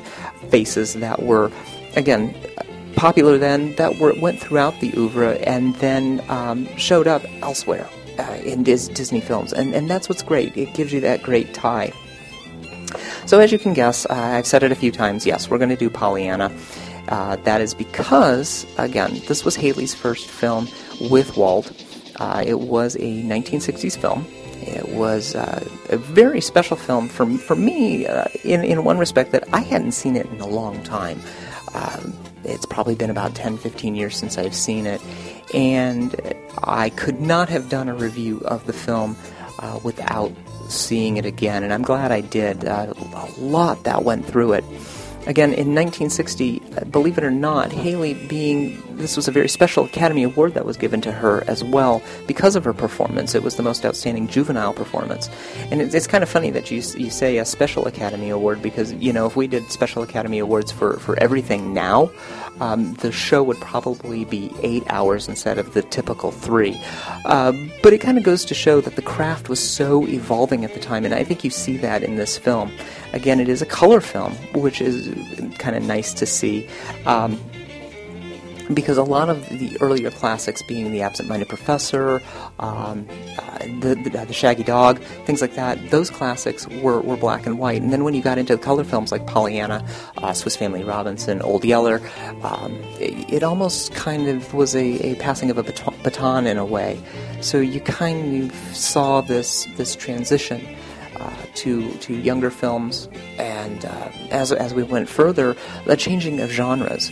[0.49, 1.49] faces that were,
[1.95, 2.35] again
[2.96, 7.90] popular then that were, went throughout the oeuvre and then um, showed up elsewhere
[8.20, 9.54] uh, in Dis- Disney films.
[9.54, 10.56] And, and that's what's great.
[10.58, 11.94] It gives you that great tie.
[13.26, 15.70] So, as you can guess, uh, I've said it a few times yes, we're going
[15.70, 16.56] to do Pollyanna.
[17.08, 20.68] Uh, that is because, again, this was Hayley's first film
[21.10, 21.72] with Walt.
[22.18, 24.26] Uh, it was a 1960s film.
[24.62, 29.32] It was uh, a very special film for, for me uh, in, in one respect
[29.34, 31.20] that I hadn't seen it in a long time.
[31.74, 32.14] Um,
[32.46, 35.02] it's probably been about 10, 15 years since I've seen it,
[35.54, 36.16] and
[36.64, 39.18] I could not have done a review of the film
[39.60, 40.32] uh, without
[40.70, 42.66] seeing it again, and I'm glad I did.
[42.66, 44.64] Uh, a lot that went through it.
[45.28, 46.60] Again, in 1960,
[46.92, 50.78] believe it or not, Hayley being this was a very special Academy Award that was
[50.78, 53.36] given to her as well because of her performance.
[53.36, 55.30] It was the most outstanding juvenile performance,
[55.72, 58.94] and it's, it's kind of funny that you you say a special Academy Award because
[58.94, 62.12] you know if we did special Academy Awards for for everything now,
[62.60, 66.80] um, the show would probably be eight hours instead of the typical three.
[67.26, 67.52] Uh,
[67.84, 70.80] but it kind of goes to show that the craft was so evolving at the
[70.80, 72.72] time, and I think you see that in this film.
[73.14, 75.08] Again, it is a color film, which is
[75.58, 76.68] kind of nice to see.
[77.06, 77.40] Um,
[78.74, 82.22] because a lot of the earlier classics, being The Absent Minded Professor,
[82.60, 87.46] um, uh, the, the, the, Shaggy Dog, things like that, those classics were, were black
[87.46, 87.82] and white.
[87.82, 89.86] And then when you got into the color films like Pollyanna,
[90.18, 92.02] uh, Swiss Family Robinson, Old Yeller,
[92.42, 96.58] um, it, it, almost kind of was a, a passing of a baton, baton in
[96.58, 97.02] a way.
[97.42, 100.66] So you kind of saw this, this transition.
[101.18, 105.56] Uh, to to younger films, and uh, as as we went further,
[105.86, 107.10] the changing of genres.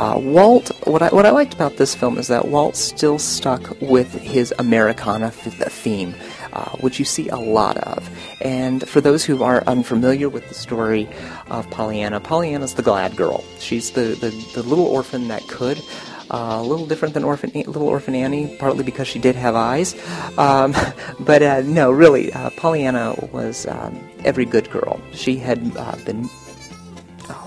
[0.00, 3.78] Uh, Walt, what I, what I liked about this film is that Walt still stuck
[3.82, 6.14] with his Americana theme,
[6.54, 8.08] uh, which you see a lot of.
[8.40, 11.06] And for those who are unfamiliar with the story
[11.50, 13.44] of Pollyanna, Pollyanna's the glad girl.
[13.58, 15.82] She's the, the, the little orphan that could.
[16.30, 19.94] Uh, a little different than orphan, Little Orphan Annie, partly because she did have eyes.
[20.38, 20.74] Um,
[21.20, 24.98] but uh, no, really, uh, Pollyanna was um, every good girl.
[25.12, 26.30] She had uh, been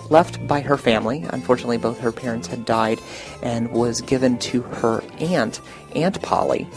[0.09, 1.25] left by her family.
[1.29, 2.99] Unfortunately, both her parents had died
[3.41, 5.61] and was given to her aunt,
[5.95, 6.67] Aunt Polly,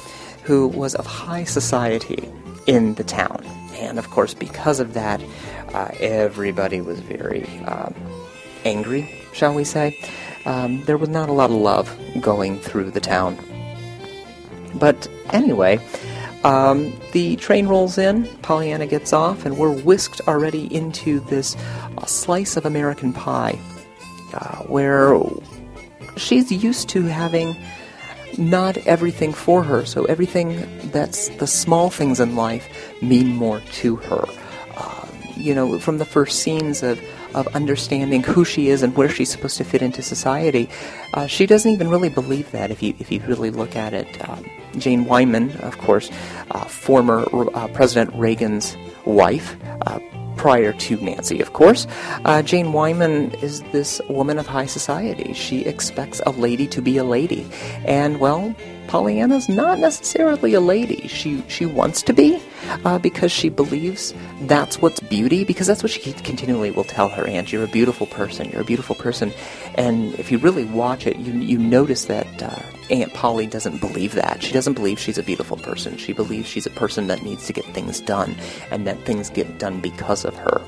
[0.44, 2.30] who was of high society
[2.66, 3.44] in the town.
[3.74, 5.22] And of course, because of that,
[5.74, 7.94] uh, everybody was very um,
[8.64, 9.98] angry, shall we say.
[10.44, 13.36] Um, there was not a lot of love going through the town.
[14.74, 15.80] But anyway,
[16.46, 21.56] um, the train rolls in, Pollyanna gets off, and we're whisked already into this
[21.98, 23.58] uh, slice of American pie
[24.32, 25.20] uh, where
[26.16, 27.56] she's used to having
[28.38, 32.68] not everything for her, so everything that's the small things in life
[33.02, 34.24] mean more to her.
[34.76, 37.00] Uh, you know, from the first scenes of
[37.36, 40.68] of understanding who she is and where she's supposed to fit into society.
[41.14, 44.08] Uh, she doesn't even really believe that if you if you really look at it.
[44.28, 44.44] Um,
[44.78, 46.10] Jane Wyman, of course,
[46.50, 49.56] uh, former uh, President Reagan's wife.
[49.82, 50.00] Uh,
[50.36, 51.86] prior to Nancy, of course.
[52.26, 55.32] Uh, Jane Wyman is this woman of high society.
[55.32, 57.48] She expects a lady to be a lady.
[57.86, 58.54] And, well,
[58.88, 61.08] Pollyanna's not necessarily a lady.
[61.08, 62.40] She she wants to be
[62.84, 65.44] uh, because she believes that's what's beauty.
[65.44, 67.52] Because that's what she continually will tell her aunt.
[67.52, 68.50] You're a beautiful person.
[68.50, 69.32] You're a beautiful person.
[69.74, 74.14] And if you really watch it, you you notice that uh, Aunt Polly doesn't believe
[74.14, 74.42] that.
[74.42, 75.96] She doesn't believe she's a beautiful person.
[75.96, 78.36] She believes she's a person that needs to get things done,
[78.70, 80.62] and that things get done because of her.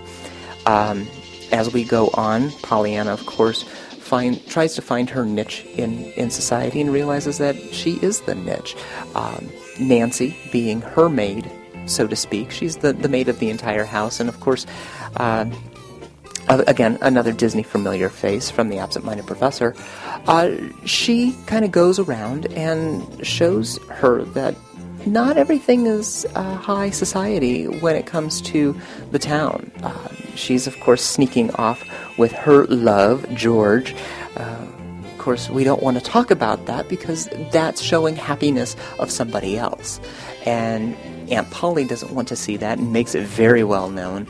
[0.67, 1.07] Um,
[1.51, 3.65] as we go on, Pollyanna, of course
[4.09, 8.35] find tries to find her niche in, in society and realizes that she is the
[8.35, 8.75] niche.
[9.15, 9.49] Um,
[9.79, 11.51] Nancy being her maid,
[11.87, 14.67] so to speak, she's the, the maid of the entire house, and of course,
[15.17, 15.45] uh,
[16.49, 19.75] again, another Disney familiar face from the absent-minded professor.
[20.27, 24.55] Uh, she kind of goes around and shows her that
[25.07, 28.75] not everything is uh, high society when it comes to
[29.13, 29.71] the town.
[29.83, 31.85] Uh, she's, of course, sneaking off
[32.19, 33.95] with her love, George.
[34.37, 34.67] Uh,
[35.05, 39.57] of course, we don't want to talk about that because that's showing happiness of somebody
[39.57, 40.01] else.
[40.45, 40.97] And
[41.31, 44.27] Aunt Polly doesn't want to see that and makes it very well known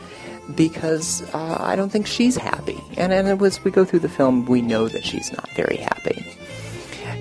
[0.55, 2.79] because uh, I don't think she's happy.
[2.97, 6.25] And, and as we go through the film, we know that she's not very happy.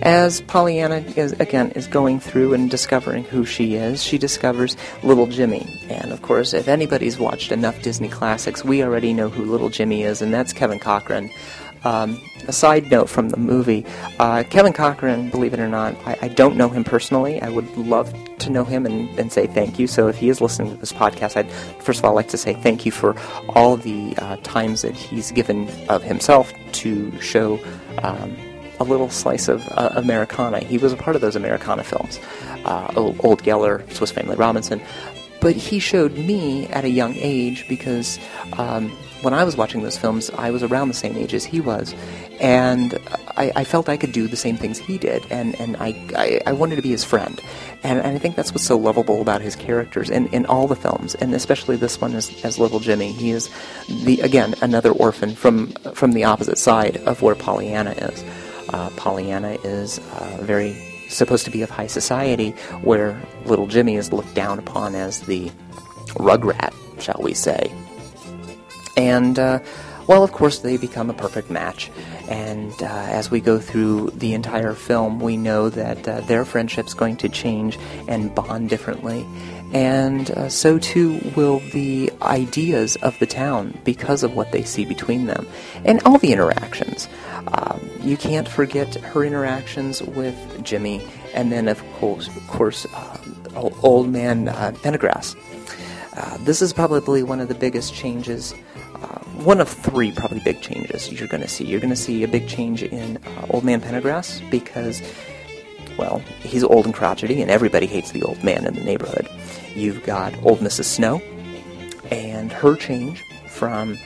[0.04, 5.26] As Pollyanna is again is going through and discovering who she is, she discovers Little
[5.26, 5.66] Jimmy.
[5.90, 10.04] And of course, if anybody's watched enough Disney classics, we already know who Little Jimmy
[10.04, 11.32] is, and that's Kevin Corcoran.
[11.84, 13.86] Um, a side note from the movie
[14.20, 17.40] uh, Kevin Corcoran, believe it or not, I, I, don't know him personally.
[17.42, 19.86] I would love to know him and, and, say thank you.
[19.86, 21.52] So if he is listening to this podcast, I'd
[21.84, 23.16] first of all like to say thank you for
[23.50, 27.60] all the uh, times that he's given of himself to show.
[28.02, 28.36] Um,
[28.80, 30.60] a little slice of uh, Americana.
[30.60, 32.20] He was a part of those Americana films,
[32.66, 34.82] uh, Old, Old Yeller, Swiss Family Robinson.
[35.40, 38.20] But he showed me at a young age because
[38.54, 38.90] um,
[39.22, 41.94] when I was watching those films, I was around the same age as he was,
[42.40, 43.00] and
[43.36, 46.42] I, I felt I could do the same things he did, and, and I, I,
[46.48, 47.40] I wanted to be his friend.
[47.84, 50.76] And, and, I think that's what's so lovable about his characters in, in all the
[50.76, 53.12] films, and especially this one as, as Little Jimmy.
[53.12, 53.50] He is
[53.88, 58.24] the again another orphan from from the opposite side of where Pollyanna is.
[58.70, 60.76] Uh, Pollyanna is uh, very
[61.10, 65.52] supposed to be of high society, where little Jimmy is looked down upon as the
[66.16, 67.72] rugrat, shall we say.
[68.96, 69.60] And, uh,
[70.08, 71.92] well, of course, they become a perfect match.
[72.30, 76.94] And uh, as we go through the entire film, we know that uh, their friendship's
[76.94, 77.78] going to change
[78.08, 79.26] and bond differently
[79.74, 84.86] and uh, so too will the ideas of the town because of what they see
[84.86, 85.48] between them
[85.86, 87.08] and all the interactions.
[87.48, 93.18] Um, you can't forget her interactions with Jimmy, and then of course, of course, uh,
[93.84, 95.36] old man uh.
[96.18, 98.54] Uh, this is probably one of the biggest changes.
[98.96, 101.64] Uh, one of three probably big changes you're going to see.
[101.64, 105.02] You're going to see a big change in uh, Old Man Pendergast because
[105.98, 109.28] well, he's old and crotchety, and everybody hates the old man in the neighborhood.
[109.76, 110.86] You've got old Mrs.
[110.86, 111.22] Snow,
[112.12, 113.98] and her change from,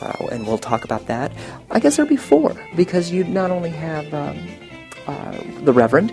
[0.00, 1.32] uh, and we'll talk about that.
[1.70, 4.48] I guess there'd be four, because you not only have um,
[5.06, 6.12] uh, the Reverend,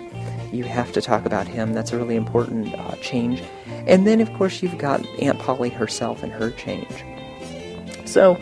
[0.52, 1.72] you have to talk about him.
[1.72, 3.42] That's a really important uh, change.
[3.86, 7.04] And then, of course, you've got Aunt Polly herself and her change.
[8.04, 8.38] So,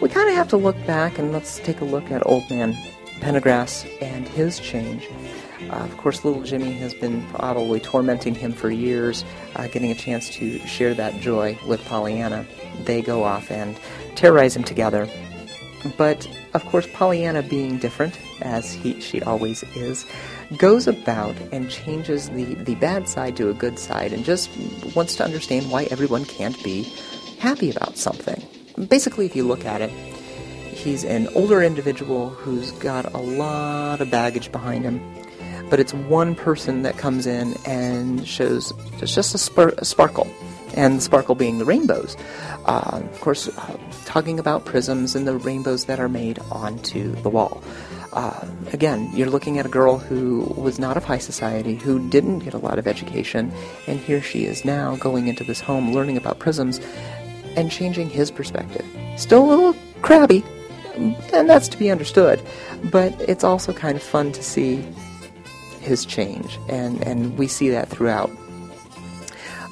[0.00, 2.74] we kind of have to look back and let's take a look at Old Man
[3.20, 5.06] Pendergast and his change.
[5.70, 9.24] Uh, of course, little Jimmy has been probably tormenting him for years,
[9.54, 12.44] uh, getting a chance to share that joy with Pollyanna.
[12.84, 13.78] They go off and
[14.16, 15.08] terrorize him together.
[15.96, 20.04] But of course, Pollyanna, being different as he she always is,
[20.58, 24.50] goes about and changes the the bad side to a good side, and just
[24.96, 26.82] wants to understand why everyone can't be
[27.38, 28.42] happy about something.
[28.88, 29.90] Basically, if you look at it,
[30.74, 35.00] he's an older individual who's got a lot of baggage behind him.
[35.70, 40.28] But it's one person that comes in and shows just, just a, a sparkle,
[40.74, 42.16] and the sparkle being the rainbows.
[42.66, 47.30] Uh, of course, uh, talking about prisms and the rainbows that are made onto the
[47.30, 47.62] wall.
[48.12, 52.40] Uh, again, you're looking at a girl who was not of high society, who didn't
[52.40, 53.52] get a lot of education,
[53.86, 56.80] and here she is now going into this home, learning about prisms,
[57.56, 58.84] and changing his perspective.
[59.16, 60.42] Still a little crabby,
[60.96, 62.42] and that's to be understood,
[62.90, 64.84] but it's also kind of fun to see
[65.80, 68.30] his change, and, and we see that throughout.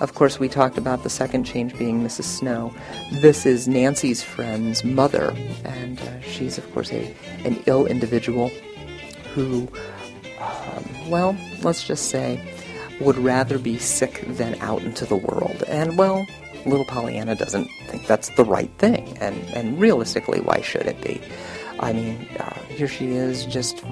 [0.00, 2.24] Of course, we talked about the second change being Mrs.
[2.24, 2.72] Snow.
[3.10, 7.14] This is Nancy's friend's mother, and uh, she's, of course, a,
[7.44, 8.48] an ill individual
[9.34, 9.68] who,
[10.40, 12.40] um, well, let's just say,
[13.00, 15.64] would rather be sick than out into the world.
[15.66, 16.26] And, well,
[16.64, 21.20] little Pollyanna doesn't think that's the right thing, and, and realistically, why should it be?
[21.80, 23.84] I mean, uh, here she is, just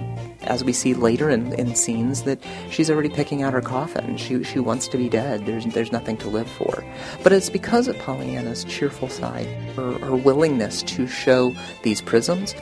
[0.43, 4.17] as we see later in, in scenes, that she's already picking out her coffin.
[4.17, 5.47] She, she wants to be dead.
[5.47, 6.85] There's, there's nothing to live for.
[7.23, 9.47] But it's because of Pollyanna's cheerful side,
[9.77, 12.55] her, her willingness to show these prisms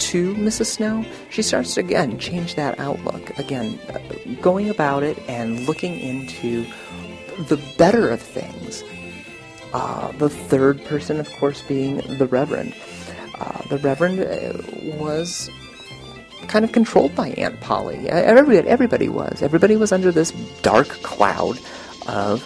[0.00, 0.66] to Mrs.
[0.66, 3.38] Snow, she starts to again change that outlook.
[3.38, 3.78] Again,
[4.40, 6.64] going about it and looking into
[7.38, 8.82] the better of things.
[9.72, 12.74] Uh, the third person, of course, being the Reverend.
[13.40, 15.48] Uh, the Reverend uh, was
[16.48, 18.08] kind of controlled by Aunt Polly.
[18.08, 19.42] Everybody, everybody was.
[19.42, 20.30] Everybody was under this
[20.62, 21.58] dark cloud
[22.06, 22.44] of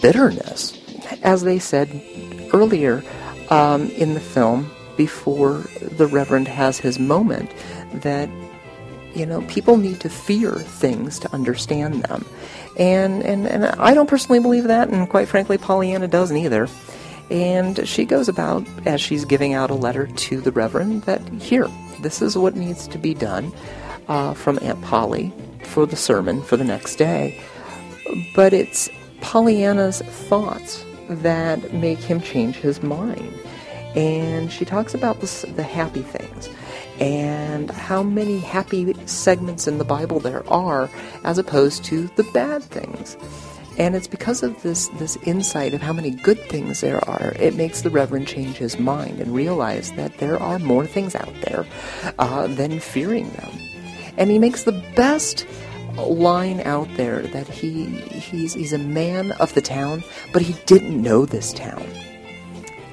[0.00, 0.78] bitterness.
[1.22, 1.88] As they said
[2.52, 3.02] earlier
[3.50, 7.50] um, in the film, before the Reverend has his moment,
[7.94, 8.28] that
[9.14, 12.26] you know people need to fear things to understand them,
[12.76, 16.68] and and and I don't personally believe that, and quite frankly, Pollyanna doesn't either.
[17.30, 21.68] And she goes about as she's giving out a letter to the Reverend that here,
[22.00, 23.52] this is what needs to be done
[24.08, 25.32] uh, from Aunt Polly
[25.64, 27.38] for the sermon for the next day.
[28.34, 28.88] But it's
[29.20, 33.34] Pollyanna's thoughts that make him change his mind.
[33.94, 36.48] And she talks about the, the happy things
[37.00, 40.90] and how many happy segments in the Bible there are
[41.24, 43.16] as opposed to the bad things.
[43.78, 47.54] And it's because of this, this insight of how many good things there are, it
[47.54, 51.64] makes the Reverend change his mind and realize that there are more things out there
[52.18, 53.50] uh, than fearing them.
[54.16, 55.46] And he makes the best
[55.96, 60.02] line out there that he he's he's a man of the town,
[60.32, 61.86] but he didn't know this town.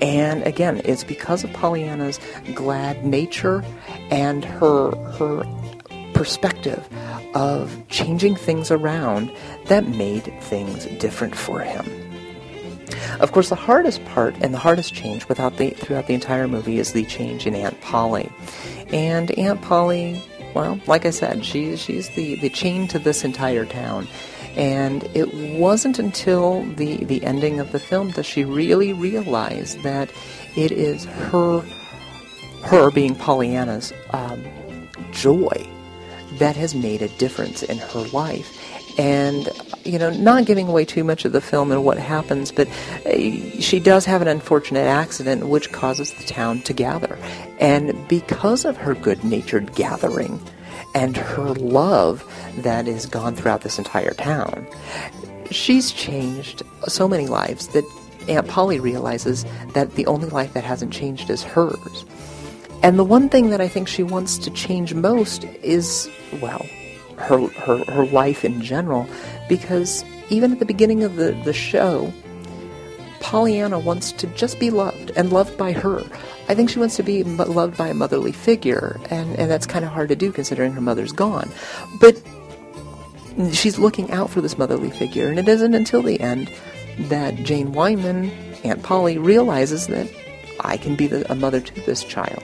[0.01, 2.19] And again, it's because of Pollyanna's
[2.53, 3.63] glad nature
[4.11, 5.43] and her her
[6.13, 6.87] perspective
[7.33, 9.31] of changing things around
[9.67, 11.85] that made things different for him.
[13.19, 16.93] Of course, the hardest part and the hardest change the, throughout the entire movie is
[16.93, 18.31] the change in Aunt Polly.
[18.91, 20.21] And Aunt Polly,
[20.53, 24.07] well, like I said, she, she's the, the chain to this entire town.
[24.55, 30.09] And it wasn't until the, the ending of the film that she really realized that
[30.55, 31.61] it is her,
[32.63, 34.43] her being Pollyanna's um,
[35.11, 35.67] joy
[36.33, 38.54] that has made a difference in her life.
[38.97, 39.49] And,
[39.83, 42.67] you know, not giving away too much of the film and what happens, but
[43.05, 43.11] uh,
[43.59, 47.17] she does have an unfortunate accident which causes the town to gather.
[47.59, 50.39] And because of her good natured gathering
[50.93, 52.23] and her love
[52.59, 54.65] that is gone throughout this entire town,
[55.51, 57.83] she's changed so many lives that
[58.29, 62.05] Aunt Polly realizes that the only life that hasn't changed is hers.
[62.81, 66.09] And the one thing that I think she wants to change most is,
[66.41, 66.65] well,
[67.17, 69.07] her, her, her life in general,
[69.49, 72.11] because even at the beginning of the, the show,
[73.19, 76.03] Pollyanna wants to just be loved and loved by her.
[76.47, 79.83] I think she wants to be loved by a motherly figure, and, and that's kind
[79.83, 81.49] of hard to do considering her mother's gone.
[81.99, 82.21] But
[83.51, 86.51] she's looking out for this motherly figure, and it isn't until the end
[86.99, 88.31] that Jane Wyman,
[88.63, 90.07] Aunt Polly, realizes that
[90.59, 92.43] I can be the, a mother to this child.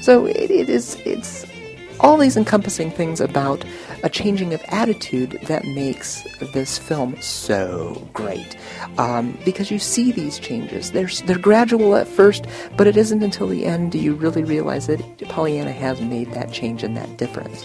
[0.00, 1.46] So it, it is it's
[2.02, 3.64] all these encompassing things about
[4.02, 8.56] a changing of attitude that makes this film so great.
[8.98, 10.90] Um, because you see these changes.
[10.90, 12.46] They're, they're gradual at first,
[12.76, 16.52] but it isn't until the end do you really realize that Pollyanna has made that
[16.52, 17.64] change and that difference.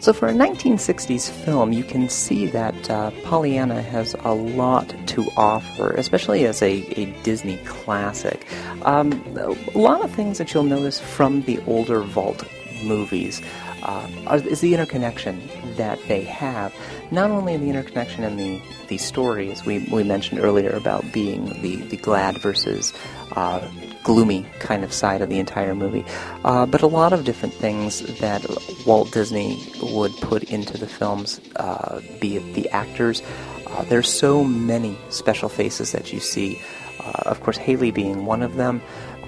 [0.00, 5.28] So, for a 1960s film, you can see that uh, Pollyanna has a lot to
[5.36, 8.46] offer, especially as a, a Disney classic.
[8.86, 12.42] Um, a lot of things that you'll notice from the older Vault
[12.82, 13.40] movies
[13.82, 14.08] uh,
[14.48, 15.40] is the interconnection
[15.76, 16.74] that they have.
[17.10, 21.76] Not only the interconnection in the, the stories we, we mentioned earlier about being the,
[21.76, 22.92] the glad versus
[23.32, 23.68] uh,
[24.02, 26.04] gloomy kind of side of the entire movie,
[26.44, 28.44] uh, but a lot of different things that
[28.86, 33.22] Walt Disney would put into the films, uh, be it the actors.
[33.66, 36.60] Uh, there's so many special faces that you see.
[36.98, 38.82] Uh, of course, Hayley being one of them.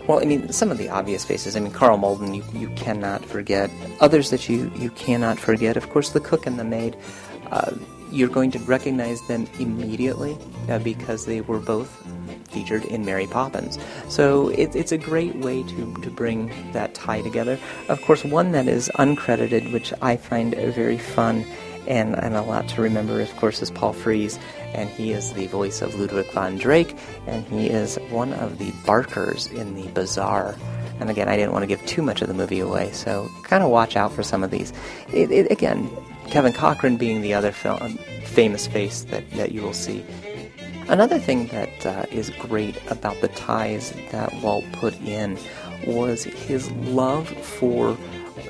[0.06, 1.56] Well, I mean, some of the obvious faces.
[1.56, 3.70] I mean, Karl Malden, you, you cannot forget.
[4.00, 5.76] Others that you, you cannot forget.
[5.76, 6.96] Of course, the cook and the maid.
[7.50, 7.72] Uh,
[8.10, 10.36] you're going to recognize them immediately
[10.68, 11.90] uh, because they were both
[12.50, 13.78] featured in Mary Poppins.
[14.08, 17.58] So it, it's a great way to, to bring that tie together.
[17.88, 21.46] Of course, one that is uncredited, which I find very fun
[21.86, 24.38] and, and a lot to remember, of course, is Paul Frees,
[24.74, 26.97] and he is the voice of Ludwig von Drake,
[27.27, 30.57] and he is one of the barkers in the Bazaar.
[31.01, 33.65] And again, I didn't want to give too much of the movie away, so kind
[33.65, 34.73] of watch out for some of these.
[35.12, 35.90] It, it, again,
[36.28, 40.05] Kevin Corcoran being the other film, famous face that, that you will see.
[40.89, 45.39] Another thing that uh, is great about the ties that Walt put in
[45.86, 47.97] was his love for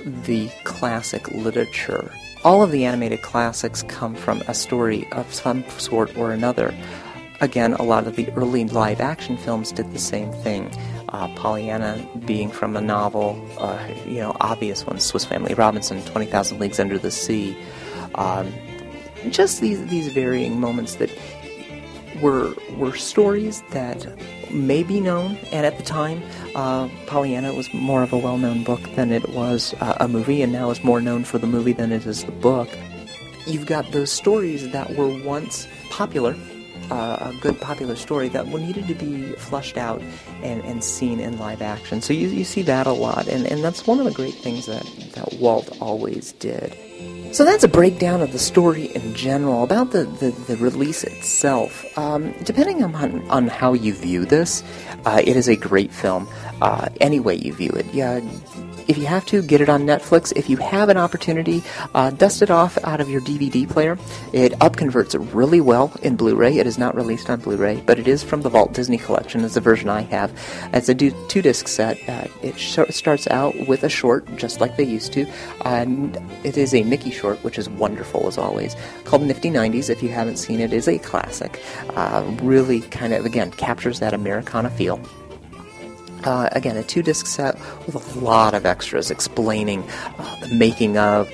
[0.04, 2.12] the classic literature.
[2.44, 6.74] All of the animated classics come from a story of some sort or another.
[7.40, 10.68] Again, a lot of the early live action films did the same thing.
[11.10, 16.58] Uh, Pollyanna being from a novel, uh, you know, obvious ones, Swiss Family Robinson, 20,000
[16.58, 17.56] Leagues Under the Sea.
[18.16, 18.52] Um,
[19.30, 21.10] just these, these varying moments that
[22.22, 24.06] were were stories that
[24.50, 26.22] may be known, and at the time,
[26.54, 30.52] uh, Pollyanna was more of a well-known book than it was uh, a movie, and
[30.52, 32.68] now is more known for the movie than it is the book.
[33.46, 36.36] You've got those stories that were once popular,
[36.90, 40.00] uh, a good popular story that needed to be flushed out
[40.42, 42.00] and, and seen in live action.
[42.00, 44.66] So you, you see that a lot, and, and that's one of the great things
[44.66, 44.84] that,
[45.14, 46.76] that Walt always did.
[47.32, 49.64] So that's a breakdown of the story in general.
[49.64, 52.94] About the, the, the release itself, um, depending on,
[53.30, 54.62] on how you view this,
[55.06, 56.28] uh, it is a great film.
[56.60, 57.86] Uh, any way you view it.
[57.94, 58.20] Yeah,
[58.88, 60.32] if you have to, get it on Netflix.
[60.34, 61.62] If you have an opportunity,
[61.94, 63.96] uh, dust it off out of your DVD player.
[64.32, 66.58] It upconverts really well in Blu-ray.
[66.58, 69.44] It is not released on Blu-ray, but it is from the Vault Disney Collection.
[69.44, 70.32] It's the version I have.
[70.72, 71.96] It's a two-disc set.
[72.08, 75.26] Uh, it sh- starts out with a short, just like they used to,
[75.64, 79.90] and it is a Mickey short, which is wonderful as always, called Nifty 90s.
[79.90, 81.60] If you haven't seen it, it is a classic.
[81.90, 85.00] Uh, really kind of, again, captures that Americana feel.
[86.24, 89.82] Uh, again, a two disc set with a lot of extras explaining
[90.18, 91.28] uh, the making of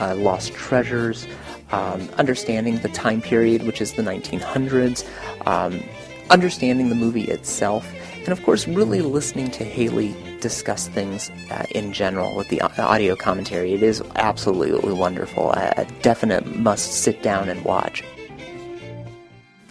[0.00, 1.26] uh, Lost Treasures,
[1.72, 5.04] um, understanding the time period, which is the 1900s,
[5.46, 5.82] um,
[6.30, 11.92] understanding the movie itself, and of course, really listening to Hayley discuss things uh, in
[11.92, 13.72] general with the audio commentary.
[13.72, 15.52] It is absolutely wonderful.
[15.52, 18.04] A definite must sit down and watch.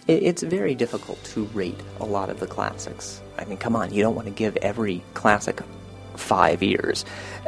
[0.08, 3.22] It, it's very difficult to rate a lot of the classics.
[3.38, 5.60] I mean, come on, you don't want to give every classic
[6.16, 7.04] five years.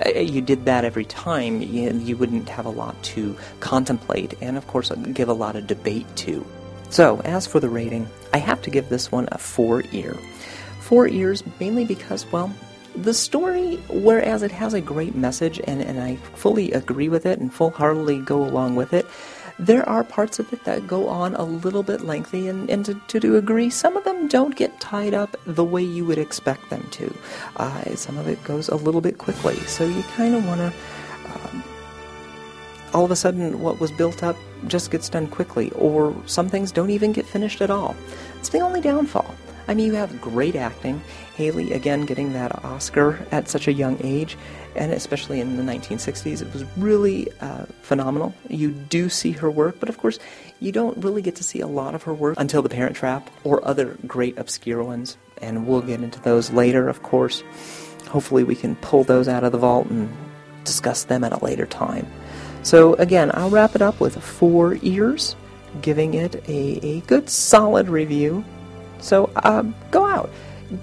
[0.07, 4.57] Uh, you did that every time, you, you wouldn't have a lot to contemplate, and
[4.57, 6.47] of course, give a lot of debate to.
[6.91, 10.17] So, as for the rating, I have to give this one a four ear.
[10.81, 12.53] Four ears mainly because, well,
[12.97, 17.39] the story, whereas it has a great message, and, and I fully agree with it
[17.39, 19.07] and full heartedly go along with it,
[19.61, 22.95] there are parts of it that go on a little bit lengthy, and, and to,
[23.09, 26.71] to, to agree, some of them don't get tied up the way you would expect
[26.71, 27.15] them to.
[27.57, 30.73] Uh, some of it goes a little bit quickly, so you kind of want to.
[31.31, 31.65] Um,
[32.95, 36.73] all of a sudden, what was built up just gets done quickly, or some things
[36.73, 37.95] don't even get finished at all.
[38.39, 39.35] It's the only downfall.
[39.69, 41.01] I mean, you have great acting.
[41.35, 44.37] Hayley, again, getting that Oscar at such a young age,
[44.77, 48.35] and especially in the 1960s, it was really uh, phenomenal.
[48.49, 50.19] You do see her work, but of course,
[50.61, 53.31] you don't really get to see a lot of her work until The Parent Trap
[53.45, 57.43] or other great obscure ones, and we'll get into those later, of course.
[58.09, 60.13] Hopefully, we can pull those out of the vault and
[60.65, 62.07] discuss them at a later time.
[62.63, 65.35] So, again, I'll wrap it up with four ears,
[65.81, 68.45] giving it a, a good solid review
[69.03, 70.31] so um, go out,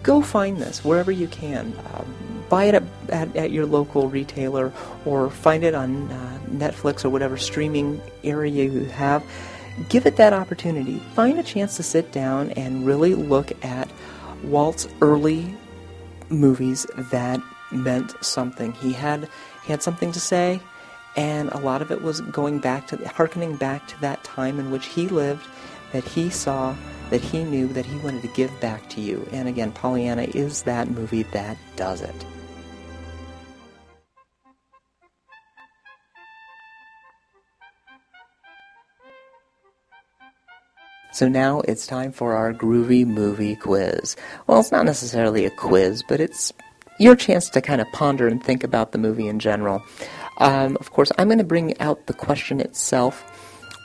[0.04, 1.74] go find this wherever you can.
[1.94, 4.72] Um, buy it at, at, at your local retailer
[5.06, 9.24] or find it on uh, Netflix or whatever streaming area you have.
[9.90, 11.00] Give it that opportunity.
[11.14, 13.90] Find a chance to sit down and really look at
[14.44, 15.54] Walt's early
[16.30, 17.42] movies that
[17.72, 18.72] meant something.
[18.74, 19.30] He had
[19.66, 20.62] he had something to say,
[21.16, 24.72] and a lot of it was going back to harkening back to that time in
[24.72, 25.46] which he lived,
[25.92, 26.76] that he saw,
[27.10, 29.28] that he knew, that he wanted to give back to you.
[29.32, 32.26] And again, Pollyanna is that movie that does it.
[41.18, 44.16] So now it's time for our groovy movie quiz.
[44.46, 46.54] Well, it's not necessarily a quiz, but it's
[47.00, 49.82] your chance to kind of ponder and think about the movie in general.
[50.38, 53.24] Um, of course, I'm going to bring out the question itself.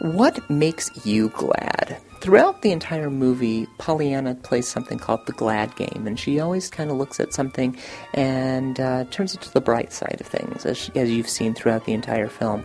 [0.03, 1.97] What makes you glad?
[2.23, 6.89] Throughout the entire movie, Pollyanna plays something called the glad game, and she always kind
[6.89, 7.77] of looks at something
[8.15, 11.85] and uh, turns it to the bright side of things, as, as you've seen throughout
[11.85, 12.65] the entire film.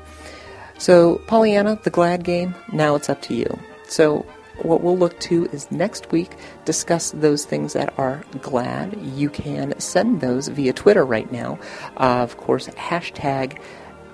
[0.78, 3.48] So, Pollyanna, the glad game, now it's up to you.
[3.88, 4.28] So,
[4.62, 6.36] what we'll look to is next week
[6.66, 8.96] discuss those things that are glad.
[9.02, 11.58] You can send those via Twitter right now.
[12.00, 13.60] Uh, of course, hashtag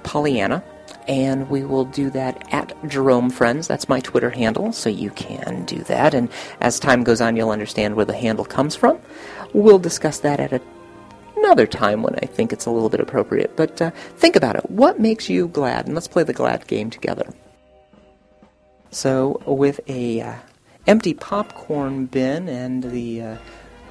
[0.04, 0.64] Pollyanna.
[1.08, 3.68] And we will do that at Jerome Friends.
[3.68, 6.14] That's my Twitter handle, so you can do that.
[6.14, 6.30] And
[6.62, 9.00] as time goes on, you'll understand where the handle comes from.
[9.54, 10.62] We'll discuss that at a
[11.44, 13.56] another time when I think it's a little bit appropriate.
[13.56, 14.70] But uh, think about it.
[14.70, 15.86] What makes you glad?
[15.86, 17.32] And let's play the glad game together.
[18.92, 20.36] So, with a uh,
[20.88, 23.38] empty popcorn bin and the uh,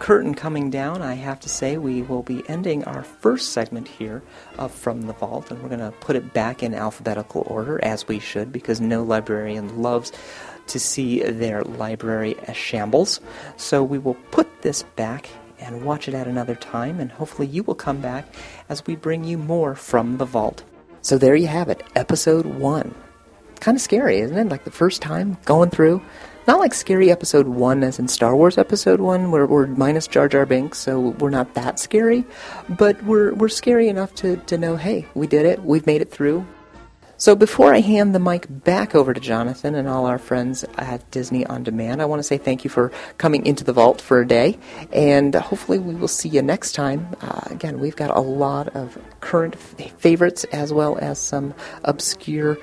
[0.02, 4.20] curtain coming down, I have to say we will be ending our first segment here
[4.58, 8.08] of From the Vault, and we're going to put it back in alphabetical order, as
[8.08, 10.10] we should, because no librarian loves
[10.66, 13.20] to see their library a shambles.
[13.56, 15.28] So, we will put this back
[15.60, 18.26] and watch it at another time, and hopefully, you will come back
[18.68, 20.64] as we bring you more from the vault.
[21.02, 22.92] So, there you have it, episode one
[23.62, 24.48] kind of scary, isn't it?
[24.48, 26.02] Like the first time going through.
[26.44, 30.28] Not like scary episode one, as in Star Wars episode one, where we're minus Jar
[30.28, 32.24] Jar Binks, so we're not that scary.
[32.68, 35.62] But we're we're scary enough to to know, hey, we did it.
[35.62, 36.44] We've made it through.
[37.16, 41.08] So before I hand the mic back over to Jonathan and all our friends at
[41.12, 44.20] Disney On Demand, I want to say thank you for coming into the vault for
[44.20, 44.58] a day,
[44.92, 47.06] and hopefully we will see you next time.
[47.20, 51.54] Uh, again, we've got a lot of current f- favorites as well as some
[51.84, 52.58] obscure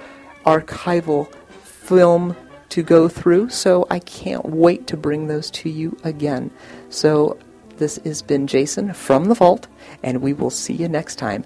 [0.45, 1.33] archival
[1.63, 2.35] film
[2.69, 6.51] to go through, so I can't wait to bring those to you again.
[6.89, 7.37] So,
[7.77, 9.67] this has been Jason from the Vault,
[10.03, 11.43] and we will see you next time.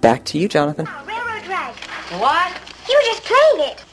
[0.00, 0.88] Back to you, Jonathan.
[1.06, 1.74] Railroad rag.
[2.20, 2.52] What?
[2.88, 3.84] You were just playing it.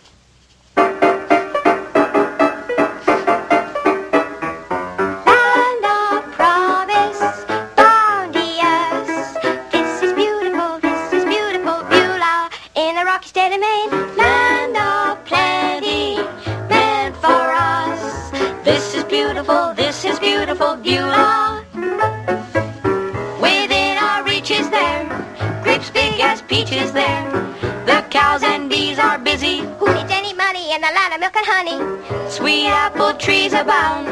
[20.56, 21.66] Beautiful, Beulah.
[23.42, 25.04] Within our reach is there,
[25.64, 27.30] grapes big as peaches there.
[27.86, 29.60] The cows and bees are busy.
[29.80, 32.30] Who needs any money in the land of milk and honey?
[32.30, 34.08] Sweet apple trees abound,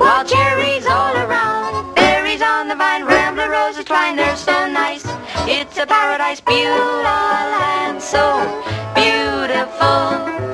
[0.00, 1.94] wild cherries all around.
[1.94, 5.04] Berries on the vine, rambler roses twine, they're so nice.
[5.46, 8.24] It's a paradise, Beulah land, so
[8.96, 10.53] beautiful.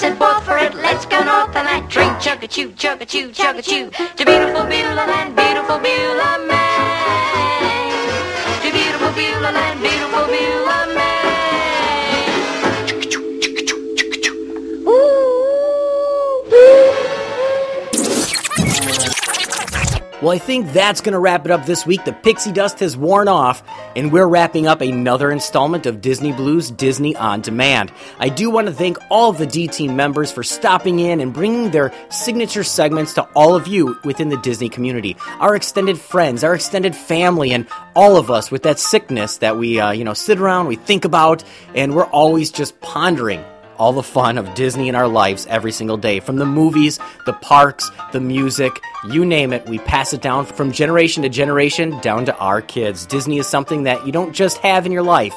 [0.00, 3.04] Send forth for it, let's go north and that drink, chug a chew, chug a
[3.04, 3.90] chew, chug a chew.
[3.90, 7.76] To beautiful Beulah land, beautiful Beulah man.
[8.64, 11.09] To beautiful Beulah land, beautiful Beulah man.
[20.22, 22.04] Well, I think that's going to wrap it up this week.
[22.04, 23.62] The pixie dust has worn off,
[23.96, 27.90] and we're wrapping up another installment of Disney Blu's Disney On Demand.
[28.18, 31.32] I do want to thank all of the D Team members for stopping in and
[31.32, 35.16] bringing their signature segments to all of you within the Disney community.
[35.38, 37.66] Our extended friends, our extended family, and
[37.96, 41.06] all of us with that sickness that we, uh, you know, sit around, we think
[41.06, 41.42] about,
[41.74, 43.42] and we're always just pondering
[43.80, 46.20] all the fun of Disney in our lives every single day.
[46.20, 48.78] From the movies, the parks, the music,
[49.08, 53.06] you name it, we pass it down from generation to generation down to our kids.
[53.06, 55.34] Disney is something that you don't just have in your life.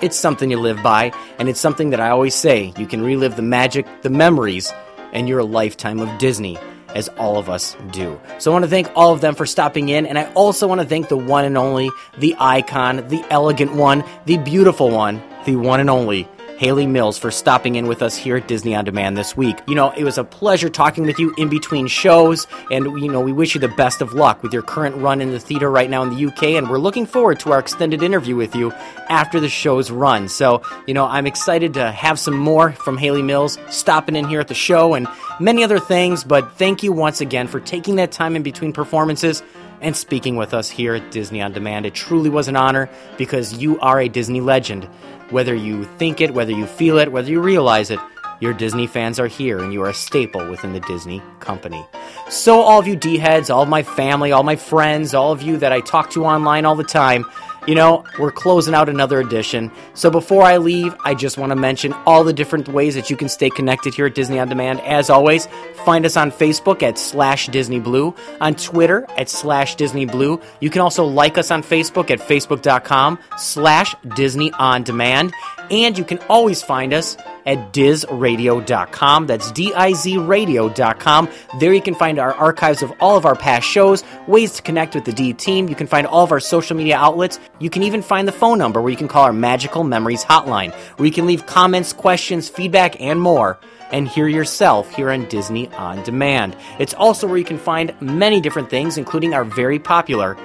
[0.00, 3.36] It's something you live by, and it's something that I always say you can relive
[3.36, 4.72] the magic, the memories,
[5.12, 6.58] and your lifetime of Disney,
[6.94, 8.18] as all of us do.
[8.38, 10.80] So I want to thank all of them for stopping in, and I also want
[10.80, 15.56] to thank the one and only, the icon, the elegant one, the beautiful one, the
[15.56, 16.26] one and only
[16.62, 19.58] Hayley Mills, for stopping in with us here at Disney On Demand this week.
[19.66, 23.20] You know, it was a pleasure talking with you in between shows, and, you know,
[23.20, 25.90] we wish you the best of luck with your current run in the theater right
[25.90, 28.70] now in the UK, and we're looking forward to our extended interview with you
[29.08, 30.28] after the show's run.
[30.28, 34.38] So, you know, I'm excited to have some more from Hayley Mills stopping in here
[34.38, 35.08] at the show and
[35.40, 39.42] many other things, but thank you once again for taking that time in between performances
[39.80, 41.86] and speaking with us here at Disney On Demand.
[41.86, 44.88] It truly was an honor because you are a Disney legend.
[45.32, 47.98] Whether you think it, whether you feel it, whether you realize it,
[48.40, 51.86] your Disney fans are here and you are a staple within the Disney company.
[52.28, 55.42] So, all of you D heads, all of my family, all my friends, all of
[55.42, 57.24] you that I talk to online all the time,
[57.66, 59.70] you know, we're closing out another edition.
[59.94, 63.16] So before I leave, I just want to mention all the different ways that you
[63.16, 64.80] can stay connected here at Disney On Demand.
[64.80, 65.46] As always,
[65.84, 70.40] find us on Facebook at slash Disney Blu, on Twitter at slash Disney Blu.
[70.60, 75.32] You can also like us on Facebook at facebook.com slash Disney On Demand.
[75.70, 79.26] And you can always find us at dizradio.com.
[79.26, 81.28] That's D-I-Z radio.com.
[81.58, 84.94] There you can find our archives of all of our past shows, ways to connect
[84.94, 85.68] with the D team.
[85.68, 87.38] You can find all of our social media outlets.
[87.58, 90.72] You can even find the phone number where you can call our Magical Memories hotline,
[90.96, 93.58] where you can leave comments, questions, feedback, and more
[93.92, 96.56] and hear yourself here on Disney On Demand.
[96.78, 100.36] It's also where you can find many different things, including our very popular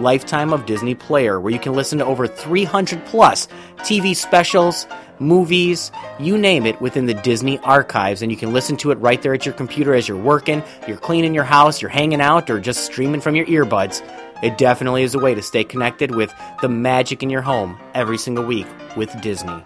[0.00, 3.48] Lifetime of Disney player, where you can listen to over 300 plus
[3.78, 4.86] TV specials,
[5.18, 8.22] movies, you name it, within the Disney archives.
[8.22, 10.96] And you can listen to it right there at your computer as you're working, you're
[10.96, 14.02] cleaning your house, you're hanging out, or just streaming from your earbuds.
[14.42, 18.18] It definitely is a way to stay connected with the magic in your home every
[18.18, 18.66] single week
[18.96, 19.64] with Disney.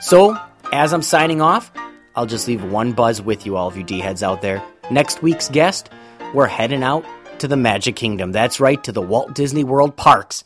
[0.00, 0.38] So,
[0.72, 1.72] as I'm signing off,
[2.14, 4.62] I'll just leave one buzz with you, all of you D heads out there.
[4.90, 5.90] Next week's guest,
[6.32, 7.04] we're heading out
[7.44, 8.32] to the Magic Kingdom.
[8.32, 10.44] That's right, to the Walt Disney World parks,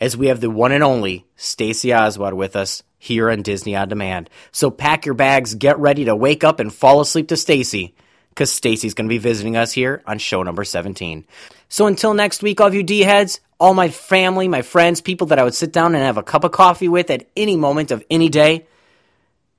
[0.00, 3.88] as we have the one and only Stacy Oswald with us here on Disney On
[3.88, 4.28] Demand.
[4.50, 7.94] So pack your bags, get ready to wake up and fall asleep to Stacy,
[8.30, 11.24] because Stacy's going to be visiting us here on show number 17.
[11.68, 15.28] So until next week, all of you D heads, all my family, my friends, people
[15.28, 17.92] that I would sit down and have a cup of coffee with at any moment
[17.92, 18.66] of any day,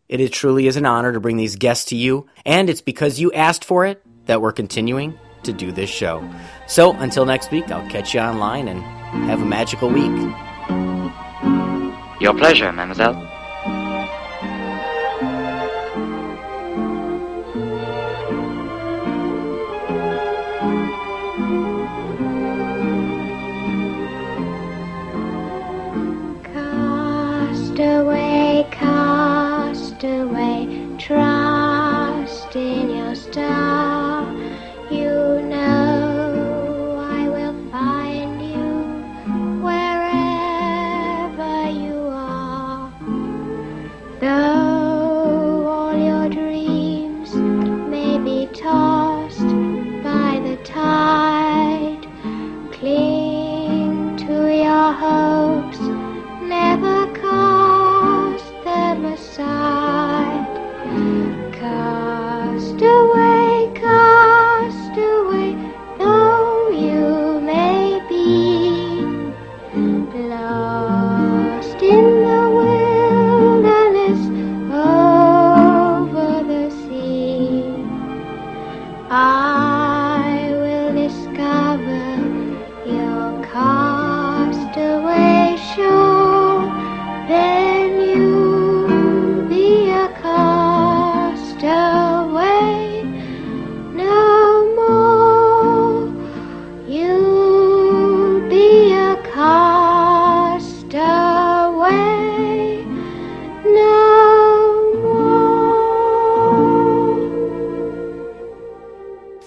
[0.09, 3.17] it is truly is an honor to bring these guests to you, and it's because
[3.17, 6.27] you asked for it that we're continuing to do this show.
[6.67, 8.81] So until next week, I'll catch you online and
[9.29, 10.11] have a magical week.
[12.21, 13.15] Your pleasure, mademoiselle.
[26.53, 30.50] Cast away, cast away,